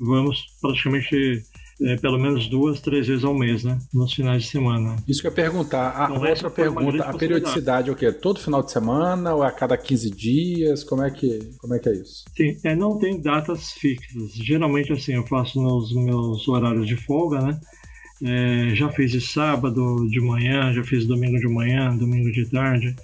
vamos 0.00 0.46
praticamente 0.60 1.44
é, 1.80 1.96
pelo 1.96 2.18
menos 2.18 2.48
duas, 2.48 2.80
três 2.80 3.06
vezes 3.06 3.24
ao 3.24 3.34
mês, 3.34 3.64
né? 3.64 3.78
Nos 3.92 4.12
finais 4.12 4.44
de 4.44 4.48
semana. 4.48 4.96
Isso 5.08 5.20
que 5.20 5.26
eu 5.26 5.30
ia 5.30 5.34
perguntar. 5.34 5.90
A 5.90 6.04
então, 6.04 6.22
outra 6.22 6.50
pergunta, 6.50 7.04
a 7.04 7.12
periodicidade 7.12 7.88
é 7.88 7.92
o 7.92 7.96
quê? 7.96 8.12
Todo 8.12 8.40
final 8.40 8.62
de 8.62 8.70
semana 8.70 9.34
ou 9.34 9.42
a 9.42 9.50
cada 9.50 9.76
15 9.76 10.10
dias? 10.10 10.84
Como 10.84 11.02
é 11.02 11.10
que, 11.10 11.50
como 11.58 11.74
é, 11.74 11.78
que 11.78 11.88
é 11.88 11.92
isso? 11.92 12.24
Sim, 12.36 12.56
é, 12.62 12.76
não 12.76 12.98
tem 12.98 13.20
datas 13.20 13.72
fixas. 13.72 14.32
Geralmente, 14.34 14.92
assim, 14.92 15.14
eu 15.14 15.26
faço 15.26 15.60
nos 15.60 15.92
meus 15.94 16.46
horários 16.46 16.86
de 16.86 16.96
folga, 16.96 17.40
né? 17.40 17.60
É, 18.24 18.74
já 18.74 18.88
fiz 18.88 19.10
de 19.10 19.20
sábado 19.20 20.08
de 20.08 20.18
manhã, 20.20 20.72
já 20.72 20.82
fiz 20.82 21.06
domingo 21.06 21.38
de 21.38 21.46
manhã, 21.46 21.94
domingo 21.94 22.32
de 22.32 22.46
tarde 22.46 22.96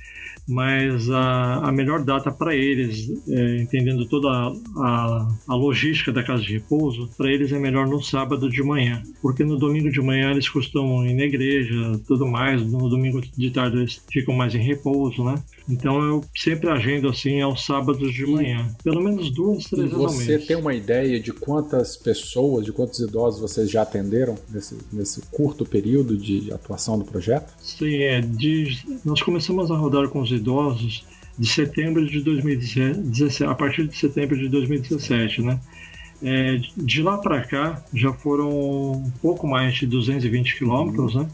mas 0.49 1.09
a, 1.11 1.69
a 1.69 1.73
melhor 1.73 2.05
data 2.05 2.31
para 2.31 2.55
eles, 2.55 3.09
é, 3.29 3.57
entendendo 3.63 4.07
toda 4.07 4.29
a, 4.29 4.53
a, 4.77 5.29
a, 5.49 5.55
logística 5.55 6.13
da 6.13 6.23
casa 6.23 6.43
de 6.43 6.55
repouso, 6.55 7.09
para 7.17 7.31
eles 7.33 7.53
é 7.53 7.59
melhor 7.59 7.87
no 7.87 8.03
sábado 8.03 8.49
de 8.49 8.63
manhã, 8.63 9.03
porque 9.23 9.45
no 9.45 9.57
domingo 9.57 9.91
de 9.91 10.01
manhã 10.01 10.31
eles 10.31 10.49
costumam 10.49 11.07
ir 11.07 11.15
na 11.15 11.25
igreja, 11.25 12.01
tudo 12.07 12.27
mais, 12.27 12.63
no 12.63 12.89
domingo 12.89 13.21
de 13.21 13.51
tarde 13.51 13.79
eles 13.79 14.01
ficam 14.11 14.35
mais 14.35 14.55
em 14.55 14.63
repouso, 14.63 15.25
né? 15.25 15.35
Então 15.69 16.03
eu 16.03 16.25
sempre 16.37 16.69
agendo 16.69 17.09
assim 17.09 17.41
aos 17.41 17.65
sábados 17.65 18.13
de 18.13 18.27
manhã, 18.27 18.69
pelo 18.83 19.03
menos 19.03 19.31
duas, 19.31 19.65
três 19.65 19.91
vezes. 19.91 20.27
Você 20.27 20.39
tem 20.39 20.57
uma 20.57 20.75
ideia 20.75 21.21
de 21.21 21.33
quantas 21.33 21.97
pessoas, 21.97 22.65
de 22.65 22.73
quantos 22.73 22.99
idosos 22.99 23.41
vocês 23.41 23.71
já 23.71 23.83
atenderam 23.83 24.35
nesse, 24.51 24.77
nesse 24.93 25.21
curto 25.31 25.65
período 25.65 26.17
de 26.17 26.53
atuação 26.53 26.99
do 26.99 27.05
projeto? 27.05 27.53
Sim, 27.61 28.03
é, 28.03 28.21
de, 28.21 28.79
nós 29.05 29.23
começamos 29.23 29.71
a 29.71 29.77
rodar 29.77 30.09
com 30.09 30.21
os 30.21 30.30
idosos 30.31 31.05
de 31.39 31.49
setembro 31.49 32.07
de 32.07 32.21
2017, 32.21 33.45
a 33.45 33.55
partir 33.55 33.87
de 33.89 33.97
setembro 33.97 34.37
de 34.37 34.49
2017, 34.49 35.43
né? 35.43 35.59
É, 36.23 36.61
de 36.77 37.03
lá 37.03 37.17
para 37.17 37.41
cá 37.43 37.83
já 37.95 38.13
foram 38.13 38.51
um 38.93 39.13
pouco 39.23 39.47
mais 39.47 39.75
de 39.75 39.87
220 39.87 40.59
quilômetros, 40.59 41.15
né? 41.15 41.27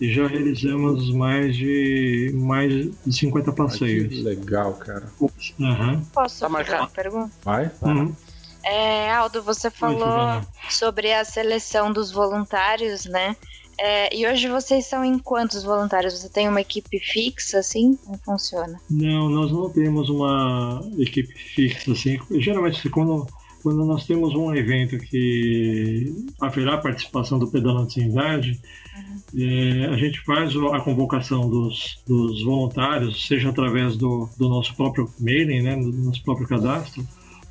E 0.00 0.10
já 0.10 0.26
realizamos 0.26 1.12
mais 1.12 1.54
de 1.54 2.30
mais 2.34 2.72
de 3.04 3.12
50 3.12 3.52
passeios. 3.52 4.08
que 4.08 4.22
legal, 4.22 4.72
cara. 4.74 5.06
Uhum. 5.20 6.00
Posso 6.14 6.40
tá 6.40 6.48
fazer 6.48 6.76
uma 6.76 6.88
pergunta? 6.88 7.30
Vai. 7.44 7.70
Uhum. 7.82 8.14
É, 8.62 9.10
Aldo, 9.12 9.42
você 9.42 9.70
falou 9.70 10.42
sobre 10.70 11.12
a 11.12 11.24
seleção 11.24 11.92
dos 11.92 12.10
voluntários, 12.10 13.04
né? 13.04 13.36
É, 13.82 14.14
e 14.14 14.26
hoje 14.26 14.46
vocês 14.46 14.84
são 14.84 15.02
em 15.02 15.18
quantos 15.18 15.64
voluntários? 15.64 16.12
Você 16.12 16.28
tem 16.28 16.46
uma 16.46 16.60
equipe 16.60 16.98
fixa, 16.98 17.60
assim? 17.60 17.96
Como 18.04 18.18
funciona? 18.18 18.78
Não, 18.90 19.30
nós 19.30 19.50
não 19.50 19.70
temos 19.70 20.10
uma 20.10 20.86
equipe 20.98 21.32
fixa, 21.32 21.90
assim. 21.90 22.18
Geralmente, 22.32 22.86
quando, 22.90 23.26
quando 23.62 23.82
nós 23.86 24.06
temos 24.06 24.34
um 24.34 24.54
evento 24.54 24.98
que 24.98 26.12
haverá 26.38 26.76
participação 26.76 27.38
do 27.38 27.50
Pedalante 27.50 27.94
Sem 27.94 28.10
Idade, 28.10 28.60
uhum. 28.94 29.42
é, 29.42 29.86
a 29.86 29.96
gente 29.96 30.20
faz 30.26 30.54
a 30.54 30.80
convocação 30.80 31.48
dos, 31.48 32.02
dos 32.06 32.44
voluntários, 32.44 33.26
seja 33.26 33.48
através 33.48 33.96
do, 33.96 34.28
do 34.36 34.46
nosso 34.50 34.76
próprio 34.76 35.08
mailing, 35.18 35.62
né, 35.62 35.76
do 35.76 35.90
nosso 35.90 36.22
próprio 36.22 36.46
cadastro, 36.46 37.02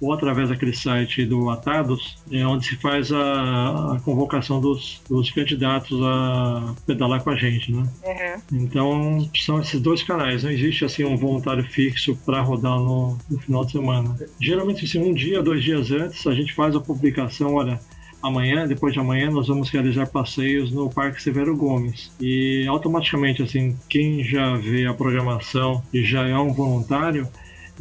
ou 0.02 0.14
através 0.14 0.50
daquele 0.50 0.74
site 0.74 1.26
do 1.26 1.50
Atados, 1.50 2.18
é 2.32 2.46
onde 2.46 2.66
se 2.66 2.76
faz 2.78 3.12
a, 3.12 3.96
a 3.96 4.00
convocação 4.00 4.62
dos, 4.62 5.02
dos, 5.10 5.30
candidatos 5.32 6.00
a 6.02 6.76
pedalar 6.86 7.24
com 7.24 7.30
a 7.32 7.36
gente, 7.36 7.72
né? 7.72 7.84
Uhum. 8.04 8.62
Então, 8.62 9.30
são 9.36 9.60
esses 9.60 9.80
dois 9.82 10.02
canais. 10.02 10.44
Não 10.44 10.52
existe, 10.52 10.86
assim, 10.86 11.04
um 11.04 11.18
voluntário 11.18 11.64
fixo 11.64 12.16
para 12.26 12.42
rodar 12.42 12.78
no, 12.78 13.18
no, 13.30 13.40
final 13.40 13.66
de 13.66 13.74
semana. 13.74 14.16
Geralmente, 14.40 14.86
assim, 14.86 15.00
um 15.00 15.14
dia, 15.14 15.44
dois 15.44 15.64
dias 15.64 15.92
antes, 15.92 16.26
a 16.26 16.34
gente 16.34 16.54
faz 16.54 16.76
a 16.76 16.80
publicação, 16.80 17.56
olha, 17.56 17.80
amanhã, 18.22 18.68
depois 18.68 18.94
de 18.94 19.00
amanhã, 19.00 19.30
nós 19.30 19.48
vamos 19.48 19.70
realizar 19.70 20.08
passeios 20.08 20.72
no 20.72 20.90
Parque 20.90 21.22
Severo 21.22 21.56
Gomes. 21.56 22.12
E 22.20 22.66
automaticamente, 22.68 23.42
assim, 23.42 23.78
quem 23.90 24.24
já 24.24 24.56
vê 24.56 24.86
a 24.86 24.94
programação 24.94 25.84
e 25.94 26.04
já 26.04 26.28
é 26.28 26.38
um 26.38 26.54
voluntário, 26.54 27.28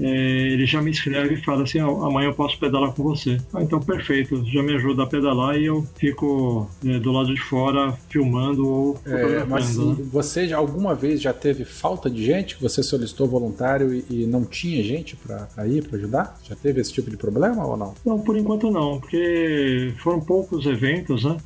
é, 0.01 0.09
ele 0.09 0.67
já 0.67 0.81
me 0.81 0.91
escreve 0.91 1.35
e 1.35 1.45
fala 1.45 1.63
assim: 1.63 1.81
oh, 1.81 2.05
amanhã 2.05 2.29
eu 2.29 2.35
posso 2.35 2.59
pedalar 2.59 2.93
com 2.93 3.03
você. 3.03 3.39
Ah, 3.53 3.63
então 3.63 3.81
perfeito, 3.81 4.45
já 4.47 4.63
me 4.63 4.75
ajuda 4.75 5.03
a 5.03 5.07
pedalar 5.07 5.57
e 5.57 5.67
eu 5.67 5.87
fico 5.97 6.69
é, 6.85 6.99
do 6.99 7.13
lado 7.13 7.35
de 7.35 7.41
fora 7.41 7.93
filmando 8.09 8.67
ou 8.67 9.01
é, 9.05 9.45
Mas 9.45 9.77
né? 9.77 9.97
você 10.11 10.49
já, 10.49 10.57
alguma 10.57 10.95
vez 10.95 11.21
já 11.21 11.33
teve 11.33 11.65
falta 11.65 12.09
de 12.09 12.25
gente? 12.25 12.57
Você 12.61 12.83
solicitou 12.83 13.27
voluntário 13.27 13.93
e, 13.93 14.05
e 14.11 14.27
não 14.27 14.45
tinha 14.45 14.83
gente 14.83 15.17
para 15.17 15.67
ir, 15.67 15.87
para 15.87 15.99
ajudar? 15.99 16.39
Já 16.49 16.55
teve 16.55 16.81
esse 16.81 16.93
tipo 16.93 17.11
de 17.11 17.17
problema 17.17 17.65
ou 17.65 17.77
não? 17.77 17.95
Não, 18.05 18.19
por 18.21 18.37
enquanto 18.37 18.71
não, 18.71 19.01
porque 19.01 19.93
foram 19.99 20.21
poucos 20.21 20.67
eventos, 20.67 21.25
né? 21.25 21.37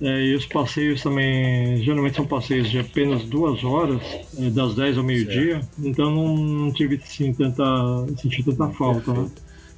É, 0.00 0.22
e 0.22 0.34
os 0.34 0.46
passeios 0.46 1.02
também, 1.02 1.76
geralmente 1.82 2.16
são 2.16 2.26
passeios 2.26 2.70
de 2.70 2.78
apenas 2.78 3.22
duas 3.24 3.62
horas, 3.62 4.00
é, 4.38 4.48
das 4.48 4.74
10 4.74 4.96
ao 4.96 5.04
meio-dia, 5.04 5.60
então 5.78 6.10
não 6.10 6.72
tive 6.72 6.96
assim, 6.96 7.32
tanta, 7.34 7.62
senti 8.16 8.42
tanta 8.42 8.68
falta. 8.70 9.12
Né? 9.12 9.30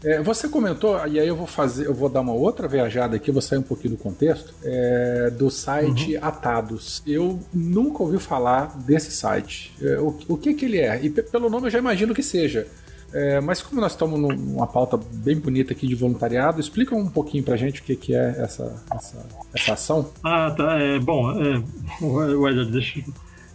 É, 0.05 0.21
você 0.21 0.49
comentou, 0.49 0.97
e 1.07 1.19
aí 1.19 1.29
eu 1.29 1.37
vou 1.37 1.47
fazer, 1.47 1.87
eu 1.87 1.95
vou 1.95 2.09
dar 2.09 2.21
uma 2.21 2.33
outra 2.33 2.67
viajada 2.67 3.17
aqui, 3.17 3.31
vou 3.31 3.43
sair 3.43 3.59
um 3.59 3.63
pouquinho 3.63 3.97
do 3.97 4.03
contexto, 4.03 4.53
é, 4.65 5.31
do 5.31 5.51
site 5.51 6.17
uhum. 6.17 6.25
Atados. 6.25 7.03
Eu 7.07 7.41
nunca 7.53 8.03
ouvi 8.03 8.19
falar 8.19 8.77
desse 8.79 9.13
site. 9.13 9.73
É, 9.81 9.99
o, 9.99 10.17
o 10.29 10.37
que, 10.37 10.55
que 10.55 10.65
ele 10.65 10.79
é? 10.79 11.01
E 11.05 11.11
pelo 11.11 11.49
nome 11.49 11.69
eu 11.69 11.71
já 11.71 11.79
imagino 11.79 12.15
que 12.15 12.23
seja 12.23 12.67
É, 13.13 13.41
mas 13.41 13.61
como 13.61 13.81
nós 13.81 13.93
estamos 13.93 14.19
numa 14.19 14.67
pauta 14.67 14.99
bem 15.13 15.37
bonita 15.37 15.73
aqui 15.73 15.87
de 15.87 15.95
voluntariado, 15.95 16.61
explica 16.61 16.95
um 16.95 17.09
pouquinho 17.09 17.45
pra 17.45 17.57
gente 17.57 17.81
o 17.81 17.85
que, 17.85 17.95
que 17.95 18.15
é 18.15 18.37
essa, 18.39 18.83
essa, 18.95 19.27
essa 19.55 19.73
ação. 19.75 20.11
Ah, 20.25 20.51
tá. 20.51 20.81
É, 20.81 20.99
bom, 20.99 21.31
é, 21.31 21.63
deixa 22.71 23.03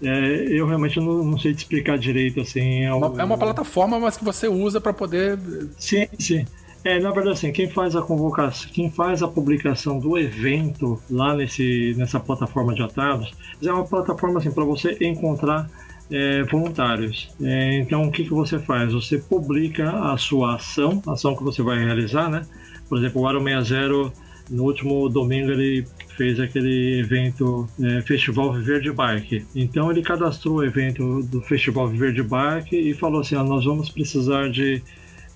é, 0.04 0.46
eu 0.50 0.68
realmente 0.68 1.00
não, 1.00 1.24
não, 1.24 1.40
sei 1.40 1.54
te 1.54 1.60
explicar 1.60 1.98
direito 1.98 2.40
assim. 2.40 2.84
É, 2.84 2.94
uma, 2.94 3.22
é 3.22 3.26
uma 3.26 3.38
plataforma, 3.38 4.00
mas 4.00 4.16
que 4.16 4.24
você 4.24 4.48
usa 4.48 4.80
para 4.80 4.94
poder. 4.94 5.40
Sim, 5.78 6.08
sim. 6.20 6.46
É, 6.84 7.00
na 7.00 7.12
verdade, 7.12 7.38
assim, 7.38 7.52
quem 7.52 7.70
faz 7.70 7.96
a 7.96 8.02
convocação, 8.02 8.70
quem 8.72 8.92
faz 8.92 9.24
a 9.24 9.28
publicação 9.28 10.00
do 10.00 10.18
evento 10.18 11.02
lá 11.10 11.36
nesse, 11.36 11.96
nessa 11.98 12.20
plataforma 12.20 12.74
de 12.74 12.84
atados, 12.84 13.34
é 13.62 13.72
uma 13.72 13.84
plataforma 13.84 14.40
assim 14.40 14.52
para 14.52 14.64
você 14.64 14.96
encontrar 15.02 15.70
é, 16.12 16.44
voluntários. 16.44 17.30
É, 17.42 17.78
então, 17.80 18.04
o 18.04 18.12
que, 18.12 18.24
que 18.24 18.34
você 18.34 18.60
faz? 18.60 18.94
Você 18.94 19.18
publica 19.18 19.90
a 19.90 20.18
sua 20.18 20.56
ação, 20.56 21.02
a 21.08 21.14
ação 21.14 21.36
que 21.36 21.44
você 21.44 21.62
vai 21.62 21.84
realizar, 21.84 22.30
né? 22.30 22.42
Por 22.88 22.98
exemplo, 22.98 23.22
o 23.22 23.28
Aro 23.28 23.44
60, 23.44 24.14
no 24.50 24.64
último 24.64 25.10
domingo, 25.10 25.52
ele 25.52 25.86
fez 26.16 26.40
aquele 26.40 27.00
evento 27.00 27.68
é, 27.82 28.02
Festival 28.02 28.54
Viver 28.54 28.82
de 28.82 28.92
Bike. 28.92 29.46
Então, 29.56 29.92
ele 29.92 30.02
cadastrou 30.02 30.58
o 30.58 30.64
evento 30.64 31.22
do 31.24 31.42
Festival 31.42 31.88
Viver 31.88 32.14
de 32.14 32.24
Bike 32.24 32.76
e 32.76 32.94
falou 32.94 33.22
assim: 33.22 33.36
ah, 33.36 33.44
nós 33.44 33.66
vamos 33.66 33.90
precisar 33.90 34.50
de 34.50 34.82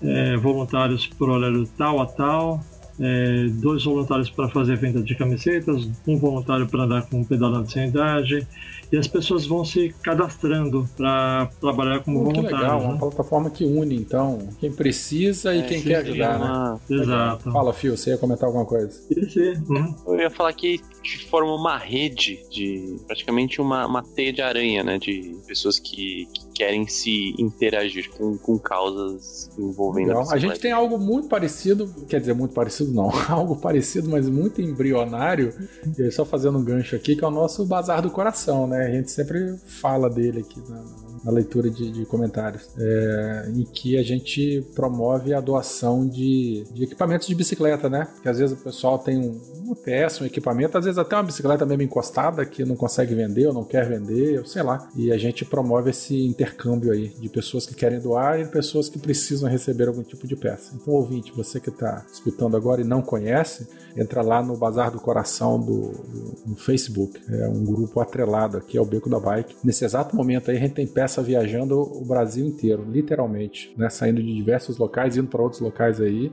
é, 0.02 0.36
voluntários 0.36 1.06
por 1.06 1.30
horário 1.30 1.66
tal 1.76 2.00
a 2.00 2.06
tal, 2.06 2.64
é, 2.98 3.46
dois 3.60 3.84
voluntários 3.84 4.30
para 4.30 4.48
fazer 4.48 4.76
venda 4.76 5.02
de 5.02 5.14
camisetas, 5.14 5.88
um 6.06 6.16
voluntário 6.16 6.66
para 6.66 6.84
andar 6.84 7.02
com 7.02 7.20
um 7.20 7.24
pedalando 7.24 7.70
sem 7.70 7.88
idade, 7.88 8.46
e 8.92 8.98
as 8.98 9.08
pessoas 9.08 9.46
vão 9.46 9.64
se 9.64 9.94
cadastrando 10.02 10.86
para 10.94 11.50
trabalhar 11.58 12.00
como 12.00 12.20
oh, 12.20 12.24
voluntário. 12.24 12.56
legal, 12.58 12.80
né? 12.80 12.86
uma 12.88 12.98
plataforma 12.98 13.48
que 13.48 13.64
une, 13.64 13.96
então, 13.96 14.46
quem 14.60 14.70
precisa 14.70 15.54
e 15.54 15.60
é, 15.60 15.62
quem 15.62 15.82
quer 15.82 15.96
ajudar, 15.96 16.38
né? 16.38 16.80
Exato. 16.90 17.50
Fala, 17.50 17.72
Fio, 17.72 17.96
você 17.96 18.10
ia 18.10 18.18
comentar 18.18 18.46
alguma 18.46 18.66
coisa? 18.66 18.90
Sim, 18.90 19.54
uhum. 19.66 19.94
Eu 20.08 20.20
ia 20.20 20.30
falar 20.30 20.52
que, 20.52 20.78
que 21.02 21.24
forma 21.24 21.54
uma 21.54 21.78
rede 21.78 22.44
de, 22.50 22.96
praticamente 23.06 23.62
uma, 23.62 23.86
uma 23.86 24.02
teia 24.02 24.32
de 24.32 24.42
aranha, 24.42 24.84
né, 24.84 24.98
de 24.98 25.38
pessoas 25.46 25.78
que, 25.78 26.28
que 26.34 26.51
querem 26.62 26.86
se 26.86 27.34
interagir 27.40 28.08
com, 28.10 28.38
com 28.38 28.56
causas 28.56 29.50
envolvendo 29.58 30.08
legal. 30.08 30.30
a, 30.30 30.34
a 30.34 30.38
gente 30.38 30.60
tem 30.60 30.70
algo 30.70 30.96
muito 30.96 31.26
parecido, 31.26 31.92
quer 32.08 32.20
dizer, 32.20 32.34
muito 32.34 32.54
parecido 32.54 32.92
não, 32.92 33.10
algo 33.28 33.56
parecido, 33.56 34.08
mas 34.08 34.28
muito 34.28 34.62
embrionário, 34.62 35.52
e 35.98 36.10
só 36.12 36.24
fazendo 36.24 36.58
um 36.58 36.64
gancho 36.64 36.94
aqui, 36.94 37.16
que 37.16 37.24
é 37.24 37.26
o 37.26 37.32
nosso 37.32 37.66
Bazar 37.66 38.00
do 38.00 38.10
Coração, 38.10 38.68
né? 38.68 38.86
A 38.86 38.90
gente 38.92 39.10
sempre 39.10 39.56
fala 39.66 40.08
dele 40.08 40.40
aqui 40.40 40.60
na, 40.68 40.84
na 41.24 41.30
leitura 41.30 41.70
de, 41.70 41.90
de 41.90 42.04
comentários, 42.04 42.68
é, 42.78 43.50
em 43.54 43.64
que 43.64 43.96
a 43.96 44.02
gente 44.02 44.66
promove 44.74 45.32
a 45.32 45.40
doação 45.40 46.06
de, 46.06 46.64
de, 46.72 46.84
equipamentos 46.84 47.26
de 47.26 47.34
bicicleta, 47.34 47.88
né? 47.88 48.08
Que 48.22 48.28
às 48.28 48.38
vezes 48.38 48.58
o 48.58 48.62
pessoal 48.62 48.98
tem 48.98 49.18
um, 49.18 49.40
uma 49.64 49.76
peça, 49.76 50.24
um 50.24 50.26
equipamento, 50.26 50.76
às 50.76 50.84
vezes 50.84 50.98
até 50.98 51.16
uma 51.16 51.22
bicicleta 51.22 51.64
mesmo 51.64 51.82
encostada 51.82 52.44
que 52.44 52.64
não 52.64 52.76
consegue 52.76 53.14
vender 53.14 53.46
ou 53.46 53.54
não 53.54 53.64
quer 53.64 53.88
vender, 53.88 54.40
ou 54.40 54.46
sei 54.46 54.62
lá. 54.62 54.88
E 54.96 55.12
a 55.12 55.18
gente 55.18 55.44
promove 55.44 55.90
esse 55.90 56.26
intercâmbio 56.26 56.92
aí 56.92 57.08
de 57.08 57.28
pessoas 57.28 57.66
que 57.66 57.74
querem 57.74 58.00
doar 58.00 58.40
e 58.40 58.46
pessoas 58.46 58.88
que 58.88 58.98
precisam 58.98 59.48
receber 59.48 59.88
algum 59.88 60.02
tipo 60.02 60.26
de 60.26 60.36
peça. 60.36 60.74
Então, 60.74 60.94
ouvinte, 60.94 61.32
você 61.32 61.60
que 61.60 61.70
está 61.70 62.04
escutando 62.12 62.56
agora 62.56 62.80
e 62.80 62.84
não 62.84 63.02
conhece, 63.02 63.68
entra 63.96 64.22
lá 64.22 64.42
no 64.42 64.56
Bazar 64.56 64.90
do 64.90 65.00
Coração 65.00 65.58
do, 65.58 65.90
do, 65.90 66.34
no 66.46 66.56
Facebook. 66.56 67.20
É 67.28 67.48
um 67.48 67.64
grupo 67.64 68.00
atrelado 68.00 68.56
aqui 68.56 68.76
ao 68.78 68.84
Beco 68.84 69.08
da 69.08 69.20
Bike. 69.20 69.56
Nesse 69.62 69.84
exato 69.84 70.16
momento 70.16 70.50
aí 70.50 70.56
a 70.56 70.60
gente 70.60 70.74
tem 70.74 70.86
peça 71.12 71.22
viajando 71.22 71.78
o 71.78 72.04
Brasil 72.04 72.46
inteiro, 72.46 72.86
literalmente, 72.88 73.74
né? 73.76 73.90
Saindo 73.90 74.22
de 74.22 74.34
diversos 74.34 74.78
locais, 74.78 75.16
indo 75.16 75.28
para 75.28 75.42
outros 75.42 75.60
locais 75.60 76.00
aí. 76.00 76.32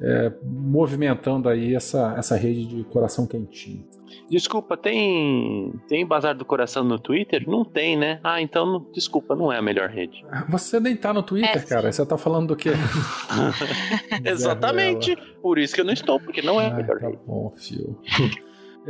É, 0.00 0.32
movimentando 0.44 1.48
aí 1.48 1.74
essa, 1.74 2.14
essa 2.16 2.36
rede 2.36 2.66
de 2.66 2.84
coração 2.84 3.26
quentinho. 3.26 3.84
Desculpa, 4.30 4.76
tem 4.76 5.74
tem 5.88 6.06
Bazar 6.06 6.36
do 6.36 6.44
Coração 6.44 6.84
no 6.84 7.00
Twitter? 7.00 7.42
Não 7.48 7.64
tem, 7.64 7.96
né? 7.96 8.20
Ah, 8.22 8.40
então 8.40 8.64
não, 8.64 8.86
desculpa, 8.92 9.34
não 9.34 9.52
é 9.52 9.58
a 9.58 9.62
melhor 9.62 9.88
rede. 9.88 10.24
Você 10.48 10.78
nem 10.78 10.94
tá 10.94 11.12
no 11.12 11.20
Twitter, 11.20 11.50
é, 11.50 11.66
cara. 11.66 11.90
Você 11.90 12.06
tá 12.06 12.16
falando 12.16 12.46
do 12.46 12.56
quê? 12.56 12.70
Exatamente. 14.24 15.16
Por 15.42 15.58
isso 15.58 15.74
que 15.74 15.80
eu 15.80 15.84
não 15.84 15.92
estou, 15.92 16.20
porque 16.20 16.42
não 16.42 16.60
é 16.60 16.68
a 16.68 16.74
melhor 16.74 17.00
tá 17.00 17.08
rede. 17.08 17.18
Bom, 17.26 17.52
fio. 17.56 17.98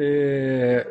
É, 0.01 0.87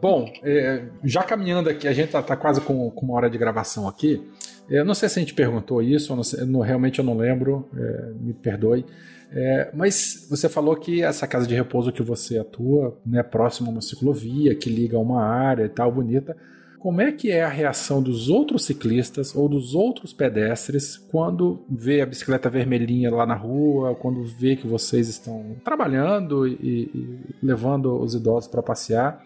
bom, 0.00 0.32
é, 0.44 0.84
já 1.02 1.24
caminhando 1.24 1.68
aqui, 1.68 1.88
a 1.88 1.92
gente 1.92 2.10
tá, 2.10 2.22
tá 2.22 2.36
quase 2.36 2.60
com, 2.60 2.88
com, 2.90 3.06
uma 3.06 3.14
hora 3.14 3.28
de 3.28 3.36
gravação 3.36 3.88
aqui. 3.88 4.22
É, 4.70 4.78
eu 4.78 4.84
não 4.84 4.94
sei 4.94 5.08
se 5.08 5.18
a 5.18 5.22
gente 5.22 5.34
perguntou 5.34 5.82
isso, 5.82 6.12
eu 6.12 6.22
sei, 6.22 6.44
não, 6.44 6.60
realmente 6.60 7.00
eu 7.00 7.04
não 7.04 7.16
lembro, 7.16 7.68
é, 7.76 8.12
me 8.20 8.32
perdoe. 8.32 8.86
É, 9.32 9.70
mas 9.74 10.28
você 10.30 10.48
falou 10.48 10.76
que 10.76 11.02
essa 11.02 11.26
casa 11.26 11.48
de 11.48 11.54
repouso 11.54 11.90
que 11.90 12.02
você 12.02 12.38
atua, 12.38 12.96
né, 13.04 13.24
próximo 13.24 13.68
a 13.68 13.72
uma 13.72 13.82
ciclovia, 13.82 14.54
que 14.54 14.70
liga 14.70 14.96
a 14.96 15.00
uma 15.00 15.24
área 15.24 15.64
e 15.64 15.68
tal, 15.68 15.90
bonita. 15.90 16.36
Como 16.84 17.00
é 17.00 17.10
que 17.10 17.30
é 17.30 17.42
a 17.42 17.48
reação 17.48 18.02
dos 18.02 18.28
outros 18.28 18.66
ciclistas 18.66 19.34
ou 19.34 19.48
dos 19.48 19.74
outros 19.74 20.12
pedestres 20.12 20.98
quando 20.98 21.64
vê 21.66 22.02
a 22.02 22.06
bicicleta 22.06 22.50
vermelhinha 22.50 23.10
lá 23.10 23.24
na 23.24 23.34
rua, 23.34 23.94
quando 23.94 24.22
vê 24.22 24.54
que 24.54 24.66
vocês 24.66 25.08
estão 25.08 25.56
trabalhando 25.64 26.46
e, 26.46 26.52
e 26.62 27.20
levando 27.42 27.98
os 27.98 28.14
idosos 28.14 28.50
para 28.50 28.62
passear? 28.62 29.24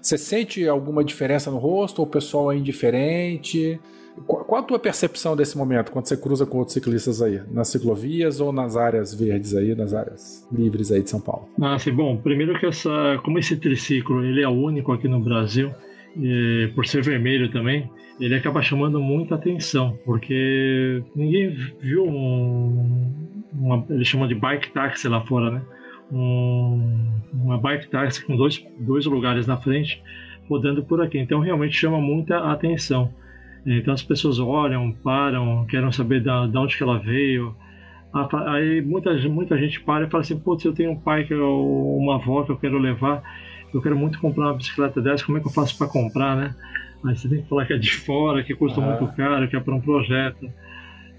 Você 0.00 0.16
sente 0.16 0.68
alguma 0.68 1.02
diferença 1.02 1.50
no 1.50 1.58
rosto 1.58 1.98
ou 1.98 2.06
o 2.06 2.08
pessoal 2.08 2.52
é 2.52 2.56
indiferente? 2.56 3.80
Qual 4.24 4.60
a 4.60 4.62
tua 4.62 4.78
percepção 4.78 5.34
desse 5.34 5.58
momento 5.58 5.90
quando 5.90 6.06
você 6.06 6.16
cruza 6.16 6.46
com 6.46 6.58
outros 6.58 6.74
ciclistas 6.74 7.20
aí, 7.20 7.42
nas 7.50 7.66
ciclovias 7.66 8.38
ou 8.38 8.52
nas 8.52 8.76
áreas 8.76 9.12
verdes 9.12 9.56
aí, 9.56 9.74
nas 9.74 9.92
áreas 9.94 10.46
livres 10.52 10.92
aí 10.92 11.02
de 11.02 11.10
São 11.10 11.20
Paulo? 11.20 11.48
Ah, 11.60 11.76
sim, 11.76 11.90
bom, 11.90 12.16
primeiro 12.18 12.56
que 12.60 12.66
essa, 12.66 13.18
como 13.24 13.36
esse 13.36 13.56
triciclo 13.56 14.24
ele 14.24 14.44
é 14.44 14.48
único 14.48 14.92
aqui 14.92 15.08
no 15.08 15.18
Brasil, 15.18 15.74
e, 16.16 16.70
por 16.74 16.86
ser 16.86 17.02
vermelho 17.02 17.50
também, 17.50 17.90
ele 18.20 18.34
acaba 18.34 18.62
chamando 18.62 19.00
muita 19.00 19.34
atenção, 19.34 19.98
porque 20.04 21.02
ninguém 21.16 21.56
viu 21.80 22.04
um, 22.04 23.44
uma, 23.52 23.84
ele 23.88 24.04
chama 24.04 24.28
de 24.28 24.34
bike 24.34 24.70
taxi 24.72 25.08
lá 25.08 25.20
fora, 25.22 25.50
né? 25.50 25.62
Um, 26.12 27.08
uma 27.32 27.56
bike 27.56 27.88
taxi 27.88 28.24
com 28.24 28.36
dois, 28.36 28.64
dois 28.78 29.06
lugares 29.06 29.46
na 29.46 29.56
frente 29.56 30.02
rodando 30.50 30.82
por 30.82 31.00
aqui, 31.00 31.16
então 31.16 31.38
realmente 31.38 31.76
chama 31.76 32.00
muita 32.00 32.38
atenção. 32.50 33.14
Então 33.64 33.94
as 33.94 34.02
pessoas 34.02 34.40
olham, 34.40 34.90
param, 34.92 35.64
querem 35.66 35.92
saber 35.92 36.22
da, 36.22 36.46
da 36.46 36.60
onde 36.60 36.76
que 36.76 36.82
ela 36.82 36.98
veio. 36.98 37.54
Aí 38.48 38.82
muita, 38.82 39.14
muita 39.28 39.56
gente 39.56 39.80
para 39.80 40.06
e 40.06 40.10
fala 40.10 40.22
assim, 40.22 40.38
putz, 40.38 40.64
eu 40.64 40.72
tenho 40.72 40.90
um 40.90 40.98
pai 40.98 41.24
que 41.24 41.32
eu, 41.32 41.96
uma 41.96 42.16
avó 42.16 42.42
que 42.42 42.50
eu 42.50 42.56
quero 42.56 42.78
levar, 42.78 43.22
eu 43.76 43.82
quero 43.82 43.96
muito 43.96 44.18
comprar 44.20 44.46
uma 44.46 44.54
bicicleta 44.54 45.00
dessa, 45.00 45.24
como 45.24 45.38
é 45.38 45.40
que 45.40 45.46
eu 45.46 45.52
faço 45.52 45.76
para 45.76 45.86
comprar, 45.86 46.36
né? 46.36 46.54
Aí 47.04 47.16
você 47.16 47.28
tem 47.28 47.42
que 47.42 47.48
falar 47.48 47.66
que 47.66 47.72
é 47.72 47.78
de 47.78 47.92
fora, 47.92 48.42
que 48.42 48.54
custa 48.54 48.80
ah. 48.80 48.84
muito 48.84 49.14
caro, 49.16 49.48
que 49.48 49.56
é 49.56 49.60
para 49.60 49.74
um 49.74 49.80
projeto. 49.80 50.50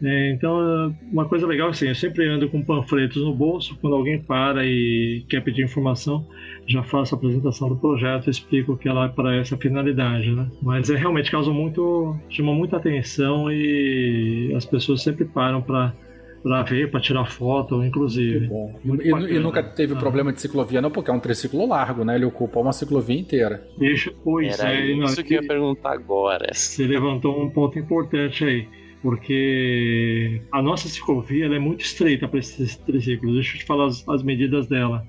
É, 0.04 0.32
então, 0.32 0.96
uma 1.12 1.26
coisa 1.26 1.46
legal 1.46 1.70
assim, 1.70 1.88
eu 1.88 1.94
sempre 1.94 2.28
ando 2.28 2.50
com 2.50 2.64
panfletos 2.64 3.24
no 3.24 3.36
bolso, 3.36 3.78
quando 3.80 3.96
alguém 3.96 4.20
para 4.20 4.66
e 4.66 5.24
quer 5.30 5.44
pedir 5.44 5.64
informação, 5.64 6.28
já 6.68 6.82
faço 6.82 7.14
a 7.14 7.18
apresentação 7.18 7.70
do 7.70 7.76
projeto, 7.76 8.28
explico 8.28 8.76
que 8.76 8.90
ela 8.90 9.06
é 9.06 9.10
para 9.10 9.36
essa 9.36 9.56
finalidade, 9.58 10.32
né? 10.32 10.50
Mas 10.62 10.90
é 10.90 10.96
realmente 10.96 11.30
causa 11.30 11.52
muito, 11.52 12.16
chama 12.30 12.52
muita 12.52 12.78
atenção 12.78 13.52
e 13.52 14.52
as 14.56 14.66
pessoas 14.66 15.04
sempre 15.04 15.26
param 15.26 15.62
para 15.62 15.94
para 16.42 16.64
ver, 16.64 16.90
para 16.90 17.00
tirar 17.00 17.26
foto, 17.26 17.84
inclusive. 17.84 18.48
bom. 18.48 18.80
E, 18.84 19.36
e, 19.36 19.40
nunca 19.40 19.62
teve 19.62 19.94
ah. 19.94 19.98
problema 19.98 20.34
de 20.34 20.42
ciclovia, 20.42 20.82
não, 20.82 20.92
porque 20.92 21.12
é 21.12 21.14
um 21.14 21.20
triciclo 21.20 21.68
largo, 21.68 22.04
né? 22.04 22.16
Ele 22.16 22.26
ocupa 22.26 22.60
uma 22.60 22.74
ciclovia 22.74 23.20
inteira. 23.20 23.68
Deixa, 23.78 24.12
pois 24.24 24.60
Era 24.60 24.74
é, 24.74 24.92
isso 24.92 25.24
que 25.24 25.36
eu 25.36 25.42
ia 25.42 25.48
perguntar 25.48 25.94
agora. 25.94 26.54
Você 26.54 26.86
levantou 26.86 27.42
um 27.42 27.50
ponto 27.50 27.78
importante 27.78 28.44
aí 28.44 28.68
porque 29.02 30.42
a 30.52 30.62
nossa 30.62 30.88
ciclovia 30.88 31.48
é 31.48 31.60
muito 31.60 31.84
estreita 31.84 32.28
para 32.28 32.40
esses 32.40 32.76
triciclos. 32.78 33.34
Deixa 33.34 33.56
eu 33.56 33.60
te 33.60 33.66
falar 33.66 33.88
as, 33.88 34.08
as 34.08 34.22
medidas 34.22 34.68
dela. 34.68 35.06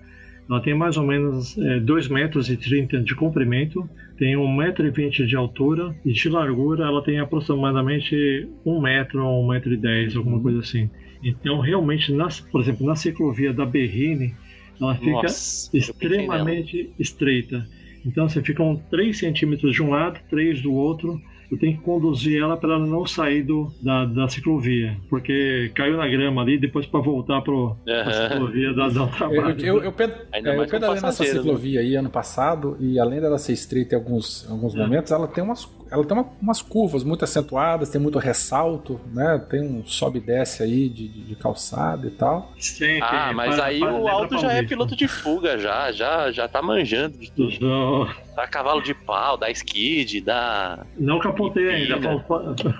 Ela 0.48 0.60
tem 0.60 0.74
mais 0.74 0.96
ou 0.96 1.06
menos 1.06 1.56
é, 1.56 1.80
2,30 1.80 2.10
metros 2.10 2.50
e 2.50 2.56
de 2.56 3.14
comprimento, 3.14 3.88
tem 4.18 4.34
1,20 4.34 4.56
metro 4.56 4.86
e 4.86 5.26
de 5.26 5.36
altura 5.36 5.94
e 6.04 6.12
de 6.12 6.28
largura 6.28 6.84
ela 6.84 7.02
tem 7.02 7.20
aproximadamente 7.20 8.48
1 8.64 8.80
metro 8.80 9.24
ou 9.24 9.44
1 9.44 9.48
metro 9.48 9.72
e 9.72 9.76
10, 9.76 10.16
alguma 10.16 10.40
coisa 10.40 10.60
assim. 10.60 10.90
Então, 11.22 11.60
realmente, 11.60 12.12
na, 12.12 12.28
por 12.50 12.60
exemplo, 12.60 12.86
na 12.86 12.96
ciclovia 12.96 13.52
da 13.52 13.64
Berrine, 13.64 14.34
ela 14.80 14.94
fica 14.96 15.10
Nossa, 15.10 15.76
extremamente 15.76 16.90
estreita. 16.98 17.66
Então, 18.04 18.28
você 18.28 18.42
fica 18.42 18.62
3 18.90 19.16
centímetros 19.16 19.72
de 19.72 19.82
um 19.82 19.90
lado, 19.90 20.18
3 20.28 20.60
do 20.62 20.72
outro, 20.72 21.20
tu 21.52 21.58
tem 21.58 21.76
que 21.76 21.82
conduzir 21.82 22.40
ela 22.40 22.56
para 22.56 22.74
ela 22.74 22.86
não 22.86 23.06
sair 23.06 23.42
do, 23.42 23.70
da, 23.82 24.06
da 24.06 24.26
ciclovia, 24.26 24.96
porque 25.10 25.70
caiu 25.74 25.98
na 25.98 26.08
grama 26.08 26.40
ali, 26.40 26.58
depois 26.58 26.86
para 26.86 27.00
voltar 27.00 27.42
para 27.42 27.52
uhum. 27.52 27.76
a 27.86 28.12
ciclovia 28.12 28.72
dá, 28.72 28.88
dá 28.88 29.02
um 29.02 29.08
trabalho. 29.08 29.60
Eu, 29.60 29.76
eu, 29.76 29.84
eu, 29.84 29.92
ped, 29.92 30.14
é, 30.32 30.38
eu 30.38 30.66
pedalei 30.66 31.00
nessa 31.02 31.22
né? 31.22 31.30
ciclovia 31.30 31.80
aí 31.80 31.94
ano 31.94 32.08
passado 32.08 32.76
e 32.80 32.98
além 32.98 33.20
dela 33.20 33.36
ser 33.36 33.52
estreita 33.52 33.94
em 33.94 33.98
alguns, 33.98 34.50
alguns 34.50 34.74
é. 34.74 34.78
momentos, 34.78 35.12
ela 35.12 35.28
tem 35.28 35.44
umas 35.44 35.70
ela 35.92 36.04
tem 36.04 36.16
uma, 36.16 36.26
umas 36.40 36.62
curvas 36.62 37.04
muito 37.04 37.22
acentuadas, 37.22 37.90
tem 37.90 38.00
muito 38.00 38.18
ressalto, 38.18 38.98
né? 39.12 39.38
Tem 39.50 39.60
um 39.60 39.84
sobe 39.84 40.18
e 40.18 40.22
desce 40.22 40.62
aí 40.62 40.88
de, 40.88 41.06
de, 41.06 41.24
de 41.24 41.36
calçada 41.36 42.06
e 42.06 42.10
tal. 42.10 42.50
Sim, 42.58 42.98
ah, 43.02 43.30
mas 43.34 43.56
para, 43.56 43.64
aí 43.66 43.80
para 43.80 43.92
o 43.92 44.08
Aldo 44.08 44.38
já 44.38 44.52
é 44.52 44.62
piloto 44.62 44.96
de 44.96 45.06
fuga, 45.06 45.58
já, 45.58 45.92
já, 45.92 46.32
já 46.32 46.48
tá 46.48 46.62
manjando 46.62 47.18
de 47.18 47.30
tudo. 47.30 48.08
Dá 48.34 48.46
cavalo 48.46 48.80
de 48.80 48.94
pau, 48.94 49.36
dá 49.36 49.50
skid, 49.50 50.22
dá. 50.22 50.86
Não 50.98 51.18
capotei 51.18 51.68
ainda, 51.68 52.24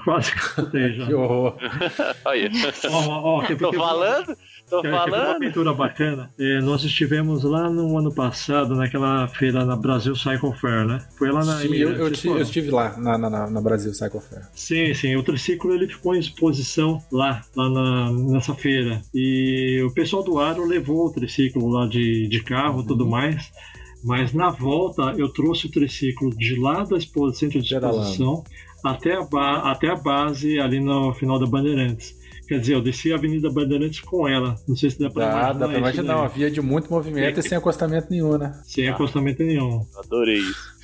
quase 0.04 0.32
capotei 0.32 0.94
já. 0.94 1.04
que 1.06 1.14
horror. 1.14 1.56
Olha. 2.24 2.50
Ó, 2.90 3.38
ó, 3.38 3.42
Tô 3.56 3.72
falando? 3.74 4.36
Tô 4.72 4.82
falando. 4.82 5.12
Uma 5.12 5.36
aventura 5.36 5.74
bacana? 5.74 6.30
É, 6.38 6.58
nós 6.62 6.82
estivemos 6.82 7.44
lá 7.44 7.68
no 7.68 7.98
ano 7.98 8.10
passado, 8.10 8.74
naquela 8.74 9.28
feira 9.28 9.66
na 9.66 9.76
Brasil 9.76 10.16
Cycle 10.16 10.54
Fair, 10.54 10.86
né? 10.86 10.98
Foi 11.18 11.30
lá 11.30 11.44
na 11.44 11.58
sim, 11.58 11.74
eu, 11.74 11.90
eu, 11.90 12.06
eu, 12.06 12.38
estive 12.40 12.70
lá 12.70 12.96
na, 12.96 13.18
na, 13.18 13.50
na, 13.50 13.60
Brasil 13.60 13.92
Cycle 13.92 14.20
Fair. 14.20 14.48
Sim, 14.54 14.94
sim. 14.94 15.14
O 15.14 15.22
triciclo 15.22 15.74
ele 15.74 15.86
ficou 15.86 16.14
em 16.14 16.18
exposição 16.18 17.02
lá, 17.12 17.42
lá 17.54 17.68
na, 17.68 18.12
nessa 18.12 18.54
feira. 18.54 19.02
E 19.14 19.82
o 19.86 19.92
pessoal 19.92 20.22
do 20.22 20.38
Aro 20.38 20.64
levou 20.64 21.06
o 21.06 21.12
triciclo 21.12 21.68
lá 21.68 21.86
de, 21.86 22.26
de 22.26 22.42
carro 22.42 22.78
e 22.78 22.80
uhum. 22.80 22.86
tudo 22.86 23.06
mais. 23.06 23.52
Mas 24.02 24.32
na 24.32 24.48
volta 24.48 25.12
eu 25.18 25.28
trouxe 25.28 25.66
o 25.66 25.70
triciclo 25.70 26.34
de 26.34 26.58
lá 26.58 26.82
da 26.82 26.96
exposição, 26.96 27.50
centro 27.50 27.60
de 27.60 27.74
exposição 27.74 28.42
até 28.82 29.12
a, 29.14 29.70
até 29.70 29.88
a 29.88 29.96
base 29.96 30.58
ali 30.58 30.80
no 30.80 31.12
final 31.12 31.38
da 31.38 31.46
Bandeirantes. 31.46 32.21
Quer 32.52 32.60
dizer, 32.60 32.74
eu 32.74 32.82
desci 32.82 33.10
a 33.10 33.16
Avenida 33.16 33.50
Bandeirantes 33.50 34.00
com 34.00 34.28
ela. 34.28 34.56
Não 34.68 34.76
sei 34.76 34.90
se 34.90 34.98
dá 34.98 35.08
pra 35.08 35.24
dá, 35.24 35.30
imaginar. 35.30 35.52
Dá 35.54 35.68
pra 35.68 35.78
imaginar, 35.78 36.16
uma 36.18 36.28
via 36.28 36.50
de 36.50 36.60
muito 36.60 36.92
movimento 36.92 37.40
e 37.40 37.42
sem 37.42 37.56
acostamento 37.56 38.08
nenhum, 38.10 38.36
né? 38.36 38.52
Sem 38.62 38.88
ah, 38.88 38.92
acostamento 38.92 39.42
nenhum. 39.42 39.86
Adorei 39.96 40.36
isso. 40.36 40.74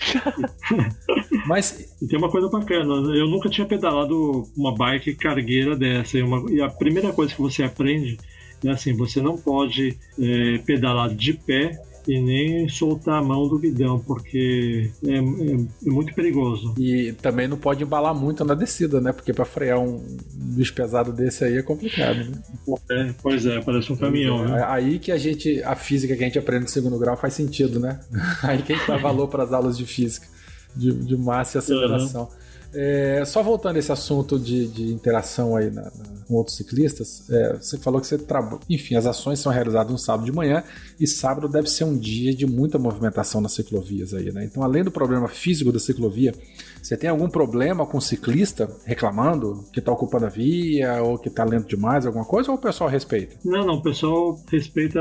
Mas. 1.46 1.94
E 2.00 2.06
tem 2.06 2.18
uma 2.18 2.30
coisa 2.30 2.48
bacana, 2.48 2.94
eu 3.14 3.28
nunca 3.28 3.50
tinha 3.50 3.66
pedalado 3.66 4.44
uma 4.56 4.74
bike 4.74 5.14
cargueira 5.16 5.76
dessa. 5.76 6.16
E, 6.16 6.22
uma, 6.22 6.50
e 6.50 6.58
a 6.62 6.70
primeira 6.70 7.12
coisa 7.12 7.34
que 7.34 7.42
você 7.42 7.62
aprende 7.62 8.16
é 8.64 8.70
assim: 8.70 8.96
você 8.96 9.20
não 9.20 9.36
pode 9.36 9.94
é, 10.18 10.56
pedalar 10.64 11.14
de 11.14 11.34
pé 11.34 11.78
e 12.08 12.18
nem 12.18 12.66
soltar 12.70 13.18
a 13.18 13.22
mão 13.22 13.46
do 13.46 13.58
guidão, 13.58 14.00
porque 14.00 14.90
é, 15.06 15.12
é, 15.12 15.18
é, 15.18 15.90
muito 15.90 16.14
perigoso. 16.14 16.74
E 16.78 17.12
também 17.20 17.46
não 17.46 17.58
pode 17.58 17.84
embalar 17.84 18.14
muito 18.14 18.42
na 18.46 18.54
descida, 18.54 18.98
né? 18.98 19.12
Porque 19.12 19.30
para 19.34 19.44
frear 19.44 19.78
um 19.78 20.02
bicho 20.32 20.72
pesado 20.72 21.12
desse 21.12 21.44
aí 21.44 21.58
é 21.58 21.62
complicado, 21.62 22.16
né? 22.16 22.42
É, 22.90 23.14
pois 23.22 23.44
é, 23.44 23.60
parece 23.60 23.92
um 23.92 23.96
caminhão. 23.96 24.42
É. 24.46 24.48
Né? 24.48 24.64
Aí 24.66 24.98
que 24.98 25.12
a 25.12 25.18
gente, 25.18 25.62
a 25.62 25.76
física 25.76 26.16
que 26.16 26.22
a 26.24 26.26
gente 26.26 26.38
aprende 26.38 26.62
no 26.62 26.70
segundo 26.70 26.98
grau 26.98 27.14
faz 27.14 27.34
sentido, 27.34 27.78
né? 27.78 28.00
Aí 28.42 28.62
que 28.62 28.72
a 28.72 28.76
gente 28.76 28.88
dá 28.88 28.96
valor 28.96 29.28
para 29.28 29.42
as 29.42 29.52
aulas 29.52 29.76
de 29.76 29.84
física, 29.84 30.26
de, 30.74 30.90
de 30.90 31.14
massa 31.14 31.58
e 31.58 31.60
aceleração. 31.60 32.22
Uhum. 32.22 32.47
É, 32.74 33.24
só 33.24 33.42
voltando 33.42 33.78
esse 33.78 33.90
assunto 33.90 34.38
de, 34.38 34.68
de 34.68 34.92
interação 34.92 35.56
aí 35.56 35.70
na, 35.70 35.82
na, 35.82 36.18
com 36.26 36.34
outros 36.34 36.56
ciclistas, 36.56 37.28
é, 37.30 37.56
você 37.56 37.78
falou 37.78 38.00
que 38.00 38.06
você 38.06 38.18
trabalha. 38.18 38.60
Enfim, 38.68 38.94
as 38.94 39.06
ações 39.06 39.38
são 39.38 39.50
realizadas 39.50 39.90
no 39.90 39.98
sábado 39.98 40.26
de 40.26 40.32
manhã 40.32 40.62
e 41.00 41.06
sábado 41.06 41.48
deve 41.48 41.68
ser 41.68 41.84
um 41.84 41.96
dia 41.96 42.34
de 42.34 42.46
muita 42.46 42.78
movimentação 42.78 43.40
nas 43.40 43.52
ciclovias 43.52 44.12
aí, 44.12 44.30
né? 44.30 44.44
Então, 44.44 44.62
além 44.62 44.84
do 44.84 44.90
problema 44.90 45.28
físico 45.28 45.72
da 45.72 45.78
ciclovia, 45.78 46.34
você 46.82 46.96
tem 46.96 47.08
algum 47.08 47.28
problema 47.28 47.86
com 47.86 47.98
o 47.98 48.02
ciclista 48.02 48.68
reclamando 48.84 49.64
que 49.72 49.78
está 49.78 49.90
ocupando 49.90 50.26
a 50.26 50.28
via 50.28 51.02
ou 51.02 51.18
que 51.18 51.28
está 51.28 51.44
lento 51.44 51.68
demais, 51.68 52.04
alguma 52.04 52.24
coisa, 52.24 52.50
ou 52.50 52.58
o 52.58 52.60
pessoal 52.60 52.90
respeita? 52.90 53.36
Não, 53.44 53.66
não, 53.66 53.74
o 53.74 53.82
pessoal 53.82 54.38
respeita 54.50 55.00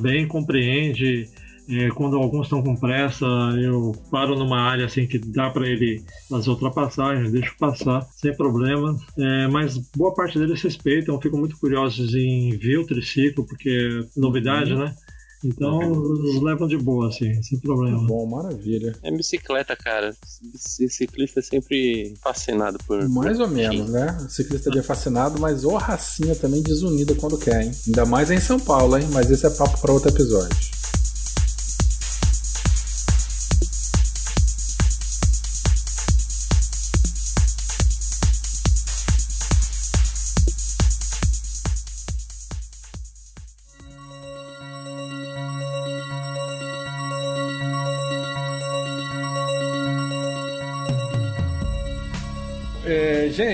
bem, 0.00 0.28
compreende. 0.28 1.28
É, 1.70 1.88
quando 1.90 2.16
alguns 2.16 2.46
estão 2.46 2.62
com 2.62 2.74
pressa, 2.74 3.24
eu 3.60 3.94
paro 4.10 4.36
numa 4.36 4.60
área 4.60 4.86
assim 4.86 5.06
que 5.06 5.18
dá 5.18 5.50
para 5.50 5.68
ele 5.68 6.02
fazer 6.28 6.50
ultrapassagens, 6.50 7.30
deixo 7.30 7.56
passar 7.58 8.02
sem 8.12 8.36
problema. 8.36 8.96
É, 9.16 9.46
mas 9.46 9.78
boa 9.96 10.12
parte 10.12 10.38
deles 10.38 10.60
respeitam, 10.60 11.20
ficam 11.20 11.38
muito 11.38 11.56
curiosos 11.58 12.14
em 12.14 12.56
ver 12.58 12.78
o 12.78 12.86
triciclo, 12.86 13.46
porque 13.46 13.70
é 13.70 14.20
novidade, 14.20 14.72
uhum. 14.72 14.80
né? 14.80 14.94
Então, 15.42 15.80
eles 16.16 16.42
levam 16.42 16.68
de 16.68 16.76
boa, 16.76 17.08
assim, 17.08 17.42
sem 17.42 17.58
problema. 17.58 18.06
Bom, 18.06 18.26
maravilha. 18.26 18.94
É 19.02 19.10
bicicleta, 19.10 19.74
cara. 19.74 20.14
Ciclista 20.54 21.40
é 21.40 21.42
sempre 21.42 22.14
fascinado 22.22 22.78
por. 22.86 23.08
Mais 23.08 23.38
por 23.38 23.44
ou 23.44 23.48
menos, 23.48 23.88
né? 23.88 24.18
O 24.20 24.28
ciclista 24.28 24.70
é 24.78 24.82
fascinado, 24.82 25.40
mas 25.40 25.64
o 25.64 25.74
racinha 25.76 26.34
também 26.34 26.62
desunida 26.62 27.14
quando 27.14 27.38
quer, 27.38 27.62
hein? 27.62 27.72
Ainda 27.86 28.04
mais 28.04 28.30
em 28.30 28.38
São 28.38 28.60
Paulo, 28.60 28.98
hein? 28.98 29.08
Mas 29.12 29.30
esse 29.30 29.46
é 29.46 29.50
papo 29.50 29.80
para 29.80 29.92
outro 29.92 30.10
episódio. 30.10 30.79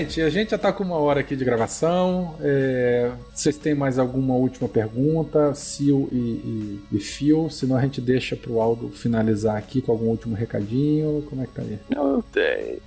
Gente, 0.07 0.21
a 0.21 0.29
gente 0.29 0.49
já 0.51 0.55
está 0.55 0.71
com 0.71 0.85
uma 0.85 0.95
hora 0.95 1.19
aqui 1.19 1.35
de 1.35 1.43
gravação. 1.43 2.35
É, 2.39 3.11
vocês 3.35 3.57
têm 3.57 3.75
mais 3.75 3.99
alguma 3.99 4.35
última 4.35 4.69
pergunta? 4.69 5.53
Sil 5.53 6.07
e, 6.13 6.15
e, 6.15 6.79
e 6.93 6.99
Phil? 6.99 7.49
Senão 7.49 7.75
a 7.75 7.81
gente 7.81 7.99
deixa 7.99 8.33
para 8.33 8.49
o 8.49 8.61
Aldo 8.61 8.89
finalizar 8.89 9.57
aqui 9.57 9.81
com 9.81 9.91
algum 9.91 10.05
último 10.05 10.33
recadinho. 10.33 11.25
Como 11.29 11.43
é 11.43 11.45
que 11.45 11.51
tá 11.51 11.61
aí? 11.61 11.77
Não, 11.89 12.23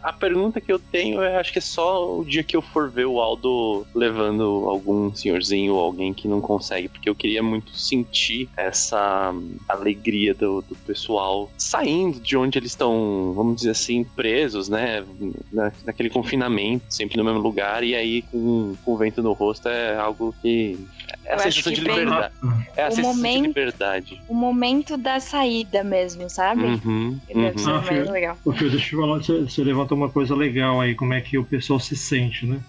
a 0.03 0.13
pergunta 0.15 0.63
que 0.63 0.73
eu 0.73 0.79
tenho 0.79 1.21
é: 1.21 1.37
acho 1.37 1.53
que 1.53 1.59
é 1.59 1.63
só 1.63 2.19
o 2.19 2.25
dia 2.25 2.43
que 2.43 2.57
eu 2.57 2.63
for 2.63 2.89
ver 2.89 3.05
o 3.05 3.21
Aldo 3.21 3.87
levando 3.95 4.43
algum 4.67 5.15
senhorzinho 5.15 5.75
ou 5.75 5.81
alguém 5.81 6.15
que 6.15 6.27
não 6.27 6.41
consegue, 6.41 6.89
porque 6.89 7.09
eu 7.09 7.15
queria 7.15 7.43
muito 7.43 7.77
sentir 7.77 8.49
essa 8.57 9.35
alegria 9.69 10.33
do, 10.33 10.63
do 10.63 10.75
pessoal 10.75 11.51
saindo 11.59 12.19
de 12.19 12.35
onde 12.35 12.59
eles 12.59 12.73
estão, 12.73 13.35
vamos 13.35 13.57
dizer 13.57 13.71
assim, 13.71 14.05
presos, 14.05 14.71
né? 14.71 15.05
Na, 15.53 15.71
naquele 15.85 16.09
confinamento 16.09 16.85
sempre 17.11 17.17
no 17.19 17.25
mesmo 17.25 17.41
lugar, 17.41 17.83
e 17.83 17.95
aí 17.95 18.23
com, 18.23 18.75
com 18.85 18.93
o 18.93 18.97
vento 18.97 19.23
no 19.23 19.33
rosto 19.33 19.69
é 19.69 19.97
algo 19.97 20.35
que. 20.41 20.79
É 21.25 21.33
a 21.33 21.37
Eu 21.37 21.41
sensação 21.41 21.73
de 21.73 21.81
liberdade. 21.81 22.35
É 22.77 22.85
a 22.85 22.89
o 22.89 22.91
sensação 22.91 23.17
momento, 23.17 23.43
de 23.43 23.49
liberdade. 23.49 24.23
O 24.29 24.35
momento 24.35 24.97
da 24.97 25.21
saída 25.21 25.83
mesmo, 25.83 26.31
sabe? 26.31 26.63
Uhum, 26.65 27.21
Deve 27.29 27.59
ser 27.59 27.71
ah, 27.71 27.83
mais 27.83 28.11
legal. 28.11 28.39
Porque 28.45 28.69
deixa 28.69 28.95
eu 28.95 29.01
falar, 29.01 29.19
você, 29.19 29.41
você 29.41 29.65
levantou 29.65 29.99
uma 29.99 30.09
coisa 30.09 30.35
legal 30.35 30.81
aí, 30.81 30.95
como 30.95 31.13
é 31.13 31.21
que 31.21 31.37
o 31.37 31.45
pessoal 31.45 31.81
se 31.81 31.97
sente, 31.97 32.47
né? 32.47 32.61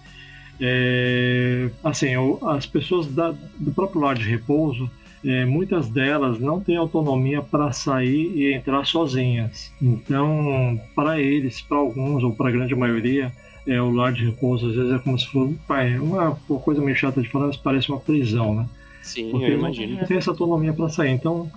É, 0.60 1.70
assim, 1.82 2.10
as 2.46 2.66
pessoas 2.66 3.06
da, 3.06 3.34
do 3.58 3.72
próprio 3.72 4.00
lar 4.00 4.16
de 4.16 4.28
repouso, 4.28 4.90
é, 5.24 5.44
muitas 5.44 5.88
delas 5.88 6.38
não 6.38 6.60
têm 6.60 6.76
autonomia 6.76 7.40
para 7.42 7.72
sair 7.72 8.32
e 8.34 8.52
entrar 8.52 8.84
sozinhas. 8.84 9.72
Então, 9.80 10.80
para 10.94 11.20
eles, 11.20 11.60
para 11.60 11.78
alguns 11.78 12.22
ou 12.22 12.32
para 12.32 12.48
a 12.48 12.52
grande 12.52 12.74
maioria, 12.74 13.32
é, 13.66 13.80
o 13.80 13.90
lar 13.90 14.12
de 14.12 14.24
repouso 14.24 14.68
às 14.68 14.74
vezes 14.74 14.92
é 14.92 14.98
como 14.98 15.18
se 15.18 15.26
fosse 15.26 15.54
pai, 15.66 15.98
uma, 15.98 16.36
uma 16.48 16.60
coisa 16.60 16.80
meio 16.80 16.96
chata 16.96 17.22
de 17.22 17.28
falar, 17.28 17.46
mas 17.46 17.56
parece 17.56 17.88
uma 17.88 18.00
prisão, 18.00 18.54
né? 18.54 18.66
Sim, 19.02 19.30
Porque 19.30 19.46
eu 19.46 19.58
imagino. 19.58 19.98
Não 19.98 20.06
tem 20.06 20.16
essa 20.16 20.30
autonomia 20.30 20.72
para 20.72 20.88
sair. 20.88 21.10
Então, 21.10 21.50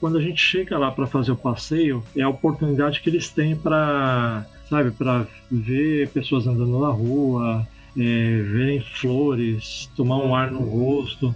quando 0.00 0.18
a 0.18 0.20
gente 0.22 0.40
chega 0.40 0.78
lá 0.78 0.90
para 0.90 1.06
fazer 1.06 1.32
o 1.32 1.36
passeio, 1.36 2.02
é 2.16 2.22
a 2.22 2.28
oportunidade 2.28 3.00
que 3.00 3.10
eles 3.10 3.28
têm 3.28 3.56
para, 3.56 4.46
sabe, 4.68 4.92
para 4.92 5.26
ver 5.50 6.08
pessoas 6.10 6.46
andando 6.46 6.78
na 6.78 6.88
rua, 6.88 7.66
é, 7.96 8.42
verem 8.42 8.80
flores, 8.80 9.90
tomar 9.96 10.18
um 10.18 10.34
ar 10.34 10.50
no 10.50 10.60
rosto. 10.60 11.34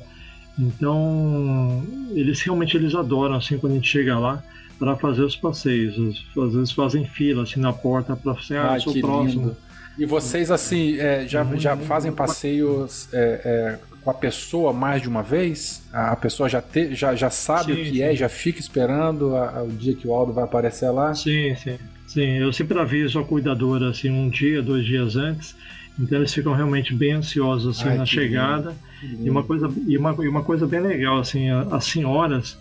Então, 0.59 1.85
eles 2.13 2.41
realmente 2.41 2.77
eles 2.77 2.95
adoram 2.95 3.35
assim 3.35 3.59
quando 3.59 3.73
a 3.73 3.77
gente 3.77 3.89
chega 3.89 4.19
lá 4.19 4.43
para 4.79 4.97
fazer 4.97 5.23
os 5.23 5.37
passeios. 5.37 6.25
Às 6.37 6.55
vezes 6.55 6.73
fazem 6.73 7.05
fila 7.05 7.43
assim 7.43 7.61
na 7.61 7.73
porta 7.73 8.17
para 8.17 8.33
assim, 8.33 8.55
ah, 8.55 8.79
sou 8.81 8.99
próximo. 9.01 9.49
Lindo. 9.49 9.66
E 9.99 10.05
vocês, 10.05 10.51
assim, 10.51 10.99
é, 10.99 11.27
já, 11.27 11.45
já 11.57 11.77
fazem 11.77 12.13
passeios 12.13 13.09
é, 13.13 13.41
é, 13.45 13.79
com 14.03 14.11
a 14.11 14.15
pessoa 14.15 14.73
mais 14.73 15.01
de 15.01 15.09
uma 15.09 15.23
vez? 15.23 15.83
A 15.93 16.15
pessoa 16.17 16.49
já, 16.49 16.61
te, 16.61 16.95
já, 16.95 17.15
já 17.15 17.31
sabe 17.31 17.75
sim, 17.75 17.81
o 17.81 17.85
que 17.85 18.03
é, 18.03 18.09
sim. 18.09 18.13
é, 18.13 18.17
já 18.17 18.29
fica 18.29 18.61
esperando 18.61 19.35
a, 19.35 19.59
a, 19.59 19.63
o 19.63 19.69
dia 19.69 19.95
que 19.95 20.07
o 20.07 20.13
Aldo 20.13 20.33
vai 20.33 20.45
aparecer 20.45 20.91
lá? 20.91 21.15
Sim, 21.15 21.55
sim. 21.57 21.79
Sim, 22.07 22.39
eu 22.39 22.53
sempre 22.53 22.79
aviso 22.79 23.19
a 23.19 23.25
cuidadora 23.25 23.91
assim 23.91 24.11
um 24.11 24.29
dia, 24.29 24.63
dois 24.63 24.85
dias 24.85 25.17
antes. 25.17 25.57
Então 25.99 26.19
eles 26.19 26.33
ficam 26.33 26.53
realmente 26.53 26.95
bem 26.95 27.13
ansiosos 27.13 27.79
assim 27.79 27.89
Ai, 27.89 27.99
na 27.99 28.07
chegada. 28.07 28.75
E 29.03 29.29
uma 29.29 29.43
coisa 29.43 29.71
e 29.87 29.97
uma, 29.97 30.15
e 30.25 30.29
uma 30.29 30.43
coisa 30.43 30.67
bem 30.67 30.81
legal 30.81 31.19
assim, 31.19 31.51
as 31.51 31.85
senhoras 31.85 32.57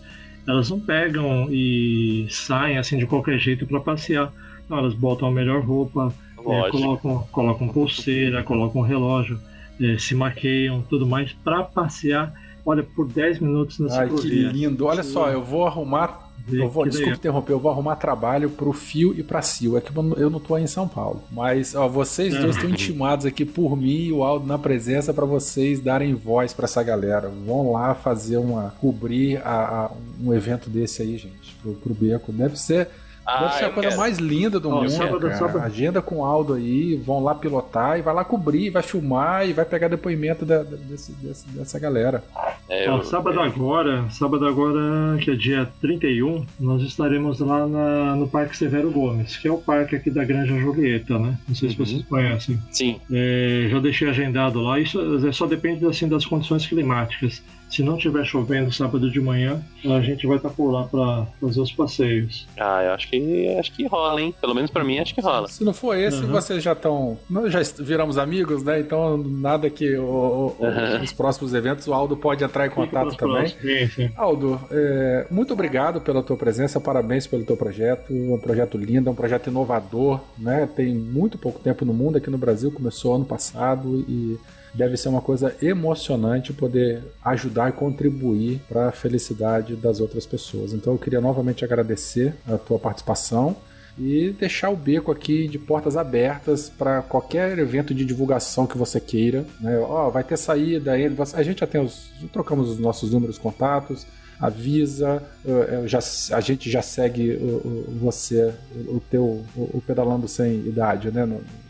elas 0.46 0.70
não 0.70 0.78
pegam 0.78 1.48
e 1.50 2.26
saem 2.30 2.78
assim 2.78 2.98
de 2.98 3.06
qualquer 3.06 3.38
jeito 3.38 3.66
para 3.66 3.80
passear. 3.80 4.32
Não, 4.68 4.78
elas 4.78 4.94
botam 4.94 5.28
a 5.28 5.32
melhor 5.32 5.62
roupa, 5.62 6.14
é, 6.52 6.70
colocam, 6.70 7.26
colocam 7.32 7.68
pulseira, 7.68 8.42
colocam 8.42 8.82
relógio, 8.82 9.38
é, 9.80 9.98
se 9.98 10.14
maqueiam, 10.14 10.82
tudo 10.88 11.06
mais, 11.06 11.32
para 11.32 11.62
passear, 11.62 12.32
olha, 12.64 12.82
por 12.82 13.06
10 13.06 13.40
minutos 13.40 13.78
na 13.78 14.00
Ai, 14.00 14.08
que 14.08 14.28
lindo. 14.28 14.86
Olha 14.86 15.02
só, 15.02 15.28
eu 15.30 15.42
vou 15.42 15.66
arrumar 15.66 16.26
Eu 16.50 16.68
vou, 16.68 16.86
desculpa 16.86 17.16
interromper, 17.16 17.52
eu 17.52 17.58
vou 17.58 17.70
arrumar 17.70 17.96
trabalho 17.96 18.50
pro 18.50 18.72
Fio 18.72 19.12
e 19.18 19.22
pra 19.22 19.42
Sil. 19.42 19.76
É 19.76 19.80
que 19.80 19.90
eu 19.96 20.30
não 20.30 20.38
tô 20.38 20.54
aí 20.54 20.62
em 20.62 20.68
São 20.68 20.86
Paulo. 20.86 21.22
Mas, 21.30 21.74
ó, 21.74 21.88
vocês 21.88 22.36
dois 22.38 22.54
estão 22.54 22.70
intimados 22.70 23.26
aqui 23.26 23.44
por 23.44 23.76
mim 23.76 24.04
e 24.04 24.12
o 24.12 24.22
Aldo 24.22 24.46
na 24.46 24.58
presença 24.58 25.12
para 25.12 25.24
vocês 25.24 25.80
darem 25.80 26.14
voz 26.14 26.52
para 26.52 26.66
essa 26.66 26.82
galera. 26.82 27.28
Vão 27.28 27.72
lá 27.72 27.94
fazer 27.94 28.36
uma. 28.36 28.74
cobrir 28.80 29.38
a, 29.38 29.86
a, 29.86 29.90
um 30.22 30.32
evento 30.32 30.70
desse 30.70 31.02
aí, 31.02 31.18
gente, 31.18 31.54
pro, 31.60 31.74
pro 31.74 31.94
Beco. 31.94 32.32
Deve 32.32 32.56
ser 32.56 32.88
ah, 33.26 33.40
Deve 33.40 33.54
ser 33.54 33.64
a 33.64 33.70
coisa 33.70 33.88
quero. 33.88 34.00
mais 34.00 34.18
linda 34.18 34.60
do 34.60 34.68
oh, 34.68 34.76
mundo. 34.76 34.90
Sábado, 34.90 35.28
sábado. 35.32 35.58
Agenda 35.58 36.00
com 36.00 36.18
o 36.18 36.24
Aldo 36.24 36.54
aí, 36.54 36.94
vão 36.96 37.22
lá 37.24 37.34
pilotar 37.34 37.98
e 37.98 38.02
vai 38.02 38.14
lá 38.14 38.24
cobrir, 38.24 38.70
vai 38.70 38.82
filmar 38.82 39.48
e 39.48 39.52
vai 39.52 39.64
pegar 39.64 39.88
depoimento 39.88 40.44
da, 40.44 40.62
desse, 40.62 41.10
desse, 41.12 41.48
dessa 41.48 41.78
galera. 41.80 42.22
É, 42.68 42.88
eu... 42.88 43.02
sábado 43.02 43.40
agora, 43.40 44.08
sábado 44.10 44.46
agora, 44.46 45.18
que 45.20 45.32
é 45.32 45.34
dia 45.34 45.68
31, 45.80 46.46
nós 46.60 46.82
estaremos 46.82 47.40
lá 47.40 47.66
na, 47.66 48.14
no 48.14 48.28
Parque 48.28 48.56
Severo 48.56 48.92
Gomes, 48.92 49.36
que 49.36 49.48
é 49.48 49.52
o 49.52 49.58
parque 49.58 49.96
aqui 49.96 50.10
da 50.10 50.24
Granja 50.24 50.56
Julieta, 50.56 51.18
né? 51.18 51.36
Não 51.48 51.54
sei 51.54 51.68
uhum. 51.68 51.74
se 51.74 51.78
vocês 51.78 52.04
conhecem. 52.04 52.58
Sim. 52.70 53.00
É, 53.10 53.66
já 53.68 53.80
deixei 53.80 54.08
agendado 54.08 54.60
lá. 54.60 54.78
Isso 54.78 55.26
é, 55.26 55.32
só 55.32 55.46
depende 55.46 55.84
assim, 55.86 56.08
das 56.08 56.24
condições 56.24 56.64
climáticas. 56.64 57.42
Se 57.68 57.82
não 57.82 57.96
tiver 57.96 58.24
chovendo 58.24 58.72
sábado 58.72 59.10
de 59.10 59.20
manhã, 59.20 59.62
a 59.84 60.00
gente 60.00 60.26
vai 60.26 60.36
estar 60.36 60.48
tá 60.48 60.54
por 60.54 60.70
lá 60.70 60.84
para 60.84 61.26
fazer 61.40 61.60
os 61.60 61.72
passeios. 61.72 62.46
Ah, 62.58 62.82
eu 62.84 62.92
acho 62.92 63.08
que 63.08 63.56
acho 63.58 63.72
que 63.72 63.86
rola, 63.86 64.20
hein? 64.20 64.34
Pelo 64.40 64.54
menos 64.54 64.70
para 64.70 64.84
mim 64.84 64.98
acho 64.98 65.14
que 65.14 65.20
rola. 65.20 65.48
Se 65.48 65.64
não 65.64 65.72
for 65.72 65.96
esse, 65.96 66.22
uhum. 66.22 66.30
vocês 66.30 66.62
já 66.62 66.72
estão, 66.72 67.18
já 67.48 67.60
viramos 67.78 68.18
amigos, 68.18 68.62
né? 68.62 68.80
Então 68.80 69.16
nada 69.18 69.68
que 69.68 69.96
o, 69.96 70.04
o, 70.04 70.56
uhum. 70.60 71.02
os 71.02 71.12
próximos 71.12 71.54
eventos 71.54 71.86
o 71.86 71.92
Aldo 71.92 72.16
pode 72.16 72.44
entrar 72.44 72.66
em 72.66 72.70
contato 72.70 73.16
também. 73.16 73.48
Sim, 73.48 73.88
sim. 73.88 74.10
Aldo, 74.16 74.60
é, 74.70 75.26
muito 75.30 75.52
obrigado 75.52 76.00
pela 76.00 76.22
tua 76.22 76.36
presença, 76.36 76.80
parabéns 76.80 77.26
pelo 77.26 77.44
teu 77.44 77.56
projeto, 77.56 78.12
é 78.12 78.34
um 78.34 78.38
projeto 78.38 78.78
lindo, 78.78 79.08
é 79.08 79.12
um 79.12 79.16
projeto 79.16 79.48
inovador, 79.48 80.20
né? 80.38 80.68
Tem 80.74 80.94
muito 80.94 81.36
pouco 81.36 81.58
tempo 81.58 81.84
no 81.84 81.92
mundo 81.92 82.16
aqui 82.18 82.30
no 82.30 82.38
Brasil, 82.38 82.70
começou 82.70 83.14
ano 83.14 83.24
passado 83.24 84.04
e 84.08 84.38
deve 84.76 84.96
ser 84.96 85.08
uma 85.08 85.20
coisa 85.20 85.56
emocionante 85.62 86.52
poder 86.52 87.02
ajudar 87.24 87.70
e 87.70 87.72
contribuir 87.72 88.60
para 88.68 88.88
a 88.88 88.92
felicidade 88.92 89.74
das 89.74 90.00
outras 90.00 90.26
pessoas. 90.26 90.72
Então 90.72 90.92
eu 90.92 90.98
queria 90.98 91.20
novamente 91.20 91.64
agradecer 91.64 92.34
a 92.46 92.58
tua 92.58 92.78
participação 92.78 93.56
e 93.98 94.30
deixar 94.38 94.68
o 94.68 94.76
beco 94.76 95.10
aqui 95.10 95.48
de 95.48 95.58
portas 95.58 95.96
abertas 95.96 96.68
para 96.68 97.00
qualquer 97.00 97.58
evento 97.58 97.94
de 97.94 98.04
divulgação 98.04 98.66
que 98.66 98.76
você 98.76 99.00
queira. 99.00 99.46
Né? 99.58 99.78
Oh, 99.78 100.10
vai 100.10 100.22
ter 100.22 100.36
saída, 100.36 100.92
a 100.92 101.42
gente 101.42 101.60
já 101.60 101.66
tem 101.66 101.80
os, 101.80 102.10
trocamos 102.30 102.68
os 102.68 102.78
nossos 102.78 103.10
números, 103.10 103.38
contatos 103.38 104.06
avisa, 104.40 105.22
já, 105.86 105.98
a 106.36 106.40
gente 106.40 106.70
já 106.70 106.82
segue 106.82 107.38
você, 108.00 108.52
o 108.74 109.00
teu, 109.00 109.44
o 109.56 109.82
pedalando 109.86 110.28
sem 110.28 110.66
idade, 110.66 111.10
né? 111.10 111.26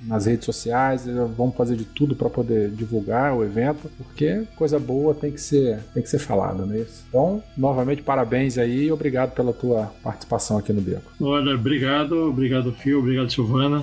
nas 0.06 0.26
redes 0.26 0.44
sociais, 0.44 1.06
vamos 1.36 1.56
fazer 1.56 1.76
de 1.76 1.84
tudo 1.84 2.14
para 2.14 2.30
poder 2.30 2.70
divulgar 2.70 3.34
o 3.34 3.44
evento, 3.44 3.90
porque 3.98 4.44
coisa 4.54 4.78
boa 4.78 5.14
tem 5.14 5.32
que 5.32 5.40
ser, 5.40 5.80
tem 5.92 6.02
que 6.02 6.08
ser 6.08 6.18
falada, 6.18 6.64
é 6.74 6.80
isso? 6.80 7.04
Então, 7.08 7.42
novamente, 7.56 8.02
parabéns 8.02 8.56
aí 8.56 8.84
e 8.84 8.92
obrigado 8.92 9.32
pela 9.32 9.52
tua 9.52 9.92
participação 10.02 10.58
aqui 10.58 10.72
no 10.72 10.80
Beco. 10.80 11.10
Olha, 11.20 11.54
obrigado, 11.54 12.28
obrigado, 12.28 12.72
Fio, 12.72 13.00
obrigado, 13.00 13.30
Silvana. 13.30 13.82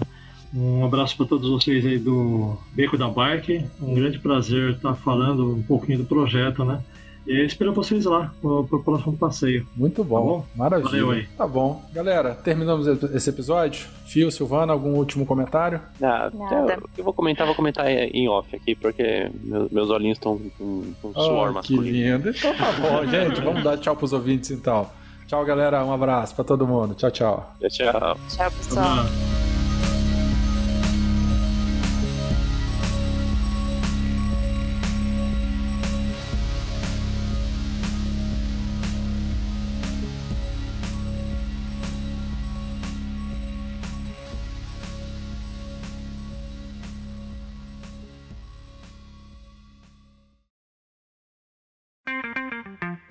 Um 0.55 0.85
abraço 0.85 1.17
para 1.17 1.25
todos 1.25 1.49
vocês 1.49 1.83
aí 1.85 1.97
do 1.97 2.55
Beco 2.73 2.97
da 2.97 3.09
Bike. 3.09 3.65
Um 3.81 3.95
grande 3.95 4.19
prazer 4.19 4.75
estar 4.75 4.93
falando 4.93 5.55
um 5.55 5.63
pouquinho 5.63 5.97
do 5.99 6.05
projeto, 6.05 6.63
né? 6.63 6.79
E 7.25 7.45
espero 7.45 7.73
vocês 7.73 8.05
lá 8.05 8.33
pro, 8.41 8.65
pro 8.65 8.83
próximo 8.83 9.17
passeio. 9.17 9.65
Muito 9.75 10.03
bom. 10.03 10.15
Tá 10.15 10.21
bom? 10.21 10.45
Maravilha. 10.55 10.89
Valeu 10.89 11.11
aí. 11.11 11.27
Tá 11.37 11.47
bom. 11.47 11.81
Galera, 11.93 12.35
terminamos 12.35 12.87
esse 12.87 13.29
episódio. 13.29 13.87
Fio, 14.05 14.29
Silvana, 14.29 14.73
algum 14.73 14.95
último 14.95 15.25
comentário? 15.25 15.79
Ah, 16.01 16.29
Nada. 16.33 16.73
Eu, 16.73 16.89
eu, 16.97 17.03
vou 17.03 17.13
comentar, 17.13 17.45
vou 17.47 17.55
comentar 17.55 17.87
em 17.87 18.27
off 18.27 18.53
aqui, 18.55 18.75
porque 18.75 19.31
meus, 19.41 19.71
meus 19.71 19.89
olhinhos 19.89 20.17
estão 20.17 20.37
com, 20.57 20.93
com 21.01 21.11
oh, 21.13 21.23
suor 21.23 21.53
masculino. 21.53 21.83
Que 21.83 21.91
lindo. 21.91 22.29
Então 22.29 22.55
tá 22.55 22.71
bom, 22.73 23.05
gente. 23.09 23.41
Vamos 23.41 23.63
dar 23.63 23.77
tchau 23.77 23.95
pros 23.95 24.11
ouvintes 24.13 24.51
então. 24.51 24.87
Tchau, 25.27 25.45
galera. 25.45 25.83
Um 25.85 25.93
abraço 25.93 26.35
pra 26.35 26.43
todo 26.43 26.67
mundo. 26.67 26.93
Tchau, 26.93 27.09
tchau. 27.09 27.55
Tchau, 27.59 27.69
tchau. 27.69 28.17
Tchau, 28.29 28.51
pessoal. 28.51 29.42